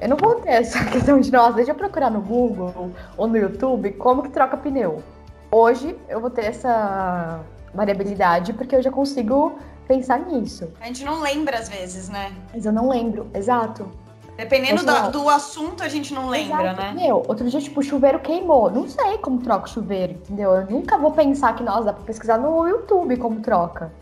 Eu 0.00 0.08
não 0.08 0.16
vou 0.16 0.34
ter 0.36 0.50
essa 0.62 0.84
questão 0.86 1.20
de, 1.20 1.30
nossa, 1.30 1.52
deixa 1.52 1.70
eu 1.70 1.76
procurar 1.76 2.10
no 2.10 2.20
Google 2.20 2.90
ou 3.16 3.26
no 3.26 3.36
YouTube 3.36 3.92
como 3.92 4.22
que 4.22 4.30
troca 4.30 4.56
pneu. 4.56 5.02
Hoje 5.50 5.96
eu 6.08 6.20
vou 6.20 6.30
ter 6.30 6.46
essa 6.46 7.40
variabilidade 7.74 8.52
porque 8.52 8.74
eu 8.74 8.82
já 8.82 8.90
consigo 8.90 9.58
pensar 9.86 10.18
nisso. 10.20 10.72
A 10.80 10.86
gente 10.86 11.04
não 11.04 11.20
lembra 11.20 11.58
às 11.58 11.68
vezes, 11.68 12.08
né? 12.08 12.32
Mas 12.52 12.64
eu 12.64 12.72
não 12.72 12.88
lembro, 12.88 13.28
exato. 13.34 13.88
Dependendo 14.36 14.84
da, 14.84 15.08
do 15.08 15.28
assunto, 15.28 15.82
a 15.82 15.88
gente 15.88 16.14
não 16.14 16.28
lembra, 16.28 16.72
Exato. 16.72 16.80
né? 16.80 16.94
Meu, 16.96 17.16
outro 17.28 17.48
dia, 17.48 17.60
tipo, 17.60 17.80
o 17.80 17.82
chuveiro 17.82 18.18
queimou. 18.18 18.70
Não 18.70 18.88
sei 18.88 19.18
como 19.18 19.38
troca 19.42 19.66
o 19.66 19.68
chuveiro, 19.68 20.14
entendeu? 20.14 20.52
Eu 20.52 20.66
nunca 20.66 20.96
vou 20.96 21.12
pensar 21.12 21.54
que, 21.54 21.62
nossa, 21.62 21.84
dá 21.84 21.92
pra 21.92 22.04
pesquisar 22.04 22.38
no 22.38 22.66
YouTube 22.66 23.16
como 23.18 23.40
troca. 23.40 23.92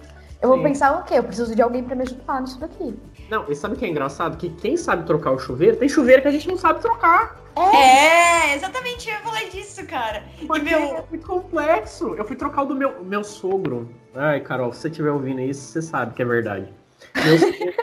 Eu 0.40 0.48
Sim. 0.48 0.54
vou 0.54 0.62
pensar, 0.62 0.98
o 0.98 1.04
quê? 1.04 1.14
Eu 1.18 1.24
preciso 1.24 1.54
de 1.54 1.60
alguém 1.60 1.82
pra 1.82 1.94
me 1.94 2.02
ajudar 2.02 2.40
nisso 2.40 2.58
daqui. 2.58 2.96
Não, 3.28 3.44
e 3.48 3.54
sabe 3.54 3.74
o 3.74 3.76
que 3.76 3.84
é 3.84 3.88
engraçado? 3.88 4.36
Que 4.36 4.48
quem 4.48 4.76
sabe 4.76 5.04
trocar 5.04 5.32
o 5.32 5.38
chuveiro, 5.38 5.76
tem 5.76 5.88
chuveiro 5.88 6.22
que 6.22 6.28
a 6.28 6.32
gente 6.32 6.48
não 6.48 6.56
sabe 6.56 6.80
trocar. 6.80 7.36
É, 7.56 8.52
é 8.52 8.56
exatamente, 8.56 9.08
eu 9.08 9.14
ia 9.14 9.20
falar 9.20 9.44
disso, 9.50 9.84
cara. 9.86 10.22
Porque 10.46 10.62
e 10.62 10.64
meu... 10.64 10.78
é 10.78 11.04
muito 11.10 11.26
complexo. 11.26 12.14
Eu 12.14 12.24
fui 12.24 12.36
trocar 12.36 12.62
o 12.62 12.66
do 12.66 12.74
meu, 12.74 13.04
meu 13.04 13.22
sogro. 13.22 13.90
Ai, 14.14 14.40
Carol, 14.40 14.72
se 14.72 14.80
você 14.80 14.88
estiver 14.88 15.10
ouvindo 15.10 15.40
isso, 15.40 15.60
você 15.60 15.82
sabe 15.82 16.14
que 16.14 16.22
é 16.22 16.24
verdade. 16.24 16.72
Meu 17.14 17.38
sogro... 17.38 17.74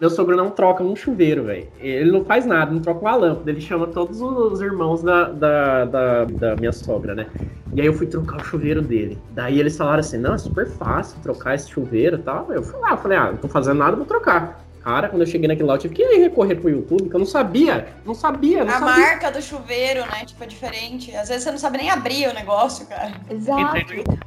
Meu 0.00 0.08
sogro 0.08 0.34
não 0.34 0.48
troca 0.48 0.82
um 0.82 0.96
chuveiro, 0.96 1.44
velho. 1.44 1.68
Ele 1.78 2.10
não 2.10 2.24
faz 2.24 2.46
nada, 2.46 2.72
não 2.72 2.80
troca 2.80 3.00
uma 3.00 3.16
lâmpada. 3.16 3.50
Ele 3.50 3.60
chama 3.60 3.86
todos 3.86 4.22
os 4.22 4.60
irmãos 4.62 5.02
da, 5.02 5.24
da, 5.24 5.84
da, 5.84 6.24
da, 6.24 6.56
minha 6.56 6.72
sogra, 6.72 7.14
né? 7.14 7.26
E 7.74 7.82
aí 7.82 7.86
eu 7.86 7.92
fui 7.92 8.06
trocar 8.06 8.40
o 8.40 8.44
chuveiro 8.44 8.80
dele. 8.80 9.18
Daí 9.32 9.60
eles 9.60 9.76
falaram 9.76 10.00
assim: 10.00 10.16
não, 10.16 10.32
é 10.32 10.38
super 10.38 10.66
fácil 10.66 11.20
trocar 11.22 11.54
esse 11.54 11.68
chuveiro 11.68 12.16
e 12.16 12.22
tal. 12.22 12.50
Eu 12.50 12.62
fui 12.62 12.80
lá, 12.80 12.96
falei: 12.96 13.18
ah, 13.18 13.30
não 13.32 13.36
tô 13.36 13.48
fazendo 13.48 13.76
nada, 13.76 13.94
vou 13.94 14.06
trocar. 14.06 14.64
Cara, 14.82 15.08
quando 15.10 15.22
eu 15.22 15.26
cheguei 15.26 15.46
naquele 15.46 15.68
lá, 15.68 15.74
eu 15.74 15.78
tive 15.78 15.94
que 15.94 16.02
recorrer 16.02 16.54
pro 16.56 16.70
YouTube, 16.70 17.10
que 17.10 17.14
eu 17.14 17.18
não 17.18 17.26
sabia. 17.26 17.88
Não 18.04 18.14
sabia, 18.14 18.64
não 18.64 18.74
A 18.74 18.78
sabia. 18.78 18.86
marca 18.96 19.30
do 19.30 19.42
chuveiro, 19.42 20.00
né? 20.06 20.24
Tipo, 20.24 20.42
é 20.42 20.46
diferente. 20.46 21.14
Às 21.14 21.28
vezes 21.28 21.44
você 21.44 21.50
não 21.50 21.58
sabe 21.58 21.76
nem 21.78 21.90
abrir 21.90 22.28
o 22.28 22.32
negócio, 22.32 22.86
cara. 22.86 23.12
Exato. 23.28 23.74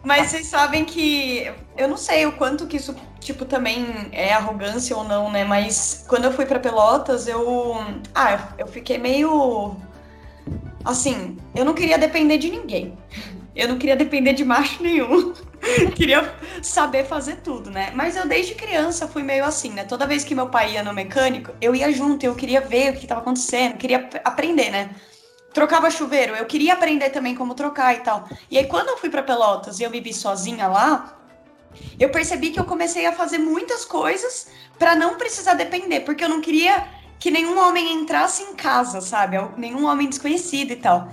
Mas 0.03 0.27
vocês 0.27 0.45
sabem 0.45 0.85
que. 0.85 1.51
Eu 1.75 1.87
não 1.87 1.97
sei 1.97 2.27
o 2.27 2.33
quanto 2.33 2.67
que 2.67 2.77
isso, 2.77 2.95
tipo, 3.19 3.45
também 3.45 3.83
é 4.11 4.31
arrogância 4.33 4.95
ou 4.95 5.03
não, 5.03 5.31
né? 5.31 5.43
Mas 5.43 6.05
quando 6.07 6.25
eu 6.25 6.31
fui 6.31 6.45
para 6.45 6.59
Pelotas, 6.59 7.27
eu. 7.27 7.75
Ah, 8.13 8.49
eu 8.59 8.67
fiquei 8.67 8.99
meio. 8.99 9.75
Assim, 10.85 11.37
eu 11.55 11.65
não 11.65 11.73
queria 11.73 11.97
depender 11.97 12.37
de 12.37 12.51
ninguém. 12.51 12.95
Eu 13.55 13.67
não 13.67 13.77
queria 13.77 13.95
depender 13.95 14.33
de 14.33 14.43
macho 14.45 14.83
nenhum. 14.83 15.33
queria 15.95 16.33
saber 16.61 17.05
fazer 17.05 17.37
tudo, 17.37 17.69
né? 17.69 17.91
Mas 17.95 18.15
eu 18.15 18.27
desde 18.27 18.55
criança 18.55 19.07
fui 19.07 19.23
meio 19.23 19.45
assim, 19.45 19.71
né? 19.71 19.83
Toda 19.83 20.07
vez 20.07 20.23
que 20.23 20.35
meu 20.35 20.49
pai 20.49 20.73
ia 20.73 20.83
no 20.83 20.93
mecânico, 20.93 21.53
eu 21.61 21.75
ia 21.75 21.91
junto, 21.91 22.25
eu 22.25 22.35
queria 22.35 22.61
ver 22.61 22.91
o 22.91 22.93
que 22.93 23.03
estava 23.03 23.21
acontecendo, 23.21 23.77
queria 23.77 24.09
aprender, 24.23 24.69
né? 24.69 24.89
Trocava 25.53 25.89
chuveiro, 25.89 26.35
eu 26.35 26.45
queria 26.45 26.73
aprender 26.73 27.09
também 27.11 27.35
como 27.35 27.53
trocar 27.53 27.95
e 27.95 27.99
tal. 27.99 28.27
E 28.49 28.57
aí 28.57 28.65
quando 28.65 28.89
eu 28.89 28.97
fui 28.97 29.09
para 29.09 29.23
Pelotas 29.23 29.79
e 29.79 29.83
eu 29.83 29.89
me 29.89 30.01
vi 30.01 30.13
sozinha 30.13 30.67
lá, 30.67 31.19
eu 31.99 32.09
percebi 32.09 32.51
que 32.51 32.59
eu 32.59 32.65
comecei 32.65 33.05
a 33.05 33.13
fazer 33.13 33.37
muitas 33.37 33.85
coisas 33.85 34.47
para 34.77 34.95
não 34.95 35.15
precisar 35.15 35.53
depender, 35.53 36.01
porque 36.01 36.23
eu 36.23 36.29
não 36.29 36.41
queria 36.41 36.87
que 37.19 37.31
nenhum 37.31 37.57
homem 37.57 37.93
entrasse 37.93 38.43
em 38.43 38.53
casa, 38.55 38.99
sabe? 38.99 39.37
Nenhum 39.57 39.85
homem 39.85 40.09
desconhecido 40.09 40.71
e 40.71 40.75
tal. 40.75 41.09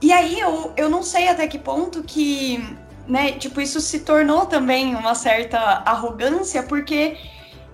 E 0.00 0.12
aí 0.12 0.38
eu, 0.38 0.72
eu 0.76 0.88
não 0.88 1.02
sei 1.02 1.28
até 1.28 1.48
que 1.48 1.58
ponto 1.58 2.04
que, 2.04 2.64
né, 3.08 3.32
tipo, 3.32 3.60
isso 3.60 3.80
se 3.80 4.00
tornou 4.00 4.46
também 4.46 4.94
uma 4.94 5.14
certa 5.14 5.58
arrogância, 5.58 6.62
porque 6.62 7.16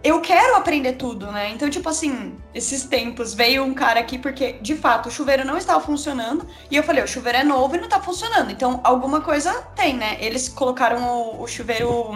eu 0.03 0.21
quero 0.21 0.55
aprender 0.55 0.93
tudo, 0.93 1.33
né? 1.33 1.51
Então, 1.51 1.69
tipo 1.69 1.89
assim, 1.89 2.37
esses 2.55 2.85
tempos 2.85 3.33
veio 3.35 3.65
um 3.65 3.73
cara 3.73 3.99
aqui 3.99 4.19
porque, 4.19 4.53
de 4.61 4.77
fato, 4.77 5.09
o 5.09 5.11
chuveiro 5.11 5.45
não 5.45 5.57
estava 5.57 5.81
funcionando. 5.81 6.47
E 6.71 6.77
eu 6.77 6.83
falei, 6.83 7.03
o 7.03 7.09
chuveiro 7.09 7.39
é 7.39 7.43
novo 7.43 7.75
e 7.75 7.81
não 7.81 7.89
tá 7.89 8.01
funcionando. 8.01 8.51
Então, 8.51 8.81
alguma 8.85 9.23
coisa 9.23 9.53
tem, 9.75 9.95
né? 9.95 10.19
Eles 10.21 10.49
colocaram 10.49 11.03
o, 11.03 11.43
o 11.43 11.47
chuveiro 11.49 12.11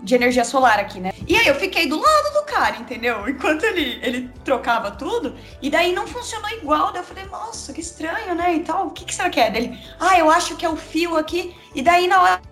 de 0.00 0.14
energia 0.14 0.44
solar 0.44 0.78
aqui, 0.78 1.00
né? 1.00 1.11
E 1.32 1.36
aí 1.38 1.46
eu 1.46 1.54
fiquei 1.54 1.86
do 1.86 1.98
lado 1.98 2.34
do 2.34 2.42
cara, 2.44 2.76
entendeu? 2.76 3.26
Enquanto 3.26 3.62
ele, 3.64 3.98
ele 4.02 4.30
trocava 4.44 4.90
tudo, 4.90 5.34
e 5.62 5.70
daí 5.70 5.90
não 5.90 6.06
funcionou 6.06 6.50
igual. 6.50 6.92
Daí 6.92 7.00
eu 7.00 7.06
falei, 7.06 7.24
nossa, 7.24 7.72
que 7.72 7.80
estranho, 7.80 8.34
né? 8.34 8.56
E 8.56 8.60
tal, 8.60 8.88
o 8.88 8.90
que, 8.90 9.06
que 9.06 9.14
será 9.14 9.30
que 9.30 9.40
é? 9.40 9.50
Dele, 9.50 9.80
ah, 9.98 10.18
eu 10.18 10.30
acho 10.30 10.56
que 10.56 10.66
é 10.66 10.68
o 10.68 10.76
fio 10.76 11.16
aqui. 11.16 11.56
E 11.74 11.80
daí 11.80 12.06
na 12.06 12.20
hora 12.20 12.42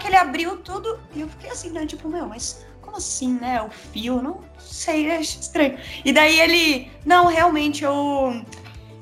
que 0.00 0.06
ele 0.06 0.16
abriu 0.16 0.56
tudo, 0.56 0.98
eu 1.14 1.28
fiquei 1.28 1.50
assim, 1.50 1.68
né? 1.68 1.84
Tipo, 1.84 2.08
meu, 2.08 2.26
mas 2.26 2.64
como 2.80 2.96
assim, 2.96 3.34
né? 3.34 3.60
O 3.60 3.68
fio, 3.68 4.22
não 4.22 4.40
sei, 4.58 5.10
é 5.10 5.20
estranho. 5.20 5.78
E 6.02 6.10
daí 6.10 6.40
ele, 6.40 6.90
não, 7.04 7.26
realmente, 7.26 7.84
eu, 7.84 8.42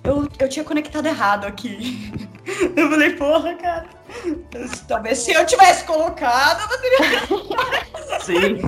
eu, 0.03 0.29
eu 0.37 0.49
tinha 0.49 0.65
conectado 0.65 1.07
errado 1.07 1.47
aqui. 1.47 2.11
Eu 2.75 2.89
falei, 2.89 3.11
porra, 3.15 3.55
cara. 3.57 3.98
Talvez 4.89 5.19
se 5.19 5.33
eu 5.33 5.45
tivesse 5.47 5.85
colocado, 5.85 6.61
eu 6.61 6.69
não 6.69 6.81
teria. 6.81 8.21
Sim. 8.21 8.59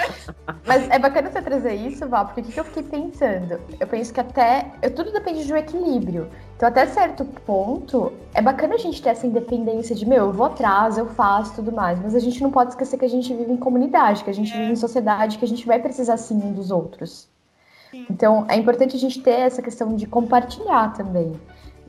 Mas 0.66 0.88
é 0.90 0.98
bacana 0.98 1.30
você 1.30 1.42
trazer 1.42 1.74
isso, 1.74 2.06
Val, 2.08 2.26
porque 2.26 2.40
o 2.40 2.44
que 2.44 2.60
eu 2.60 2.64
fiquei 2.64 2.82
pensando? 2.82 3.60
Eu 3.78 3.86
penso 3.86 4.12
que 4.12 4.20
até. 4.20 4.66
Eu, 4.82 4.94
tudo 4.94 5.12
depende 5.12 5.44
de 5.44 5.52
um 5.52 5.56
equilíbrio. 5.56 6.28
Então, 6.56 6.68
até 6.68 6.86
certo 6.86 7.24
ponto, 7.24 8.12
é 8.34 8.42
bacana 8.42 8.74
a 8.74 8.78
gente 8.78 9.00
ter 9.00 9.10
essa 9.10 9.26
independência 9.26 9.94
de, 9.96 10.06
meu, 10.06 10.26
eu 10.26 10.32
vou 10.32 10.46
atrás, 10.46 10.98
eu 10.98 11.06
faço 11.06 11.54
tudo 11.54 11.72
mais. 11.72 11.98
Mas 12.00 12.14
a 12.14 12.18
gente 12.18 12.42
não 12.42 12.50
pode 12.50 12.70
esquecer 12.70 12.98
que 12.98 13.04
a 13.04 13.08
gente 13.08 13.34
vive 13.34 13.50
em 13.50 13.56
comunidade, 13.56 14.22
que 14.22 14.30
a 14.30 14.34
gente 14.34 14.52
é. 14.52 14.58
vive 14.58 14.72
em 14.72 14.76
sociedade, 14.76 15.38
que 15.38 15.44
a 15.44 15.48
gente 15.48 15.66
vai 15.66 15.78
precisar 15.78 16.16
sim 16.16 16.34
um 16.34 16.52
dos 16.52 16.70
outros. 16.70 17.28
Sim. 17.90 18.06
Então, 18.10 18.46
é 18.48 18.56
importante 18.56 18.94
a 18.94 18.98
gente 18.98 19.20
ter 19.20 19.40
essa 19.40 19.62
questão 19.62 19.96
de 19.96 20.06
compartilhar 20.06 20.92
também. 20.92 21.32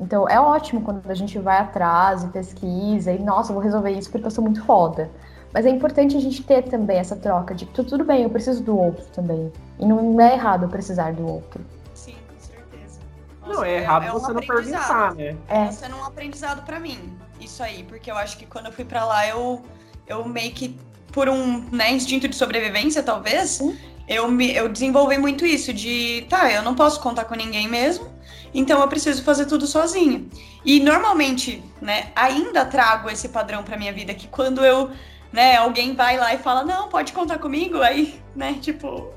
Então, 0.02 0.28
é 0.28 0.40
ótimo 0.40 0.82
quando 0.82 1.10
a 1.10 1.14
gente 1.14 1.38
vai 1.38 1.60
atrás 1.60 2.24
e 2.24 2.28
pesquisa 2.30 3.12
e, 3.12 3.20
nossa, 3.20 3.54
vou 3.54 3.62
resolver 3.62 3.92
isso 3.92 4.10
porque 4.10 4.26
eu 4.26 4.32
sou 4.32 4.44
muito 4.44 4.66
foda. 4.66 5.12
Mas 5.54 5.64
é 5.64 5.70
importante 5.70 6.18
a 6.18 6.20
gente 6.20 6.42
ter 6.44 6.64
também 6.64 6.98
essa 6.98 7.16
troca 7.16 7.54
de 7.54 7.68
que 7.68 7.84
tudo 7.84 8.04
bem, 8.04 8.24
eu 8.24 8.30
preciso 8.30 8.64
do 8.64 8.76
outro 8.76 9.06
também. 9.14 9.52
E 9.78 9.86
não 9.86 10.20
é 10.20 10.34
errado 10.34 10.64
eu 10.64 10.70
precisar 10.70 11.14
do 11.14 11.28
outro. 11.28 11.64
Sim, 11.94 12.16
com 12.28 12.40
certeza. 12.40 13.00
Nossa, 13.42 13.54
não, 13.54 13.64
é 13.64 13.78
errado 13.78 14.06
é, 14.06 14.12
você 14.12 14.32
um 14.32 14.34
não 14.34 14.42
perguntar, 14.42 15.14
né? 15.14 15.38
É. 15.48 15.66
Tá 15.66 15.72
sendo 15.72 15.98
um 15.98 16.04
aprendizado 16.04 16.66
para 16.66 16.80
mim, 16.80 17.16
isso 17.40 17.62
aí. 17.62 17.84
Porque 17.84 18.10
eu 18.10 18.18
acho 18.18 18.38
que 18.38 18.48
quando 18.48 18.68
eu 18.68 18.72
fui 18.72 18.86
para 18.86 19.06
lá, 19.06 19.28
eu, 19.28 19.62
eu 20.08 20.28
meio 20.28 20.52
que, 20.52 20.80
por 21.12 21.30
um 21.30 21.70
né, 21.70 21.92
instinto 21.92 22.28
de 22.28 22.36
sobrevivência, 22.36 23.04
talvez, 23.04 23.62
eu, 24.08 24.28
me, 24.32 24.56
eu 24.56 24.68
desenvolvi 24.68 25.20
muito 25.20 25.46
isso 25.46 25.72
de, 25.72 26.26
tá, 26.28 26.52
eu 26.52 26.64
não 26.64 26.74
posso 26.74 27.00
contar 27.02 27.26
com 27.26 27.36
ninguém 27.36 27.68
mesmo, 27.68 28.08
então 28.54 28.82
eu 28.82 28.88
preciso 28.88 29.24
fazer 29.24 29.46
tudo 29.46 29.66
sozinho. 29.66 30.30
E 30.64 30.80
normalmente, 30.80 31.64
né, 31.82 32.12
ainda 32.16 32.66
trago 32.66 33.10
esse 33.10 33.30
padrão 33.30 33.64
para 33.64 33.78
minha 33.78 33.94
vida 33.94 34.14
que 34.14 34.28
quando 34.28 34.64
eu, 34.66 34.92
né, 35.32 35.58
alguém 35.58 35.96
vai 35.96 36.18
lá 36.18 36.34
e 36.34 36.38
fala: 36.38 36.64
"Não, 36.64 36.88
pode 36.90 37.14
contar 37.14 37.40
comigo". 37.40 37.82
Aí, 37.82 38.22
né, 38.36 38.58
tipo, 38.62 39.14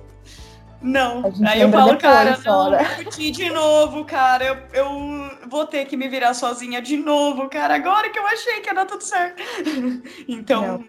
não. 0.84 1.22
Aí 1.46 1.62
eu 1.62 1.70
falo, 1.70 1.96
cara, 1.96 2.38
não, 2.44 2.76
discutir 2.76 3.30
de 3.30 3.48
novo, 3.48 4.04
cara. 4.04 4.44
Eu, 4.44 4.56
eu 4.74 5.48
vou 5.48 5.66
ter 5.66 5.86
que 5.86 5.96
me 5.96 6.08
virar 6.08 6.34
sozinha 6.34 6.82
de 6.82 6.98
novo, 6.98 7.48
cara. 7.48 7.74
Agora 7.74 8.10
que 8.10 8.18
eu 8.18 8.26
achei 8.26 8.60
que 8.60 8.68
ia 8.68 8.74
dar 8.74 8.84
tudo 8.84 9.02
certo. 9.02 9.42
então. 10.28 10.84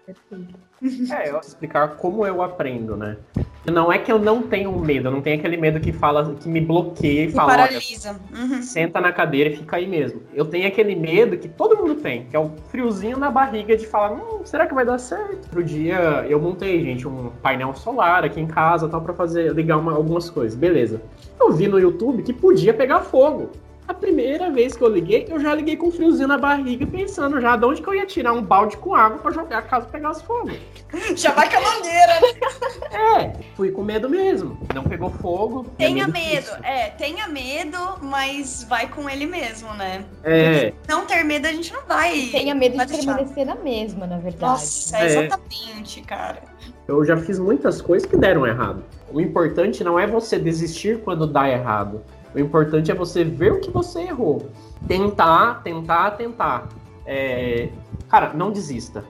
É, 1.10 1.30
eu 1.30 1.40
explicar 1.40 1.96
como 1.96 2.26
eu 2.26 2.42
aprendo, 2.42 2.94
né? 2.94 3.16
Não 3.72 3.92
é 3.92 3.98
que 3.98 4.12
eu 4.12 4.18
não 4.18 4.42
tenho 4.42 4.70
medo, 4.78 5.08
eu 5.08 5.12
não 5.12 5.20
tenho 5.20 5.38
aquele 5.38 5.56
medo 5.56 5.80
que 5.80 5.92
fala, 5.92 6.34
que 6.34 6.48
me 6.48 6.60
bloqueia 6.60 7.24
e 7.24 7.32
fala. 7.32 7.50
Paralisa. 7.50 8.20
Uhum. 8.32 8.62
Senta 8.62 9.00
na 9.00 9.12
cadeira 9.12 9.50
e 9.50 9.56
fica 9.56 9.76
aí 9.76 9.86
mesmo. 9.86 10.22
Eu 10.32 10.44
tenho 10.44 10.68
aquele 10.68 10.94
medo 10.94 11.36
que 11.36 11.48
todo 11.48 11.76
mundo 11.76 11.96
tem, 11.96 12.26
que 12.26 12.36
é 12.36 12.38
o 12.38 12.50
friozinho 12.70 13.18
na 13.18 13.30
barriga 13.30 13.76
de 13.76 13.86
falar, 13.86 14.12
hum, 14.12 14.40
será 14.44 14.66
que 14.66 14.74
vai 14.74 14.84
dar 14.84 14.98
certo? 14.98 15.46
Outro 15.46 15.64
dia 15.64 16.24
eu 16.28 16.40
montei, 16.40 16.82
gente, 16.82 17.08
um 17.08 17.30
painel 17.42 17.74
solar 17.74 18.24
aqui 18.24 18.40
em 18.40 18.46
casa, 18.46 18.88
tal, 18.88 19.00
para 19.00 19.14
fazer 19.14 19.52
ligar 19.52 19.78
uma, 19.78 19.92
algumas 19.92 20.30
coisas. 20.30 20.56
Beleza. 20.56 21.02
Eu 21.40 21.52
vi 21.52 21.66
no 21.66 21.78
YouTube 21.78 22.22
que 22.22 22.32
podia 22.32 22.72
pegar 22.72 23.00
fogo. 23.00 23.50
A 23.88 23.94
primeira 23.94 24.50
vez 24.50 24.76
que 24.76 24.82
eu 24.82 24.88
liguei, 24.88 25.26
eu 25.28 25.38
já 25.38 25.54
liguei 25.54 25.76
com 25.76 25.86
um 25.86 25.90
friozinho 25.92 26.26
na 26.26 26.36
barriga, 26.36 26.84
pensando 26.86 27.40
já 27.40 27.56
de 27.56 27.64
onde 27.64 27.80
que 27.80 27.88
eu 27.88 27.94
ia 27.94 28.04
tirar 28.04 28.32
um 28.32 28.42
balde 28.42 28.76
com 28.76 28.94
água 28.94 29.18
para 29.18 29.30
jogar 29.30 29.62
caso 29.62 29.86
pegasse 29.86 30.24
fogo. 30.24 30.50
Já 31.16 31.32
vai 31.32 31.50
com 31.50 31.56
a 31.56 31.60
mangueira, 31.60 32.20
né? 32.20 32.36
É, 32.96 33.32
fui 33.54 33.70
com 33.70 33.82
medo 33.82 34.08
mesmo. 34.08 34.58
Não 34.74 34.84
pegou 34.84 35.10
fogo. 35.10 35.66
Tenha 35.76 36.06
medo, 36.06 36.50
é, 36.62 36.90
tenha 36.90 37.28
medo, 37.28 37.78
mas 38.00 38.64
vai 38.68 38.88
com 38.88 39.08
ele 39.10 39.26
mesmo, 39.26 39.72
né? 39.74 40.04
É. 40.24 40.72
Não 40.88 41.04
ter 41.04 41.22
medo, 41.24 41.46
a 41.46 41.52
gente 41.52 41.72
não 41.72 41.82
vai. 41.86 42.28
Tenha 42.30 42.54
medo 42.54 42.78
de 42.78 42.86
permanecer 42.86 43.44
na 43.44 43.54
mesma, 43.56 44.06
na 44.06 44.18
verdade. 44.18 44.52
Nossa, 44.52 44.98
é. 44.98 45.06
exatamente, 45.06 46.00
cara. 46.02 46.42
Eu 46.88 47.04
já 47.04 47.16
fiz 47.16 47.38
muitas 47.38 47.82
coisas 47.82 48.08
que 48.08 48.16
deram 48.16 48.46
errado. 48.46 48.82
O 49.12 49.20
importante 49.20 49.84
não 49.84 49.98
é 49.98 50.06
você 50.06 50.38
desistir 50.38 51.00
quando 51.00 51.26
dá 51.26 51.48
errado 51.48 52.02
o 52.36 52.38
importante 52.38 52.90
é 52.90 52.94
você 52.94 53.24
ver 53.24 53.52
o 53.52 53.60
que 53.60 53.70
você 53.70 54.02
errou. 54.02 54.50
Tentar, 54.86 55.62
tentar, 55.62 56.10
tentar. 56.12 56.68
É... 57.06 57.70
Cara, 58.10 58.34
não 58.34 58.50
desista. 58.50 59.04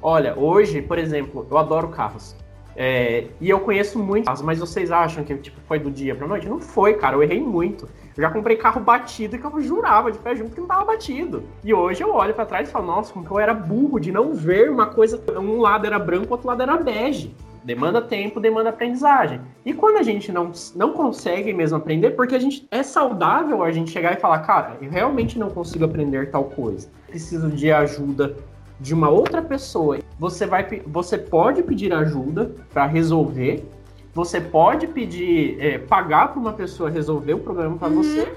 Olha, 0.00 0.34
hoje, 0.38 0.80
por 0.80 0.98
exemplo, 0.98 1.46
eu 1.50 1.58
adoro 1.58 1.88
carros. 1.88 2.34
É... 2.74 3.26
E 3.42 3.50
eu 3.50 3.60
conheço 3.60 3.98
muitos 3.98 4.24
carros, 4.26 4.40
mas 4.40 4.58
vocês 4.58 4.90
acham 4.90 5.22
que 5.22 5.36
tipo, 5.36 5.60
foi 5.68 5.78
do 5.78 5.90
dia 5.90 6.14
pra 6.14 6.26
noite? 6.26 6.48
Não 6.48 6.58
foi, 6.58 6.94
cara. 6.94 7.14
Eu 7.14 7.22
errei 7.22 7.42
muito. 7.42 7.86
Eu 8.16 8.22
já 8.22 8.30
comprei 8.30 8.56
carro 8.56 8.80
batido 8.80 9.36
que 9.36 9.44
eu 9.44 9.60
jurava 9.60 10.10
de 10.10 10.18
pé 10.18 10.34
junto 10.34 10.52
que 10.54 10.60
não 10.60 10.66
tava 10.66 10.86
batido. 10.86 11.44
E 11.62 11.74
hoje 11.74 12.02
eu 12.02 12.14
olho 12.14 12.32
para 12.32 12.46
trás 12.46 12.70
e 12.70 12.72
falo, 12.72 12.86
nossa, 12.86 13.12
como 13.12 13.26
que 13.26 13.30
eu 13.30 13.38
era 13.38 13.52
burro 13.52 14.00
de 14.00 14.10
não 14.10 14.32
ver 14.32 14.70
uma 14.70 14.86
coisa. 14.86 15.22
Um 15.38 15.60
lado 15.60 15.86
era 15.86 15.98
branco, 15.98 16.32
outro 16.32 16.48
lado 16.48 16.62
era 16.62 16.78
bege. 16.78 17.36
Demanda 17.66 18.00
tempo, 18.00 18.38
demanda 18.38 18.70
aprendizagem. 18.70 19.40
E 19.64 19.74
quando 19.74 19.96
a 19.96 20.02
gente 20.04 20.30
não, 20.30 20.52
não 20.76 20.92
consegue 20.92 21.52
mesmo 21.52 21.76
aprender, 21.76 22.10
porque 22.10 22.36
a 22.36 22.38
gente 22.38 22.64
é 22.70 22.80
saudável 22.80 23.60
a 23.64 23.72
gente 23.72 23.90
chegar 23.90 24.12
e 24.12 24.20
falar, 24.20 24.38
cara, 24.38 24.76
eu 24.80 24.88
realmente 24.88 25.36
não 25.36 25.50
consigo 25.50 25.84
aprender 25.84 26.30
tal 26.30 26.44
coisa. 26.44 26.88
Preciso 27.08 27.50
de 27.50 27.72
ajuda 27.72 28.36
de 28.78 28.94
uma 28.94 29.08
outra 29.08 29.42
pessoa. 29.42 29.98
Você 30.16 30.46
vai, 30.46 30.80
você 30.86 31.18
pode 31.18 31.60
pedir 31.64 31.92
ajuda 31.92 32.52
para 32.72 32.86
resolver. 32.86 33.68
Você 34.14 34.40
pode 34.40 34.86
pedir, 34.86 35.60
é, 35.60 35.76
pagar 35.76 36.28
para 36.28 36.38
uma 36.38 36.52
pessoa 36.52 36.88
resolver 36.88 37.34
o 37.34 37.40
problema 37.40 37.76
para 37.76 37.88
uhum. 37.88 37.96
você. 37.96 38.32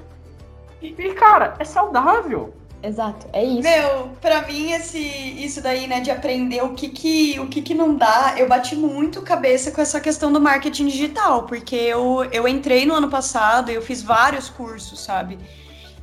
E, 0.82 0.88
e, 0.88 1.14
cara, 1.14 1.54
é 1.60 1.64
saudável. 1.64 2.52
Exato, 2.82 3.28
é 3.34 3.44
isso. 3.44 3.62
Meu, 3.62 4.10
pra 4.22 4.42
mim, 4.48 4.72
esse, 4.72 5.00
isso 5.00 5.62
daí, 5.62 5.86
né, 5.86 6.00
de 6.00 6.10
aprender 6.10 6.64
o 6.64 6.74
que 6.74 6.88
que, 6.88 7.40
o 7.40 7.48
que 7.48 7.62
que 7.62 7.74
não 7.74 7.96
dá, 7.96 8.36
eu 8.38 8.48
bati 8.48 8.76
muito 8.76 9.22
cabeça 9.22 9.70
com 9.72 9.82
essa 9.82 10.00
questão 10.00 10.32
do 10.32 10.40
marketing 10.40 10.88
digital, 10.88 11.44
porque 11.44 11.76
eu, 11.76 12.24
eu 12.32 12.48
entrei 12.48 12.86
no 12.86 12.94
ano 12.94 13.10
passado, 13.10 13.70
eu 13.70 13.82
fiz 13.82 14.02
vários 14.02 14.50
cursos, 14.50 15.02
sabe? 15.02 15.38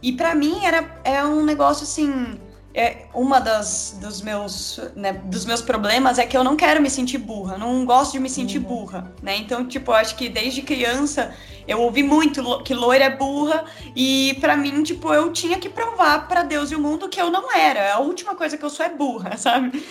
E 0.03 0.13
para 0.13 0.35
mim 0.35 0.65
era 0.65 1.01
é 1.03 1.25
um 1.25 1.43
negócio 1.43 1.85
assim, 1.85 2.39
é, 2.77 3.07
uma 3.15 3.41
das 3.41 3.97
dos 3.99 4.21
meus, 4.21 4.79
né, 4.95 5.15
dos 5.15 5.47
meus 5.47 5.63
problemas 5.63 6.19
é 6.19 6.27
que 6.27 6.37
eu 6.37 6.45
não 6.45 6.57
quero 6.57 6.83
me 6.83 6.91
sentir 6.91 7.17
burra, 7.17 7.57
não 7.57 7.87
gosto 7.87 8.13
de 8.13 8.21
me 8.21 8.29
sentir 8.29 8.59
uhum. 8.59 8.65
burra, 8.65 9.15
né? 9.23 9.35
Então, 9.39 9.67
tipo, 9.67 9.91
eu 9.91 9.95
acho 9.95 10.15
que 10.15 10.29
desde 10.29 10.61
criança 10.61 11.35
eu 11.67 11.81
ouvi 11.81 12.03
muito 12.03 12.63
que 12.65 12.75
loira 12.75 13.05
é 13.05 13.17
burra 13.17 13.65
e 13.97 14.37
para 14.43 14.55
mim, 14.59 14.83
tipo, 14.83 15.11
eu 15.13 15.33
tinha 15.33 15.59
que 15.59 15.71
provar 15.71 16.29
para 16.29 16.43
Deus 16.43 16.71
e 16.71 16.77
o 16.77 16.79
mundo 16.81 17.09
que 17.09 17.19
eu 17.19 17.31
não 17.31 17.51
era. 17.51 17.95
A 17.95 17.99
última 17.99 18.35
coisa 18.35 18.59
que 18.59 18.65
eu 18.65 18.71
sou 18.71 18.85
é 18.85 18.91
burra, 18.91 19.37
sabe? 19.39 19.83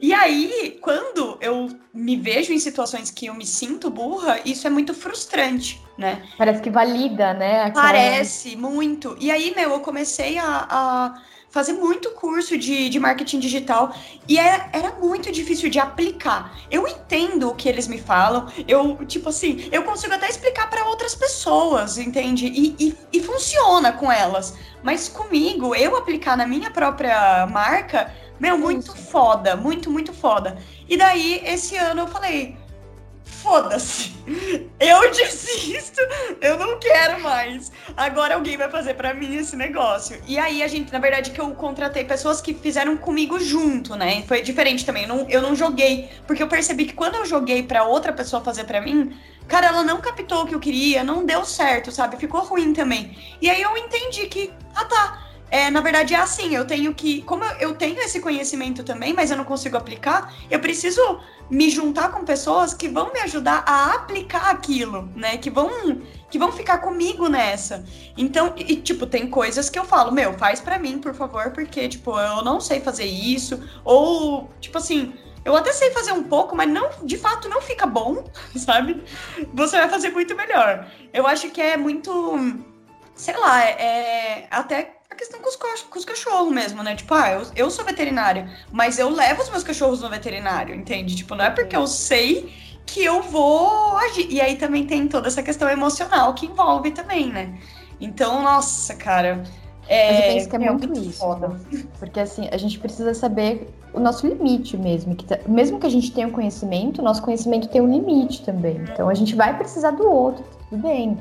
E 0.00 0.12
aí, 0.12 0.78
quando 0.80 1.38
eu 1.40 1.68
me 1.94 2.16
vejo 2.16 2.52
em 2.52 2.58
situações 2.58 3.08
que 3.08 3.26
eu 3.26 3.34
me 3.34 3.46
sinto 3.46 3.88
burra, 3.88 4.40
isso 4.44 4.66
é 4.66 4.70
muito 4.70 4.94
frustrante, 4.94 5.80
né? 5.96 6.24
Parece 6.36 6.60
que 6.60 6.70
valida, 6.70 7.34
né? 7.34 7.62
Aquela... 7.62 7.84
Parece, 7.84 8.56
muito. 8.56 9.16
E 9.20 9.30
aí, 9.30 9.54
meu, 9.54 9.70
eu 9.70 9.80
comecei 9.80 10.38
a, 10.38 10.66
a 10.68 11.22
fazer 11.52 11.74
muito 11.74 12.10
curso 12.12 12.56
de, 12.56 12.88
de 12.88 12.98
marketing 12.98 13.38
digital 13.38 13.94
e 14.26 14.38
era, 14.38 14.70
é, 14.72 14.78
era 14.78 14.92
muito 14.92 15.30
difícil 15.30 15.68
de 15.68 15.78
aplicar. 15.78 16.58
Eu 16.70 16.88
entendo 16.88 17.50
o 17.50 17.54
que 17.54 17.68
eles 17.68 17.86
me 17.86 17.98
falam, 17.98 18.50
eu, 18.66 18.96
tipo 19.06 19.28
assim, 19.28 19.68
eu 19.70 19.84
consigo 19.84 20.14
até 20.14 20.28
explicar 20.28 20.68
para 20.70 20.86
outras 20.86 21.14
pessoas, 21.14 21.98
entende? 21.98 22.46
E, 22.46 22.74
e, 22.80 22.96
e 23.12 23.22
funciona 23.22 23.92
com 23.92 24.10
elas. 24.10 24.56
Mas 24.82 25.08
comigo, 25.08 25.74
eu 25.74 25.94
aplicar 25.94 26.36
na 26.36 26.46
minha 26.46 26.70
própria 26.70 27.46
marca, 27.46 28.12
Meu, 28.40 28.58
muito 28.58 28.96
foda, 28.96 29.54
muito, 29.54 29.88
muito 29.88 30.12
foda. 30.12 30.58
E 30.88 30.96
daí, 30.96 31.40
esse 31.44 31.76
ano 31.76 32.00
eu 32.00 32.06
falei, 32.08 32.56
foda-se. 33.42 34.12
Eu 34.78 35.10
desisto, 35.10 36.00
eu 36.40 36.56
não 36.56 36.78
quero 36.78 37.20
mais. 37.20 37.72
Agora 37.96 38.34
alguém 38.34 38.56
vai 38.56 38.70
fazer 38.70 38.94
para 38.94 39.12
mim 39.12 39.36
esse 39.36 39.56
negócio. 39.56 40.22
E 40.26 40.38
aí 40.38 40.62
a 40.62 40.68
gente, 40.68 40.92
na 40.92 40.98
verdade, 40.98 41.32
que 41.32 41.40
eu 41.40 41.50
contratei 41.50 42.04
pessoas 42.04 42.40
que 42.40 42.54
fizeram 42.54 42.96
comigo 42.96 43.38
junto, 43.40 43.96
né? 43.96 44.22
Foi 44.26 44.40
diferente 44.40 44.86
também. 44.86 45.02
Eu 45.02 45.08
não, 45.08 45.28
eu 45.28 45.42
não 45.42 45.56
joguei, 45.56 46.08
porque 46.26 46.42
eu 46.42 46.48
percebi 46.48 46.86
que 46.86 46.94
quando 46.94 47.16
eu 47.16 47.26
joguei 47.26 47.62
para 47.62 47.84
outra 47.84 48.12
pessoa 48.12 48.42
fazer 48.42 48.64
para 48.64 48.80
mim, 48.80 49.14
cara, 49.48 49.66
ela 49.66 49.82
não 49.82 50.00
captou 50.00 50.44
o 50.44 50.46
que 50.46 50.54
eu 50.54 50.60
queria, 50.60 51.02
não 51.02 51.26
deu 51.26 51.44
certo, 51.44 51.90
sabe? 51.90 52.16
Ficou 52.16 52.42
ruim 52.42 52.72
também. 52.72 53.18
E 53.40 53.50
aí 53.50 53.60
eu 53.60 53.76
entendi 53.76 54.26
que, 54.28 54.52
ah 54.74 54.84
tá, 54.84 55.31
é, 55.52 55.70
na 55.70 55.82
verdade 55.82 56.14
é 56.14 56.16
assim, 56.16 56.54
eu 56.54 56.66
tenho 56.66 56.94
que, 56.94 57.20
como 57.22 57.44
eu 57.60 57.74
tenho 57.74 58.00
esse 58.00 58.20
conhecimento 58.20 58.82
também, 58.82 59.12
mas 59.12 59.30
eu 59.30 59.36
não 59.36 59.44
consigo 59.44 59.76
aplicar, 59.76 60.34
eu 60.50 60.58
preciso 60.58 61.20
me 61.50 61.68
juntar 61.68 62.10
com 62.10 62.24
pessoas 62.24 62.72
que 62.72 62.88
vão 62.88 63.12
me 63.12 63.20
ajudar 63.20 63.62
a 63.66 63.92
aplicar 63.96 64.48
aquilo, 64.48 65.10
né? 65.14 65.36
Que 65.36 65.50
vão 65.50 66.00
que 66.30 66.38
vão 66.38 66.50
ficar 66.50 66.78
comigo 66.78 67.28
nessa. 67.28 67.84
Então, 68.16 68.54
e, 68.56 68.76
tipo, 68.76 69.06
tem 69.06 69.26
coisas 69.28 69.68
que 69.68 69.78
eu 69.78 69.84
falo, 69.84 70.10
meu, 70.10 70.32
faz 70.38 70.58
para 70.58 70.78
mim, 70.78 70.98
por 70.98 71.12
favor, 71.12 71.50
porque 71.50 71.86
tipo, 71.86 72.18
eu 72.18 72.42
não 72.42 72.58
sei 72.58 72.80
fazer 72.80 73.04
isso, 73.04 73.62
ou 73.84 74.48
tipo 74.58 74.78
assim, 74.78 75.12
eu 75.44 75.54
até 75.54 75.70
sei 75.70 75.90
fazer 75.90 76.12
um 76.12 76.22
pouco, 76.22 76.56
mas 76.56 76.70
não, 76.70 76.88
de 77.02 77.18
fato, 77.18 77.50
não 77.50 77.60
fica 77.60 77.84
bom, 77.84 78.24
sabe? 78.56 79.04
Você 79.52 79.76
vai 79.76 79.90
fazer 79.90 80.08
muito 80.08 80.34
melhor. 80.34 80.88
Eu 81.12 81.26
acho 81.26 81.50
que 81.50 81.60
é 81.60 81.76
muito, 81.76 82.38
sei 83.14 83.36
lá, 83.36 83.62
é, 83.62 83.82
é 83.82 84.48
até 84.50 85.01
questão 85.22 85.40
com 85.40 85.48
os, 85.48 85.56
com 85.56 85.98
os 85.98 86.04
cachorros 86.04 86.52
mesmo, 86.52 86.82
né? 86.82 86.96
Tipo, 86.96 87.14
ah, 87.14 87.30
eu, 87.30 87.46
eu 87.54 87.70
sou 87.70 87.84
veterinária, 87.84 88.50
mas 88.72 88.98
eu 88.98 89.08
levo 89.08 89.42
os 89.42 89.50
meus 89.50 89.62
cachorros 89.62 90.00
no 90.00 90.08
veterinário, 90.08 90.74
entende? 90.74 91.14
Tipo, 91.14 91.34
não 91.36 91.44
é 91.44 91.50
porque 91.50 91.76
eu 91.76 91.86
sei 91.86 92.52
que 92.84 93.04
eu 93.04 93.22
vou 93.22 93.96
agir. 93.98 94.26
E 94.28 94.40
aí 94.40 94.56
também 94.56 94.84
tem 94.84 95.06
toda 95.06 95.28
essa 95.28 95.42
questão 95.42 95.68
emocional 95.68 96.34
que 96.34 96.46
envolve 96.46 96.90
também, 96.90 97.30
né? 97.30 97.54
Então, 98.00 98.42
nossa, 98.42 98.94
cara. 98.94 99.44
É, 99.88 100.12
Mas 100.12 100.18
eu 100.18 100.32
penso 100.32 100.48
que 100.48 100.56
é, 100.56 100.58
é 100.58 100.70
muito, 100.70 100.88
muito 100.88 101.08
isso. 101.08 101.18
Foda. 101.18 101.48
Né? 101.48 101.84
Porque 101.98 102.20
assim, 102.20 102.48
a 102.50 102.56
gente 102.56 102.78
precisa 102.78 103.14
saber 103.14 103.68
o 103.92 104.00
nosso 104.00 104.26
limite 104.26 104.76
mesmo. 104.76 105.14
Que 105.14 105.24
tá, 105.24 105.38
mesmo 105.46 105.78
que 105.78 105.86
a 105.86 105.90
gente 105.90 106.10
tenha 106.12 106.26
um 106.26 106.30
conhecimento, 106.30 107.02
nosso 107.02 107.22
conhecimento 107.22 107.68
tem 107.68 107.80
um 107.80 107.90
limite 107.90 108.42
também. 108.44 108.76
Então 108.92 109.08
a 109.08 109.14
gente 109.14 109.34
vai 109.36 109.56
precisar 109.56 109.92
do 109.92 110.08
outro, 110.08 110.44
tudo 110.68 110.82
bem. 110.82 111.18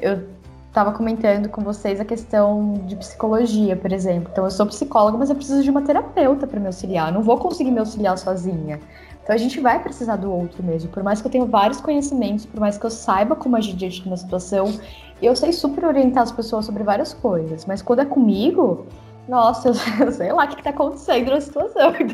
Eu 0.00 0.28
estava 0.74 0.90
comentando 0.90 1.48
com 1.48 1.62
vocês 1.62 2.00
a 2.00 2.04
questão 2.04 2.74
de 2.84 2.96
psicologia, 2.96 3.76
por 3.76 3.92
exemplo. 3.92 4.28
Então, 4.32 4.42
eu 4.42 4.50
sou 4.50 4.66
psicóloga, 4.66 5.16
mas 5.16 5.30
eu 5.30 5.36
preciso 5.36 5.62
de 5.62 5.70
uma 5.70 5.82
terapeuta 5.82 6.48
para 6.48 6.58
me 6.58 6.66
auxiliar. 6.66 7.10
Eu 7.10 7.14
não 7.14 7.22
vou 7.22 7.38
conseguir 7.38 7.70
me 7.70 7.78
auxiliar 7.78 8.18
sozinha. 8.18 8.80
Então, 9.22 9.32
a 9.32 9.38
gente 9.38 9.60
vai 9.60 9.80
precisar 9.80 10.16
do 10.16 10.32
outro 10.32 10.64
mesmo. 10.64 10.90
Por 10.90 11.04
mais 11.04 11.20
que 11.20 11.28
eu 11.28 11.30
tenha 11.30 11.44
vários 11.44 11.80
conhecimentos, 11.80 12.44
por 12.44 12.58
mais 12.58 12.76
que 12.76 12.84
eu 12.84 12.90
saiba 12.90 13.36
como 13.36 13.56
agir 13.56 13.76
diante 13.76 14.02
de 14.02 14.08
uma 14.08 14.16
situação, 14.16 14.76
eu 15.22 15.36
sei 15.36 15.52
super 15.52 15.84
orientar 15.84 16.24
as 16.24 16.32
pessoas 16.32 16.66
sobre 16.66 16.82
várias 16.82 17.14
coisas. 17.14 17.64
Mas 17.66 17.80
quando 17.80 18.00
é 18.00 18.04
comigo, 18.04 18.84
nossa, 19.28 19.68
eu 19.68 19.74
sei 20.10 20.32
lá 20.32 20.44
o 20.44 20.48
que, 20.48 20.56
está 20.56 20.70
acontecendo 20.70 21.30
na 21.30 21.40
situação. 21.40 21.94
Eu 21.94 22.08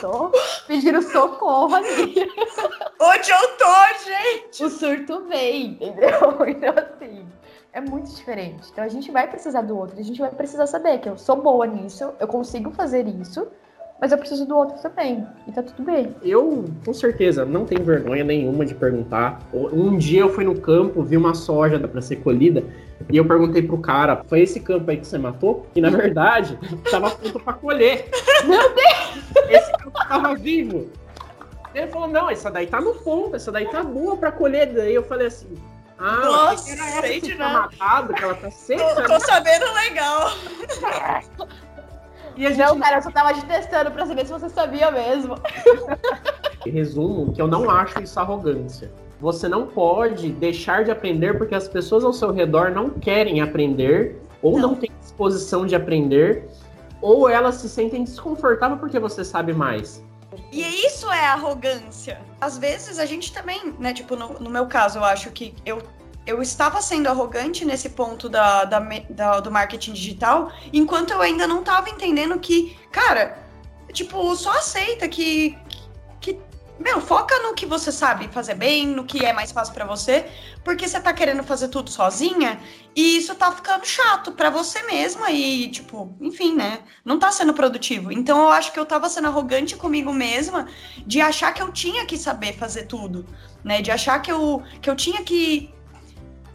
tô 0.00 0.32
pedindo 0.66 1.02
socorro 1.02 1.74
ali. 1.74 2.14
Onde 2.98 3.30
eu 3.30 3.56
tô, 3.58 4.06
gente? 4.06 4.64
O 4.64 4.70
surto 4.70 5.26
vem, 5.28 5.72
entendeu? 5.72 6.38
Então, 6.48 6.72
assim 6.78 7.26
é 7.76 7.80
muito 7.82 8.10
diferente. 8.10 8.70
Então 8.72 8.82
a 8.82 8.88
gente 8.88 9.12
vai 9.12 9.28
precisar 9.28 9.60
do 9.60 9.76
outro, 9.76 10.00
a 10.00 10.02
gente 10.02 10.18
vai 10.18 10.30
precisar 10.30 10.66
saber 10.66 10.98
que 10.98 11.10
eu 11.10 11.18
sou 11.18 11.42
boa 11.42 11.66
nisso, 11.66 12.10
eu 12.18 12.26
consigo 12.26 12.70
fazer 12.70 13.06
isso, 13.06 13.46
mas 14.00 14.12
eu 14.12 14.18
preciso 14.18 14.46
do 14.46 14.56
outro 14.56 14.80
também. 14.80 15.26
E 15.46 15.52
tá 15.52 15.62
tudo 15.62 15.82
bem. 15.82 16.16
Eu, 16.22 16.64
com 16.82 16.94
certeza, 16.94 17.44
não 17.44 17.66
tenho 17.66 17.84
vergonha 17.84 18.24
nenhuma 18.24 18.64
de 18.64 18.74
perguntar. 18.74 19.40
Um 19.52 19.98
dia 19.98 20.22
eu 20.22 20.30
fui 20.30 20.42
no 20.42 20.58
campo, 20.58 21.02
vi 21.02 21.18
uma 21.18 21.34
soja 21.34 21.78
para 21.78 22.00
ser 22.00 22.16
colhida, 22.16 22.64
e 23.12 23.16
eu 23.18 23.26
perguntei 23.26 23.60
pro 23.60 23.76
cara: 23.76 24.22
foi 24.26 24.40
esse 24.40 24.58
campo 24.58 24.90
aí 24.90 24.96
que 24.96 25.06
você 25.06 25.18
matou? 25.18 25.66
E 25.74 25.80
na 25.82 25.90
verdade, 25.90 26.58
tava 26.90 27.10
pronto 27.10 27.40
pra 27.40 27.52
colher. 27.52 28.08
Meu 28.46 28.74
Deus! 28.74 29.50
Esse 29.50 29.72
campo 29.72 29.98
tava 30.08 30.34
vivo. 30.34 30.86
Ele 31.74 31.88
falou: 31.88 32.08
não, 32.08 32.30
essa 32.30 32.50
daí 32.50 32.68
tá 32.68 32.80
no 32.80 32.94
fundo, 32.94 33.36
essa 33.36 33.52
daí 33.52 33.66
tá 33.66 33.82
boa 33.82 34.16
pra 34.16 34.32
colher. 34.32 34.72
Daí 34.72 34.94
eu 34.94 35.02
falei 35.02 35.26
assim 35.26 35.48
ah, 35.98 36.20
Nossa, 36.24 36.70
era 36.72 36.86
essa 36.88 37.00
sei 37.00 37.20
que 37.20 37.28
de 37.28 37.36
tá 37.36 37.48
matado, 37.52 38.14
que 38.14 38.22
ela 38.22 38.34
tá 38.34 38.50
seca. 38.50 38.94
Tô, 38.94 39.02
tô 39.02 39.08
né? 39.08 39.20
sabendo 39.20 39.72
legal. 39.72 40.32
E 42.36 42.46
a 42.46 42.50
gente... 42.50 42.58
Não, 42.58 42.78
cara, 42.78 42.98
eu 42.98 43.02
só 43.02 43.10
tava 43.10 43.32
te 43.32 43.44
testando 43.46 43.90
pra 43.90 44.04
saber 44.04 44.26
se 44.26 44.32
você 44.32 44.48
sabia 44.50 44.90
mesmo. 44.90 45.36
Resumo 46.66 47.32
que 47.32 47.40
eu 47.40 47.46
não 47.46 47.70
acho 47.70 48.02
isso 48.02 48.20
arrogância. 48.20 48.92
Você 49.20 49.48
não 49.48 49.66
pode 49.66 50.30
deixar 50.32 50.84
de 50.84 50.90
aprender 50.90 51.38
porque 51.38 51.54
as 51.54 51.66
pessoas 51.66 52.04
ao 52.04 52.12
seu 52.12 52.32
redor 52.32 52.70
não 52.70 52.90
querem 52.90 53.40
aprender 53.40 54.20
ou 54.42 54.58
não, 54.58 54.70
não 54.70 54.74
têm 54.74 54.90
disposição 55.00 55.64
de 55.64 55.74
aprender 55.74 56.46
ou 57.00 57.28
elas 57.28 57.54
se 57.54 57.68
sentem 57.68 58.04
desconfortáveis 58.04 58.78
porque 58.78 58.98
você 58.98 59.24
sabe 59.24 59.54
mais. 59.54 60.04
E 60.52 60.86
isso 60.86 61.10
é 61.10 61.26
arrogância. 61.26 62.20
Às 62.40 62.56
vezes 62.56 62.98
a 62.98 63.06
gente 63.06 63.32
também, 63.32 63.74
né? 63.78 63.92
Tipo, 63.92 64.16
no, 64.16 64.34
no 64.40 64.50
meu 64.50 64.66
caso, 64.66 64.98
eu 64.98 65.04
acho 65.04 65.30
que 65.30 65.54
eu 65.64 65.82
eu 66.26 66.42
estava 66.42 66.82
sendo 66.82 67.06
arrogante 67.06 67.64
nesse 67.64 67.90
ponto 67.90 68.28
da, 68.28 68.64
da, 68.64 68.80
da, 69.08 69.40
do 69.40 69.50
marketing 69.50 69.92
digital, 69.92 70.50
enquanto 70.72 71.12
eu 71.12 71.22
ainda 71.22 71.46
não 71.46 71.60
estava 71.60 71.88
entendendo 71.88 72.36
que, 72.40 72.76
cara, 72.90 73.38
tipo, 73.92 74.34
só 74.34 74.50
aceita 74.58 75.08
que, 75.08 75.56
meu, 76.86 77.00
foca 77.00 77.36
no 77.40 77.52
que 77.52 77.66
você 77.66 77.90
sabe 77.90 78.28
fazer 78.28 78.54
bem, 78.54 78.86
no 78.86 79.04
que 79.04 79.24
é 79.26 79.32
mais 79.32 79.50
fácil 79.50 79.74
para 79.74 79.84
você, 79.84 80.24
porque 80.62 80.86
você 80.86 81.00
tá 81.00 81.12
querendo 81.12 81.42
fazer 81.42 81.66
tudo 81.66 81.90
sozinha 81.90 82.60
e 82.94 83.16
isso 83.16 83.34
tá 83.34 83.50
ficando 83.50 83.84
chato 83.84 84.30
para 84.30 84.50
você 84.50 84.80
mesma 84.84 85.32
e, 85.32 85.68
tipo, 85.68 86.16
enfim, 86.20 86.54
né? 86.54 86.78
Não 87.04 87.18
tá 87.18 87.32
sendo 87.32 87.52
produtivo. 87.52 88.12
Então 88.12 88.38
eu 88.38 88.50
acho 88.50 88.72
que 88.72 88.78
eu 88.78 88.86
tava 88.86 89.08
sendo 89.08 89.26
arrogante 89.26 89.74
comigo 89.74 90.12
mesma 90.12 90.68
de 91.04 91.20
achar 91.20 91.52
que 91.52 91.60
eu 91.60 91.72
tinha 91.72 92.06
que 92.06 92.16
saber 92.16 92.52
fazer 92.52 92.84
tudo, 92.84 93.26
né? 93.64 93.82
De 93.82 93.90
achar 93.90 94.22
que 94.22 94.30
eu, 94.30 94.62
que 94.80 94.88
eu 94.88 94.94
tinha 94.94 95.24
que, 95.24 95.74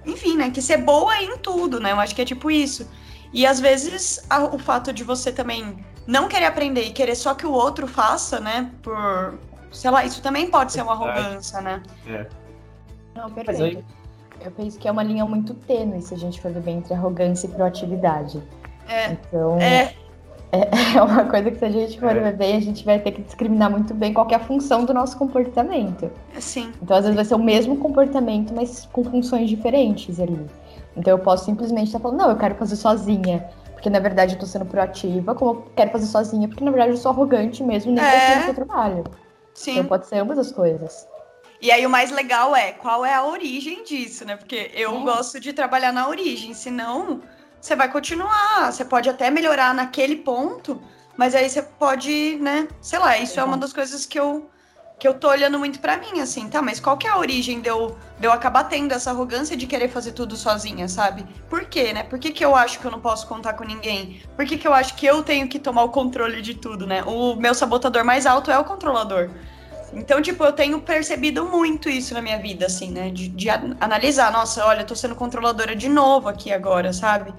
enfim, 0.06 0.38
né? 0.38 0.50
Que 0.50 0.62
ser 0.62 0.78
boa 0.78 1.22
em 1.22 1.38
tudo, 1.40 1.78
né? 1.78 1.92
Eu 1.92 2.00
acho 2.00 2.16
que 2.16 2.22
é 2.22 2.26
tipo 2.26 2.50
isso. 2.50 2.90
E 3.34 3.46
às 3.46 3.60
vezes 3.60 4.26
a, 4.30 4.46
o 4.46 4.58
fato 4.58 4.94
de 4.94 5.04
você 5.04 5.30
também 5.30 5.84
não 6.08 6.30
querer 6.30 6.46
aprender 6.46 6.84
e 6.84 6.94
querer 6.94 7.16
só 7.16 7.34
que 7.34 7.46
o 7.46 7.52
outro 7.52 7.86
faça, 7.86 8.40
né? 8.40 8.72
Por 8.82 9.38
sei 9.72 9.92
lá, 9.92 10.04
isso 10.06 10.22
também 10.22 10.50
pode 10.50 10.72
ser 10.72 10.82
uma 10.82 10.94
arrogância, 10.94 11.62
né? 11.62 11.82
É. 12.08 12.26
Não, 13.16 13.30
perfeito. 13.30 13.80
Aí... 13.80 14.02
Eu 14.44 14.52
penso 14.52 14.80
que 14.80 14.88
é 14.88 14.92
uma 14.92 15.04
linha 15.04 15.24
muito 15.24 15.54
tênue, 15.54 16.02
se 16.02 16.16
a 16.16 16.18
gente 16.18 16.42
for 16.42 16.52
ver 16.52 16.62
bem, 16.62 16.78
entre 16.80 16.94
arrogância 16.96 17.46
e 17.46 17.50
proatividade. 17.52 18.42
É. 18.90 19.12
Então, 19.12 19.60
é. 19.60 19.94
é 20.52 21.02
uma 21.02 21.26
coisa 21.26 21.52
que 21.52 21.60
se 21.60 21.66
a 21.66 21.70
gente 21.70 22.00
for 22.00 22.10
é. 22.10 22.20
ver 22.20 22.38
bem, 22.38 22.58
a 22.58 22.60
gente 22.60 22.84
vai 22.84 23.00
ter 23.00 23.12
que 23.12 23.22
discriminar 23.22 23.70
muito 23.70 23.94
bem 23.94 24.14
qual 24.14 24.28
é 24.32 24.36
a 24.36 24.40
função 24.40 24.84
do 24.84 24.94
nosso 24.94 25.16
comportamento. 25.16 26.10
Sim. 26.40 26.72
Então, 26.82 26.98
às 26.98 27.04
vezes 27.04 27.16
vai 27.16 27.26
ser 27.26 27.36
o 27.36 27.40
mesmo 27.40 27.78
comportamento, 27.78 28.52
mas 28.52 28.90
com 28.92 29.04
funções 29.04 29.48
diferentes 29.48 30.20
ali. 30.20 30.44
Então, 30.98 31.12
eu 31.12 31.20
posso 31.20 31.46
simplesmente 31.46 31.88
estar 31.88 32.00
falando, 32.00 32.18
não, 32.18 32.32
eu 32.32 32.38
quero 32.38 32.56
fazer 32.56 32.76
sozinha 32.76 33.48
porque 33.82 33.90
na 33.90 34.00
verdade 34.00 34.36
eu 34.36 34.40
tô 34.40 34.46
sendo 34.46 34.64
proativa, 34.64 35.34
como 35.34 35.52
eu 35.52 35.66
quero 35.76 35.90
fazer 35.90 36.06
sozinha, 36.06 36.48
porque 36.48 36.64
na 36.64 36.70
verdade 36.70 36.92
eu 36.92 36.98
sou 36.98 37.12
arrogante 37.12 37.64
mesmo, 37.64 37.92
nem 37.92 38.04
é. 38.04 38.42
o 38.42 38.44
seu 38.44 38.54
trabalho. 38.54 39.04
Sim. 39.54 39.72
Então 39.72 39.86
pode 39.86 40.08
ser 40.08 40.18
ambas 40.18 40.38
as 40.38 40.52
coisas. 40.52 41.08
E 41.62 41.72
aí 41.72 41.86
o 41.86 41.90
mais 41.90 42.10
legal 42.10 42.56
é 42.56 42.72
qual 42.72 43.06
é 43.06 43.14
a 43.14 43.24
origem 43.24 43.84
disso, 43.84 44.26
né? 44.26 44.36
Porque 44.36 44.72
eu 44.74 44.96
é. 44.96 45.00
gosto 45.02 45.40
de 45.40 45.54
trabalhar 45.54 45.92
na 45.92 46.08
origem, 46.08 46.54
senão 46.54 47.22
você 47.60 47.76
vai 47.76 47.92
continuar, 47.92 48.72
você 48.72 48.84
pode 48.84 49.08
até 49.08 49.30
melhorar 49.30 49.74
naquele 49.74 50.16
ponto, 50.16 50.82
mas 51.16 51.36
aí 51.36 51.48
você 51.48 51.62
pode, 51.62 52.38
né? 52.42 52.68
Sei 52.82 52.98
lá, 52.98 53.18
isso 53.20 53.40
é, 53.40 53.44
é 53.44 53.46
uma 53.46 53.58
das 53.58 53.72
coisas 53.72 54.06
que 54.08 54.20
eu 54.20 54.50
que 55.02 55.08
eu 55.08 55.16
tô 55.16 55.30
olhando 55.30 55.58
muito 55.58 55.80
para 55.80 55.98
mim, 55.98 56.22
assim, 56.22 56.48
tá? 56.48 56.62
Mas 56.62 56.80
qual 56.80 56.96
que 56.96 57.08
é 57.08 57.10
a 57.10 57.18
origem 57.18 57.60
de 57.60 57.68
eu, 57.68 57.98
de 58.20 58.28
eu 58.28 58.32
acabar 58.32 58.66
tendo 58.66 58.94
essa 58.94 59.10
arrogância 59.10 59.58
de 59.58 59.66
querer 59.66 59.88
fazer 59.88 60.12
tudo 60.12 60.36
sozinha, 60.36 60.88
sabe? 60.88 61.26
Por 61.50 61.66
quê, 61.66 61.92
né? 61.92 62.04
Por 62.04 62.20
que, 62.20 62.30
que 62.30 62.46
eu 62.46 62.56
acho 62.56 62.80
que 62.80 62.86
eu 62.86 62.92
não 62.92 63.02
posso 63.02 63.26
contar 63.26 63.54
com 63.54 63.64
ninguém? 63.64 64.22
Por 64.36 64.46
que, 64.46 64.60
que 64.60 64.68
eu 64.68 64.76
acho 64.76 64.94
que 64.94 65.08
eu 65.08 65.24
tenho 65.24 65.48
que 65.48 65.58
tomar 65.58 65.82
o 65.86 65.90
controle 65.90 66.40
de 66.40 66.54
tudo, 66.54 66.86
né? 66.86 67.02
O 67.02 67.36
meu 67.36 67.56
sabotador 67.56 68.06
mais 68.06 68.28
alto 68.28 68.52
é 68.52 68.60
o 68.60 68.64
controlador. 68.64 69.32
Então, 69.92 70.22
tipo, 70.22 70.44
eu 70.44 70.54
tenho 70.54 70.80
percebido 70.80 71.46
muito 71.46 71.90
isso 71.90 72.14
na 72.14 72.22
minha 72.22 72.38
vida, 72.38 72.68
assim, 72.68 72.92
né? 72.92 73.10
De, 73.10 73.28
de 73.28 73.50
analisar, 73.50 74.32
nossa, 74.32 74.64
olha, 74.64 74.82
eu 74.82 74.86
tô 74.86 74.96
sendo 74.96 75.16
controladora 75.16 75.76
de 75.76 75.90
novo 75.90 76.30
aqui 76.30 76.54
agora, 76.54 76.94
sabe? 76.94 77.34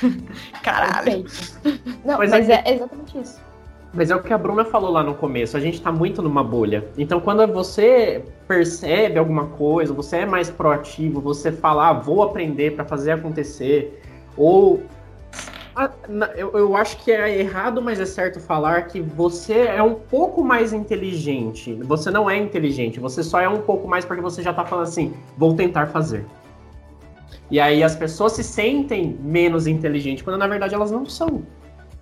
Caralho. 0.64 1.24
Perfeito. 1.24 2.00
Não, 2.06 2.16
mas, 2.16 2.30
mas 2.30 2.48
é, 2.48 2.62
é 2.64 2.74
exatamente 2.74 3.20
isso. 3.20 3.38
Mas 3.94 4.10
é 4.10 4.16
o 4.16 4.22
que 4.22 4.32
a 4.32 4.38
Bruna 4.38 4.64
falou 4.64 4.90
lá 4.90 5.02
no 5.02 5.14
começo, 5.14 5.56
a 5.56 5.60
gente 5.60 5.80
tá 5.80 5.92
muito 5.92 6.22
numa 6.22 6.42
bolha. 6.42 6.86
Então, 6.96 7.20
quando 7.20 7.46
você 7.46 8.24
percebe 8.48 9.18
alguma 9.18 9.46
coisa, 9.48 9.92
você 9.92 10.18
é 10.18 10.26
mais 10.26 10.48
proativo, 10.48 11.20
você 11.20 11.52
fala, 11.52 11.90
ah, 11.90 11.92
vou 11.92 12.22
aprender 12.22 12.74
para 12.74 12.84
fazer 12.84 13.12
acontecer, 13.12 14.02
ou 14.36 14.82
Ah, 15.74 15.90
eu, 16.36 16.52
eu 16.52 16.76
acho 16.76 16.98
que 17.02 17.10
é 17.10 17.38
errado, 17.40 17.80
mas 17.80 17.98
é 17.98 18.04
certo 18.04 18.38
falar 18.40 18.88
que 18.88 19.00
você 19.00 19.68
é 19.68 19.82
um 19.82 19.94
pouco 19.94 20.44
mais 20.44 20.72
inteligente. 20.74 21.74
Você 21.84 22.10
não 22.10 22.28
é 22.28 22.36
inteligente, 22.36 23.00
você 23.00 23.22
só 23.22 23.40
é 23.40 23.48
um 23.48 23.62
pouco 23.62 23.88
mais 23.88 24.04
porque 24.04 24.20
você 24.20 24.42
já 24.42 24.52
tá 24.52 24.66
falando 24.66 24.84
assim, 24.84 25.14
vou 25.36 25.54
tentar 25.54 25.86
fazer. 25.86 26.26
E 27.50 27.58
aí 27.58 27.82
as 27.82 27.96
pessoas 27.96 28.32
se 28.32 28.44
sentem 28.44 29.18
menos 29.22 29.66
inteligentes, 29.66 30.22
quando 30.22 30.38
na 30.38 30.46
verdade 30.46 30.74
elas 30.74 30.90
não 30.90 31.06
são. 31.06 31.42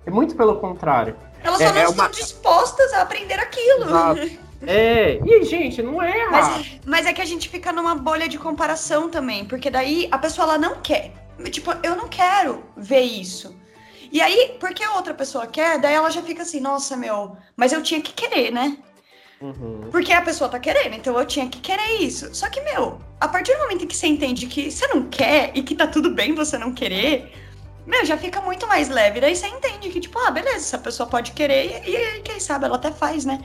É 0.04 0.10
muito 0.10 0.34
pelo 0.34 0.56
contrário. 0.56 1.14
Elas 1.42 1.58
só 1.58 1.64
é, 1.64 1.72
não 1.72 1.80
é 1.80 1.84
estão 1.84 2.04
uma... 2.04 2.08
dispostas 2.08 2.92
a 2.92 3.02
aprender 3.02 3.38
aquilo. 3.38 3.84
Exato. 3.84 4.50
É, 4.66 5.18
e 5.24 5.44
gente, 5.44 5.82
não 5.82 6.02
é. 6.02 6.28
Mas, 6.28 6.80
mas, 6.84 7.06
é 7.06 7.12
que 7.12 7.22
a 7.22 7.24
gente 7.24 7.48
fica 7.48 7.72
numa 7.72 7.94
bolha 7.94 8.28
de 8.28 8.38
comparação 8.38 9.08
também, 9.08 9.44
porque 9.44 9.70
daí 9.70 10.06
a 10.10 10.18
pessoa 10.18 10.46
ela 10.46 10.58
não 10.58 10.80
quer. 10.82 11.12
Tipo, 11.50 11.74
eu 11.82 11.96
não 11.96 12.08
quero 12.08 12.62
ver 12.76 13.00
isso. 13.00 13.56
E 14.12 14.20
aí, 14.20 14.56
porque 14.60 14.82
a 14.82 14.94
outra 14.94 15.14
pessoa 15.14 15.46
quer, 15.46 15.78
daí 15.78 15.94
ela 15.94 16.10
já 16.10 16.20
fica 16.20 16.42
assim, 16.42 16.60
nossa, 16.60 16.96
meu, 16.96 17.36
mas 17.56 17.72
eu 17.72 17.82
tinha 17.82 18.00
que 18.02 18.12
querer, 18.12 18.50
né? 18.50 18.76
Uhum. 19.40 19.88
Porque 19.90 20.12
a 20.12 20.20
pessoa 20.20 20.50
tá 20.50 20.58
querendo, 20.58 20.94
então 20.94 21.18
eu 21.18 21.24
tinha 21.24 21.48
que 21.48 21.60
querer 21.60 22.02
isso. 22.02 22.34
Só 22.34 22.50
que, 22.50 22.60
meu, 22.60 23.00
a 23.18 23.26
partir 23.26 23.54
do 23.54 23.60
momento 23.60 23.84
em 23.84 23.86
que 23.86 23.96
você 23.96 24.06
entende 24.06 24.46
que 24.46 24.70
você 24.70 24.86
não 24.88 25.08
quer 25.08 25.52
e 25.54 25.62
que 25.62 25.74
tá 25.74 25.86
tudo 25.86 26.10
bem 26.10 26.34
você 26.34 26.58
não 26.58 26.74
querer, 26.74 27.32
meu, 27.86 28.04
já 28.04 28.16
fica 28.16 28.40
muito 28.40 28.66
mais 28.66 28.88
leve. 28.88 29.20
Daí 29.20 29.34
você 29.34 29.46
entende 29.46 29.88
que, 29.88 30.00
tipo, 30.00 30.18
ah, 30.18 30.30
beleza, 30.30 30.56
essa 30.56 30.78
pessoa 30.78 31.08
pode 31.08 31.32
querer 31.32 31.82
e, 31.86 31.96
e 31.96 32.20
quem 32.20 32.38
sabe 32.38 32.66
ela 32.66 32.76
até 32.76 32.90
faz, 32.90 33.24
né? 33.24 33.40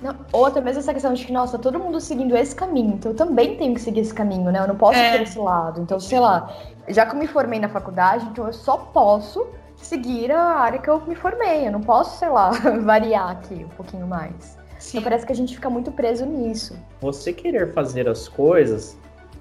Não, 0.00 0.14
ou 0.32 0.46
até 0.46 0.60
mesmo 0.60 0.80
essa 0.80 0.92
questão 0.92 1.14
de 1.14 1.24
que, 1.24 1.32
nossa, 1.32 1.58
todo 1.58 1.78
mundo 1.78 2.00
seguindo 2.00 2.36
esse 2.36 2.54
caminho, 2.54 2.94
então 2.94 3.12
eu 3.12 3.16
também 3.16 3.56
tenho 3.56 3.74
que 3.74 3.80
seguir 3.80 4.00
esse 4.00 4.12
caminho, 4.12 4.50
né? 4.50 4.60
Eu 4.60 4.68
não 4.68 4.76
posso 4.76 4.98
é. 4.98 5.22
esse 5.22 5.38
lado. 5.38 5.80
Então, 5.80 5.98
sei 5.98 6.20
lá, 6.20 6.54
já 6.88 7.06
que 7.06 7.14
eu 7.14 7.18
me 7.18 7.26
formei 7.26 7.58
na 7.58 7.68
faculdade, 7.68 8.26
então 8.26 8.46
eu 8.46 8.52
só 8.52 8.76
posso 8.76 9.46
seguir 9.76 10.30
a 10.32 10.42
área 10.42 10.78
que 10.78 10.88
eu 10.88 11.00
me 11.06 11.14
formei. 11.14 11.66
Eu 11.66 11.72
não 11.72 11.80
posso, 11.80 12.18
sei 12.18 12.28
lá, 12.28 12.50
variar 12.82 13.30
aqui 13.30 13.64
um 13.64 13.68
pouquinho 13.76 14.06
mais. 14.06 14.58
Sim. 14.78 14.98
Então 14.98 15.02
parece 15.02 15.24
que 15.24 15.32
a 15.32 15.36
gente 15.36 15.54
fica 15.54 15.70
muito 15.70 15.90
preso 15.90 16.26
nisso. 16.26 16.76
Você 17.00 17.32
querer 17.32 17.72
fazer 17.72 18.08
as 18.08 18.28
coisas 18.28 18.98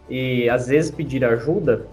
e 0.10 0.50
às 0.50 0.68
vezes 0.68 0.92
pedir 0.92 1.26
ajuda 1.26 1.88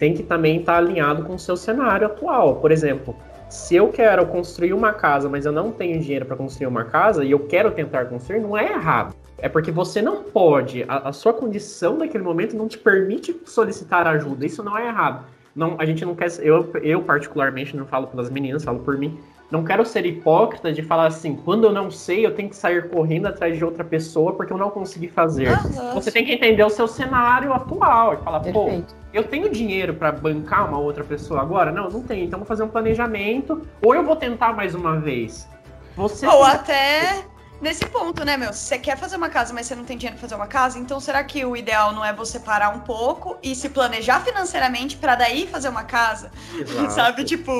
tem 0.00 0.14
que 0.14 0.22
também 0.22 0.58
estar 0.58 0.72
tá 0.72 0.78
alinhado 0.78 1.22
com 1.22 1.34
o 1.34 1.38
seu 1.38 1.56
cenário 1.56 2.06
atual. 2.06 2.56
Por 2.56 2.72
exemplo, 2.72 3.14
se 3.50 3.76
eu 3.76 3.88
quero 3.88 4.26
construir 4.26 4.72
uma 4.72 4.94
casa, 4.94 5.28
mas 5.28 5.44
eu 5.44 5.52
não 5.52 5.70
tenho 5.70 6.00
dinheiro 6.00 6.24
para 6.24 6.34
construir 6.34 6.66
uma 6.66 6.84
casa 6.84 7.22
e 7.22 7.30
eu 7.30 7.40
quero 7.40 7.70
tentar 7.70 8.06
construir, 8.06 8.40
não 8.40 8.56
é 8.56 8.72
errado. 8.72 9.14
É 9.38 9.48
porque 9.48 9.70
você 9.70 10.00
não 10.00 10.22
pode, 10.22 10.84
a, 10.88 11.08
a, 11.08 11.12
sua 11.12 11.32
condição 11.32 11.98
naquele 11.98 12.24
momento 12.24 12.56
não 12.56 12.66
te 12.66 12.78
permite 12.78 13.38
solicitar 13.44 14.06
ajuda. 14.06 14.46
Isso 14.46 14.62
não 14.62 14.76
é 14.76 14.86
errado. 14.86 15.24
Não, 15.54 15.76
a 15.78 15.84
gente 15.84 16.04
não 16.04 16.14
quer. 16.14 16.28
Eu, 16.40 16.70
eu 16.82 17.02
particularmente 17.02 17.76
não 17.76 17.84
falo 17.84 18.06
pelas 18.06 18.30
meninas, 18.30 18.64
falo 18.64 18.80
por 18.80 18.96
mim 18.96 19.18
não 19.50 19.64
quero 19.64 19.84
ser 19.84 20.06
hipócrita 20.06 20.72
de 20.72 20.82
falar 20.82 21.06
assim, 21.06 21.34
quando 21.34 21.64
eu 21.64 21.72
não 21.72 21.90
sei, 21.90 22.24
eu 22.24 22.34
tenho 22.34 22.48
que 22.48 22.56
sair 22.56 22.88
correndo 22.88 23.26
atrás 23.26 23.56
de 23.56 23.64
outra 23.64 23.82
pessoa 23.82 24.32
porque 24.32 24.52
eu 24.52 24.58
não 24.58 24.70
consegui 24.70 25.08
fazer. 25.08 25.50
Uhum. 25.50 25.94
Você 25.94 26.12
tem 26.12 26.24
que 26.24 26.32
entender 26.32 26.62
o 26.62 26.70
seu 26.70 26.86
cenário 26.86 27.52
atual 27.52 28.14
e 28.14 28.16
falar, 28.18 28.40
Perfeito. 28.40 28.94
pô, 28.94 28.94
eu 29.12 29.24
tenho 29.24 29.50
dinheiro 29.50 29.94
para 29.94 30.12
bancar 30.12 30.68
uma 30.68 30.78
outra 30.78 31.02
pessoa 31.02 31.40
agora? 31.40 31.72
Não, 31.72 31.88
não 31.88 32.02
tenho. 32.02 32.24
Então 32.24 32.38
vou 32.38 32.46
fazer 32.46 32.62
um 32.62 32.68
planejamento 32.68 33.66
ou 33.82 33.94
eu 33.94 34.04
vou 34.04 34.14
tentar 34.14 34.52
mais 34.52 34.74
uma 34.74 35.00
vez. 35.00 35.48
Você 35.96 36.26
ou 36.26 36.44
até 36.44 37.24
nesse 37.60 37.84
ponto, 37.86 38.24
né, 38.24 38.36
meu? 38.36 38.52
Se 38.52 38.60
você 38.60 38.78
quer 38.78 38.96
fazer 38.96 39.16
uma 39.16 39.28
casa, 39.28 39.52
mas 39.52 39.66
você 39.66 39.74
não 39.74 39.84
tem 39.84 39.96
dinheiro 39.96 40.16
para 40.16 40.28
fazer 40.28 40.34
uma 40.34 40.46
casa, 40.46 40.78
então 40.78 40.98
será 40.98 41.22
que 41.22 41.44
o 41.44 41.56
ideal 41.56 41.92
não 41.92 42.04
é 42.04 42.12
você 42.12 42.40
parar 42.40 42.70
um 42.70 42.80
pouco 42.80 43.36
e 43.42 43.54
se 43.54 43.68
planejar 43.68 44.20
financeiramente 44.20 44.96
para 44.96 45.14
daí 45.14 45.46
fazer 45.46 45.68
uma 45.68 45.84
casa? 45.84 46.30
Exato. 46.58 46.90
Sabe, 46.94 47.24
tipo, 47.24 47.52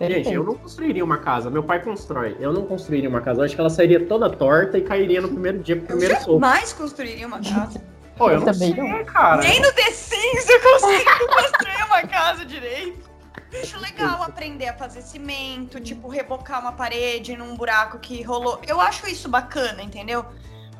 Gente, 0.00 0.32
eu 0.32 0.42
não 0.42 0.54
construiria 0.54 1.04
uma 1.04 1.18
casa. 1.18 1.48
Meu 1.50 1.62
pai 1.62 1.82
constrói. 1.82 2.36
Eu 2.40 2.52
não 2.52 2.64
construiria 2.66 3.08
uma 3.08 3.20
casa. 3.20 3.40
Eu 3.40 3.44
acho 3.44 3.54
que 3.54 3.60
ela 3.60 3.70
sairia 3.70 4.04
toda 4.06 4.28
torta 4.28 4.76
e 4.76 4.82
cairia 4.82 5.20
no 5.20 5.28
primeiro 5.28 5.58
dia, 5.58 5.76
pro 5.76 5.86
primeiro 5.86 6.16
soco. 6.16 6.40
mais 6.40 6.72
construiria 6.72 7.26
uma 7.26 7.40
casa. 7.40 7.80
Pô, 8.16 8.28
eu, 8.28 8.34
eu 8.34 8.40
não 8.40 8.52
também 8.52 8.74
sei, 8.74 8.82
não. 8.82 9.04
cara. 9.04 9.42
Nem 9.42 9.60
no 9.60 9.72
The 9.72 9.90
Sims 9.90 10.48
eu 10.48 10.60
consigo 10.60 11.10
construir 11.32 11.84
uma 11.86 12.02
casa 12.02 12.44
direito. 12.44 13.10
Acho 13.60 13.78
legal 13.80 14.22
aprender 14.22 14.66
a 14.66 14.74
fazer 14.74 15.00
cimento, 15.00 15.80
tipo, 15.80 16.08
rebocar 16.08 16.60
uma 16.60 16.72
parede 16.72 17.36
num 17.36 17.56
buraco 17.56 17.98
que 17.98 18.20
rolou. 18.22 18.60
Eu 18.66 18.80
acho 18.80 19.08
isso 19.08 19.28
bacana, 19.28 19.80
entendeu? 19.80 20.24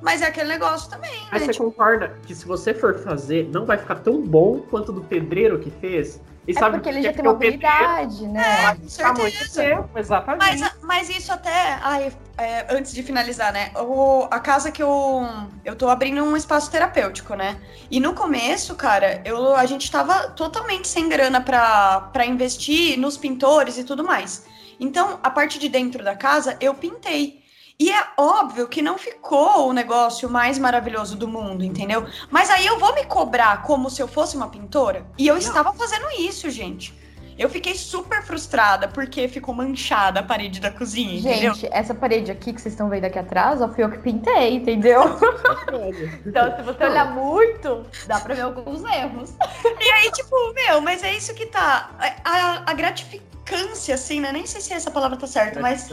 Mas 0.03 0.22
é 0.22 0.27
aquele 0.27 0.48
negócio 0.48 0.90
também, 0.90 1.18
Mas 1.31 1.40
né? 1.40 1.46
você 1.46 1.53
tipo... 1.53 1.64
concorda 1.64 2.18
que 2.27 2.35
se 2.35 2.44
você 2.44 2.74
for 2.74 2.98
fazer, 2.98 3.48
não 3.53 3.64
vai 3.64 3.79
ficar 3.79 3.96
tão 3.96 4.20
bom 4.20 4.61
quanto 4.61 4.92
do 4.92 5.00
pedreiro 5.00 5.59
que 5.61 5.70
fez? 5.70 6.20
E 6.46 6.50
é 6.50 6.54
sabe 6.54 6.76
porque 6.76 6.90
ele 6.90 7.02
já 7.02 7.12
tem 7.12 7.22
uma 7.22 7.33
habilidade, 7.33 8.26
né? 8.28 8.64
É, 8.64 8.74
com 8.74 8.88
certeza. 8.88 9.62
Tempo, 9.62 9.98
exatamente. 9.98 10.61
Mas, 10.61 10.72
mas 10.83 11.09
isso 11.09 11.33
até. 11.33 11.78
Ai, 11.83 12.12
é, 12.37 12.66
antes 12.68 12.92
de 12.92 13.02
finalizar, 13.02 13.52
né? 13.52 13.70
O, 13.76 14.26
a 14.30 14.38
casa 14.38 14.70
que 14.70 14.83
eu. 14.83 15.26
Eu 15.64 15.74
tô 15.74 15.88
abrindo 15.88 16.22
um 16.22 16.37
espaço 16.37 16.70
terapêutico, 16.70 17.35
né? 17.35 17.59
E 17.90 17.98
no 17.98 18.12
começo, 18.12 18.74
cara, 18.74 19.22
eu, 19.24 19.57
a 19.57 19.64
gente 19.64 19.90
tava 19.90 20.30
totalmente 20.30 20.87
sem 20.87 21.09
grana 21.09 21.40
pra, 21.40 22.11
pra 22.12 22.26
investir 22.26 22.98
nos 22.98 23.16
pintores 23.16 23.78
e 23.78 23.85
tudo 23.85 24.04
mais. 24.04 24.46
Então, 24.78 25.18
a 25.22 25.30
parte 25.30 25.59
de 25.59 25.68
dentro 25.68 26.04
da 26.04 26.14
casa, 26.14 26.57
eu 26.61 26.74
pintei. 26.74 27.43
E 27.79 27.91
é 27.91 28.07
óbvio 28.17 28.69
que 28.69 28.81
não 28.81 28.97
ficou 28.97 29.69
o 29.69 29.73
negócio 29.73 30.31
mais 30.31 30.59
maravilhoso 30.59 31.17
do 31.17 31.27
mundo, 31.27 31.65
entendeu? 31.65 32.07
Mas 32.31 32.49
aí 32.49 32.65
eu 32.67 32.79
vou 32.79 32.95
me 32.95 33.05
cobrar 33.05 33.63
como 33.63 33.91
se 33.91 34.01
eu 34.01 34.07
fosse 34.07 34.37
uma 34.37 34.49
pintora? 34.49 35.07
E 35.19 35.27
eu 35.27 35.35
não. 35.35 35.41
estava 35.41 35.73
fazendo 35.73 36.07
isso, 36.19 36.49
gente. 36.51 36.95
Eu 37.37 37.51
fiquei 37.51 37.75
super 37.75 38.23
frustrada 38.23 38.87
porque 38.87 39.27
ficou 39.27 39.53
manchada 39.53 40.21
a 40.21 40.23
parede 40.23 40.61
da 40.61 40.71
cozinha, 40.71 41.21
Gente, 41.21 41.47
entendeu? 41.47 41.71
essa 41.73 41.93
parede 41.93 42.31
aqui 42.31 42.53
que 42.53 42.61
vocês 42.61 42.75
estão 42.75 42.89
vendo 42.89 43.07
aqui 43.07 43.19
atrás, 43.19 43.61
ó, 43.61 43.69
fui 43.69 43.83
eu 43.83 43.91
que 43.91 43.99
pintei, 43.99 44.55
entendeu? 44.55 45.03
então, 46.25 46.57
se 46.57 46.63
você 46.63 46.85
olhar 46.85 47.13
muito, 47.13 47.85
dá 48.07 48.21
pra 48.21 48.35
ver 48.37 48.43
alguns 48.43 48.85
erros. 48.85 49.35
E 49.81 49.91
aí, 49.91 50.13
tipo, 50.13 50.37
meu, 50.55 50.81
mas 50.81 51.03
é 51.03 51.13
isso 51.13 51.35
que 51.35 51.47
tá. 51.47 51.91
A, 52.25 52.71
a 52.71 52.75
gratificância, 52.75 53.97
assim, 53.97 54.21
né? 54.21 54.31
Nem 54.31 54.47
sei 54.47 54.61
se 54.61 54.73
essa 54.73 54.91
palavra 54.93 55.17
tá 55.17 55.27
certa, 55.27 55.61
mas 55.61 55.91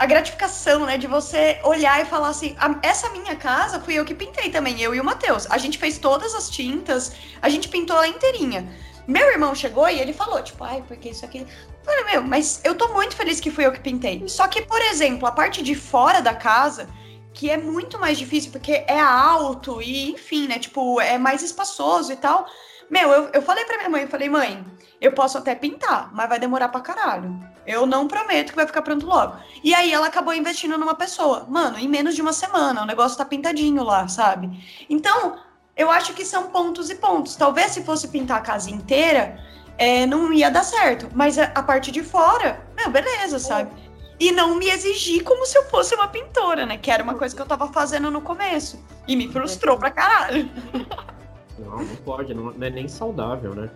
a 0.00 0.06
gratificação, 0.06 0.86
né, 0.86 0.96
de 0.96 1.06
você 1.06 1.60
olhar 1.62 2.00
e 2.00 2.06
falar 2.06 2.30
assim, 2.30 2.56
essa 2.82 3.10
minha 3.10 3.36
casa 3.36 3.78
fui 3.78 3.92
eu 3.92 4.04
que 4.06 4.14
pintei 4.14 4.48
também, 4.48 4.80
eu 4.80 4.94
e 4.94 4.98
o 4.98 5.04
Matheus. 5.04 5.46
A 5.50 5.58
gente 5.58 5.76
fez 5.76 5.98
todas 5.98 6.34
as 6.34 6.48
tintas, 6.48 7.12
a 7.42 7.50
gente 7.50 7.68
pintou 7.68 7.94
ela 7.94 8.08
inteirinha. 8.08 8.66
Meu 9.06 9.30
irmão 9.30 9.54
chegou 9.54 9.86
e 9.90 10.00
ele 10.00 10.14
falou, 10.14 10.42
tipo, 10.42 10.64
ai, 10.64 10.82
porque 10.88 11.10
isso 11.10 11.22
aqui. 11.22 11.40
Eu 11.40 11.46
falei, 11.84 12.04
meu, 12.04 12.22
mas 12.22 12.62
eu 12.64 12.74
tô 12.74 12.88
muito 12.94 13.14
feliz 13.14 13.40
que 13.40 13.50
fui 13.50 13.66
eu 13.66 13.72
que 13.72 13.80
pintei. 13.80 14.26
Só 14.26 14.48
que, 14.48 14.62
por 14.62 14.80
exemplo, 14.80 15.28
a 15.28 15.32
parte 15.32 15.62
de 15.62 15.74
fora 15.74 16.22
da 16.22 16.32
casa, 16.32 16.88
que 17.34 17.50
é 17.50 17.58
muito 17.58 17.98
mais 17.98 18.16
difícil, 18.16 18.50
porque 18.52 18.82
é 18.86 18.98
alto 18.98 19.82
e, 19.82 20.12
enfim, 20.12 20.48
né, 20.48 20.58
tipo, 20.58 20.98
é 20.98 21.18
mais 21.18 21.42
espaçoso 21.42 22.10
e 22.10 22.16
tal. 22.16 22.46
Meu, 22.90 23.10
eu, 23.12 23.30
eu 23.32 23.42
falei 23.42 23.64
pra 23.64 23.76
minha 23.78 23.88
mãe, 23.88 24.02
eu 24.02 24.08
falei, 24.08 24.28
mãe, 24.28 24.64
eu 25.00 25.12
posso 25.12 25.38
até 25.38 25.54
pintar, 25.54 26.10
mas 26.12 26.28
vai 26.28 26.38
demorar 26.40 26.68
pra 26.68 26.80
caralho. 26.80 27.40
Eu 27.66 27.86
não 27.86 28.08
prometo 28.08 28.50
que 28.50 28.56
vai 28.56 28.66
ficar 28.66 28.82
pronto 28.82 29.06
logo. 29.06 29.36
E 29.62 29.72
aí 29.72 29.92
ela 29.92 30.08
acabou 30.08 30.34
investindo 30.34 30.76
numa 30.76 30.94
pessoa. 30.94 31.46
Mano, 31.48 31.78
em 31.78 31.88
menos 31.88 32.16
de 32.16 32.20
uma 32.20 32.32
semana, 32.32 32.82
o 32.82 32.86
negócio 32.86 33.16
tá 33.16 33.24
pintadinho 33.24 33.84
lá, 33.84 34.08
sabe? 34.08 34.50
Então, 34.90 35.38
eu 35.76 35.88
acho 35.90 36.12
que 36.14 36.24
são 36.24 36.50
pontos 36.50 36.90
e 36.90 36.96
pontos. 36.96 37.36
Talvez 37.36 37.70
se 37.70 37.84
fosse 37.84 38.08
pintar 38.08 38.38
a 38.38 38.42
casa 38.42 38.70
inteira, 38.70 39.38
é, 39.78 40.04
não 40.04 40.32
ia 40.32 40.50
dar 40.50 40.64
certo. 40.64 41.08
Mas 41.14 41.38
a, 41.38 41.44
a 41.54 41.62
parte 41.62 41.92
de 41.92 42.02
fora, 42.02 42.60
meu, 42.76 42.90
beleza, 42.90 43.38
sabe? 43.38 43.70
E 44.18 44.32
não 44.32 44.56
me 44.56 44.68
exigir 44.68 45.22
como 45.22 45.46
se 45.46 45.56
eu 45.56 45.64
fosse 45.70 45.94
uma 45.94 46.08
pintora, 46.08 46.66
né? 46.66 46.76
Que 46.76 46.90
era 46.90 47.02
uma 47.02 47.14
coisa 47.14 47.34
que 47.34 47.40
eu 47.40 47.46
tava 47.46 47.68
fazendo 47.72 48.10
no 48.10 48.20
começo. 48.20 48.84
E 49.06 49.14
me 49.14 49.32
frustrou 49.32 49.78
pra 49.78 49.90
caralho. 49.90 50.50
Não, 51.64 51.78
não 51.78 51.96
pode, 52.04 52.34
não, 52.34 52.52
não 52.52 52.66
é 52.66 52.70
nem 52.70 52.88
saudável, 52.88 53.54
né? 53.54 53.70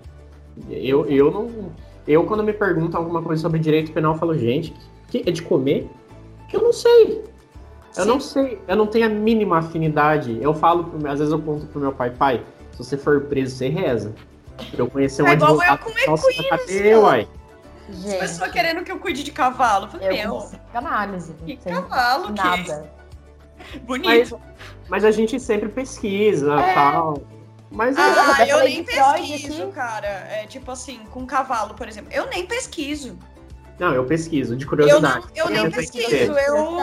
Eu, 0.71 1.07
eu 1.07 1.31
não. 1.31 1.73
Eu, 2.07 2.25
quando 2.25 2.43
me 2.43 2.53
perguntam 2.53 3.01
alguma 3.01 3.23
coisa 3.23 3.43
sobre 3.43 3.59
direito 3.59 3.93
penal, 3.93 4.17
falo, 4.17 4.37
gente, 4.37 4.75
que 5.09 5.23
é 5.27 5.31
de 5.31 5.43
comer? 5.43 5.89
Eu 6.53 6.63
não 6.63 6.73
sei. 6.73 7.25
Eu 7.97 8.03
Sim. 8.03 8.09
não 8.09 8.21
sei. 8.21 8.61
Eu 8.67 8.77
não 8.77 8.87
tenho 8.87 9.07
a 9.07 9.09
mínima 9.09 9.59
afinidade. 9.59 10.39
Eu 10.41 10.55
falo, 10.55 10.93
às 11.09 11.19
vezes 11.19 11.33
eu 11.33 11.41
conto 11.41 11.67
pro 11.67 11.81
meu 11.81 11.93
pai, 11.93 12.11
pai, 12.11 12.45
se 12.73 12.79
você 12.79 12.97
for 12.97 13.21
preso, 13.23 13.57
você 13.57 13.69
reza. 13.69 14.15
Eu 14.77 14.89
conheci 14.89 15.23
um 15.23 15.27
é 15.27 15.33
igual 15.33 15.53
advogado. 15.53 15.81
Eu 15.89 15.93
com 15.93 16.11
Nossa, 16.11 16.29
cadê, 16.49 16.95
uai? 16.97 17.29
Gente. 17.89 18.19
Pessoas 18.19 18.51
querendo 18.51 18.83
que 18.83 18.91
eu 18.91 18.99
cuide 18.99 19.23
de 19.23 19.33
cavalo. 19.33 19.89
Falei, 19.89 20.09
eu 20.09 20.15
meu. 20.15 20.51
Análise. 20.73 21.35
Que 21.45 21.57
cavalo, 21.57 22.33
Nada. 22.33 22.91
Que... 23.71 23.79
Bonito. 23.81 24.41
Mas, 24.41 24.89
mas, 24.89 25.05
a 25.05 25.11
gente 25.11 25.39
sempre 25.39 25.69
pesquisa 25.69 26.55
é. 26.55 26.75
tal. 26.75 27.23
Mas 27.75 27.97
ah, 27.99 28.47
eu, 28.47 28.59
eu 28.59 28.65
nem 28.65 28.85
pesquiso, 28.85 29.67
cara. 29.69 30.07
É 30.07 30.47
tipo 30.47 30.71
assim, 30.71 31.01
com 31.11 31.27
cavalo, 31.27 31.75
por 31.75 31.89
exemplo. 31.89 32.11
Eu 32.13 32.27
nem 32.27 32.47
pesquiso. 32.47 33.19
Não, 33.79 33.93
eu 33.93 34.05
pesquiso, 34.07 34.57
de 34.57 34.65
curiosidade. 34.65 35.27
Eu, 35.35 35.47
não, 35.47 35.57
eu 35.57 35.63
nem 35.63 35.71
pesquiso, 35.71 36.33
eu, 36.33 36.79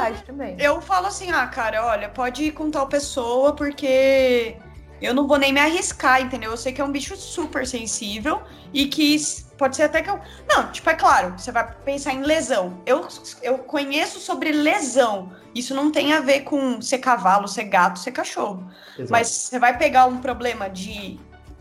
eu 0.60 0.82
falo 0.82 1.08
assim, 1.08 1.32
ah, 1.32 1.48
cara, 1.48 1.86
olha, 1.86 2.10
pode 2.10 2.44
ir 2.44 2.52
com 2.52 2.70
tal 2.70 2.86
pessoa, 2.88 3.56
porque 3.56 4.58
eu 5.02 5.14
não 5.14 5.26
vou 5.26 5.40
nem 5.40 5.54
me 5.54 5.62
arriscar, 5.62 6.22
entendeu? 6.22 6.52
Eu 6.52 6.58
sei 6.58 6.74
que 6.74 6.82
é 6.82 6.84
um 6.84 6.92
bicho 6.92 7.16
super 7.16 7.66
sensível 7.66 8.42
e 8.74 8.88
que 8.88 9.16
pode 9.62 9.76
ser 9.76 9.84
até 9.84 10.02
que 10.02 10.10
eu. 10.10 10.20
Não, 10.50 10.72
tipo, 10.72 10.90
é 10.90 10.96
claro, 10.96 11.36
você 11.38 11.52
vai 11.52 11.72
pensar 11.86 12.14
em 12.14 12.24
lesão. 12.24 12.82
Eu, 12.84 13.08
eu 13.44 13.60
conheço 13.60 14.20
sobre 14.20 14.52
lesão. 14.52 15.32
Isso 15.54 15.76
não 15.76 15.92
tem 15.92 16.14
a 16.14 16.20
ver 16.20 16.42
com 16.42 16.82
ser 16.82 16.98
cavalo, 16.98 17.48
ser 17.48 17.66
gato, 17.66 18.00
ser 18.00 18.12
cachorro. 18.12 18.68
Exato. 18.98 19.12
Mas 19.12 19.28
você 19.28 19.60
vai 19.60 19.78
pegar 19.78 20.08
um 20.08 20.18
problema 20.18 20.68
de. 20.68 21.20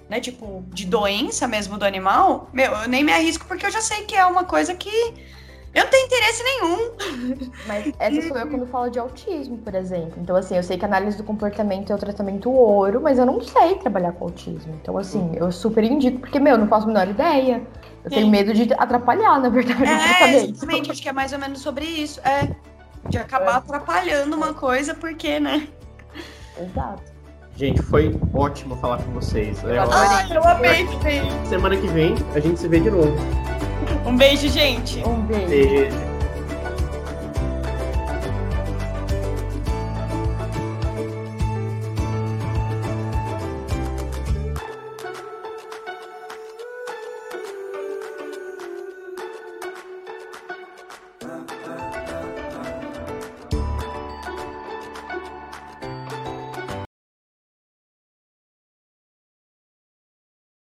Né, 0.08 0.18
tipo, 0.18 0.64
de 0.68 0.86
doença 0.86 1.46
mesmo 1.46 1.78
do 1.78 1.84
animal, 1.84 2.50
meu, 2.52 2.72
eu 2.72 2.88
nem 2.88 3.04
me 3.04 3.12
arrisco 3.12 3.46
porque 3.46 3.64
eu 3.64 3.70
já 3.70 3.80
sei 3.80 4.04
que 4.06 4.16
é 4.16 4.26
uma 4.26 4.42
coisa 4.42 4.74
que 4.74 5.14
eu 5.72 5.84
não 5.84 5.90
tenho 5.90 6.06
interesse 6.06 6.42
nenhum. 6.42 6.90
Mas 7.66 7.92
essa 7.98 8.28
sou 8.28 8.36
eu 8.36 8.46
quando 8.48 8.66
falo 8.66 8.90
de 8.90 8.98
autismo, 8.98 9.58
por 9.58 9.74
exemplo. 9.74 10.14
Então, 10.20 10.34
assim, 10.34 10.56
eu 10.56 10.62
sei 10.62 10.76
que 10.76 10.84
análise 10.84 11.16
do 11.16 11.22
comportamento 11.22 11.92
é 11.92 11.94
o 11.94 11.98
tratamento 11.98 12.50
ouro, 12.50 13.00
mas 13.00 13.18
eu 13.18 13.26
não 13.26 13.40
sei 13.40 13.76
trabalhar 13.76 14.12
com 14.12 14.24
autismo. 14.24 14.74
Então, 14.82 14.98
assim, 14.98 15.32
eu 15.36 15.50
super 15.52 15.84
indico, 15.84 16.18
porque, 16.18 16.40
meu, 16.40 16.54
eu 16.54 16.58
não 16.58 16.66
faço 16.66 16.84
a 16.84 16.88
menor 16.88 17.08
ideia. 17.08 17.62
Eu 18.02 18.10
Sim. 18.10 18.16
tenho 18.16 18.28
medo 18.28 18.52
de 18.52 18.72
atrapalhar, 18.74 19.38
na 19.38 19.48
verdade, 19.48 19.84
é, 19.84 20.44
Exatamente, 20.48 20.90
acho 20.90 21.02
que 21.02 21.08
é 21.08 21.12
mais 21.12 21.32
ou 21.32 21.38
menos 21.38 21.60
sobre 21.60 21.84
isso. 21.84 22.20
É. 22.20 22.50
De 23.08 23.18
acabar 23.18 23.54
é. 23.54 23.56
atrapalhando 23.56 24.36
uma 24.36 24.52
coisa, 24.52 24.94
porque, 24.94 25.38
né? 25.38 25.68
Exato. 26.58 27.02
Gente, 27.56 27.82
foi 27.82 28.18
ótimo 28.34 28.74
falar 28.76 29.02
com 29.02 29.12
vocês. 29.12 29.62
Eu, 29.62 29.82
ah, 29.82 30.26
eu 30.30 30.42
amei, 30.42 30.86
Semana 31.46 31.76
que 31.76 31.86
vem 31.88 32.14
a 32.34 32.40
gente 32.40 32.58
se 32.58 32.66
vê 32.66 32.80
de 32.80 32.90
novo. 32.90 33.14
Um 34.06 34.16
beijo, 34.16 34.48
gente. 34.48 35.02
Um 35.06 35.20
beijo. 35.22 35.48
beijo. 35.48 36.09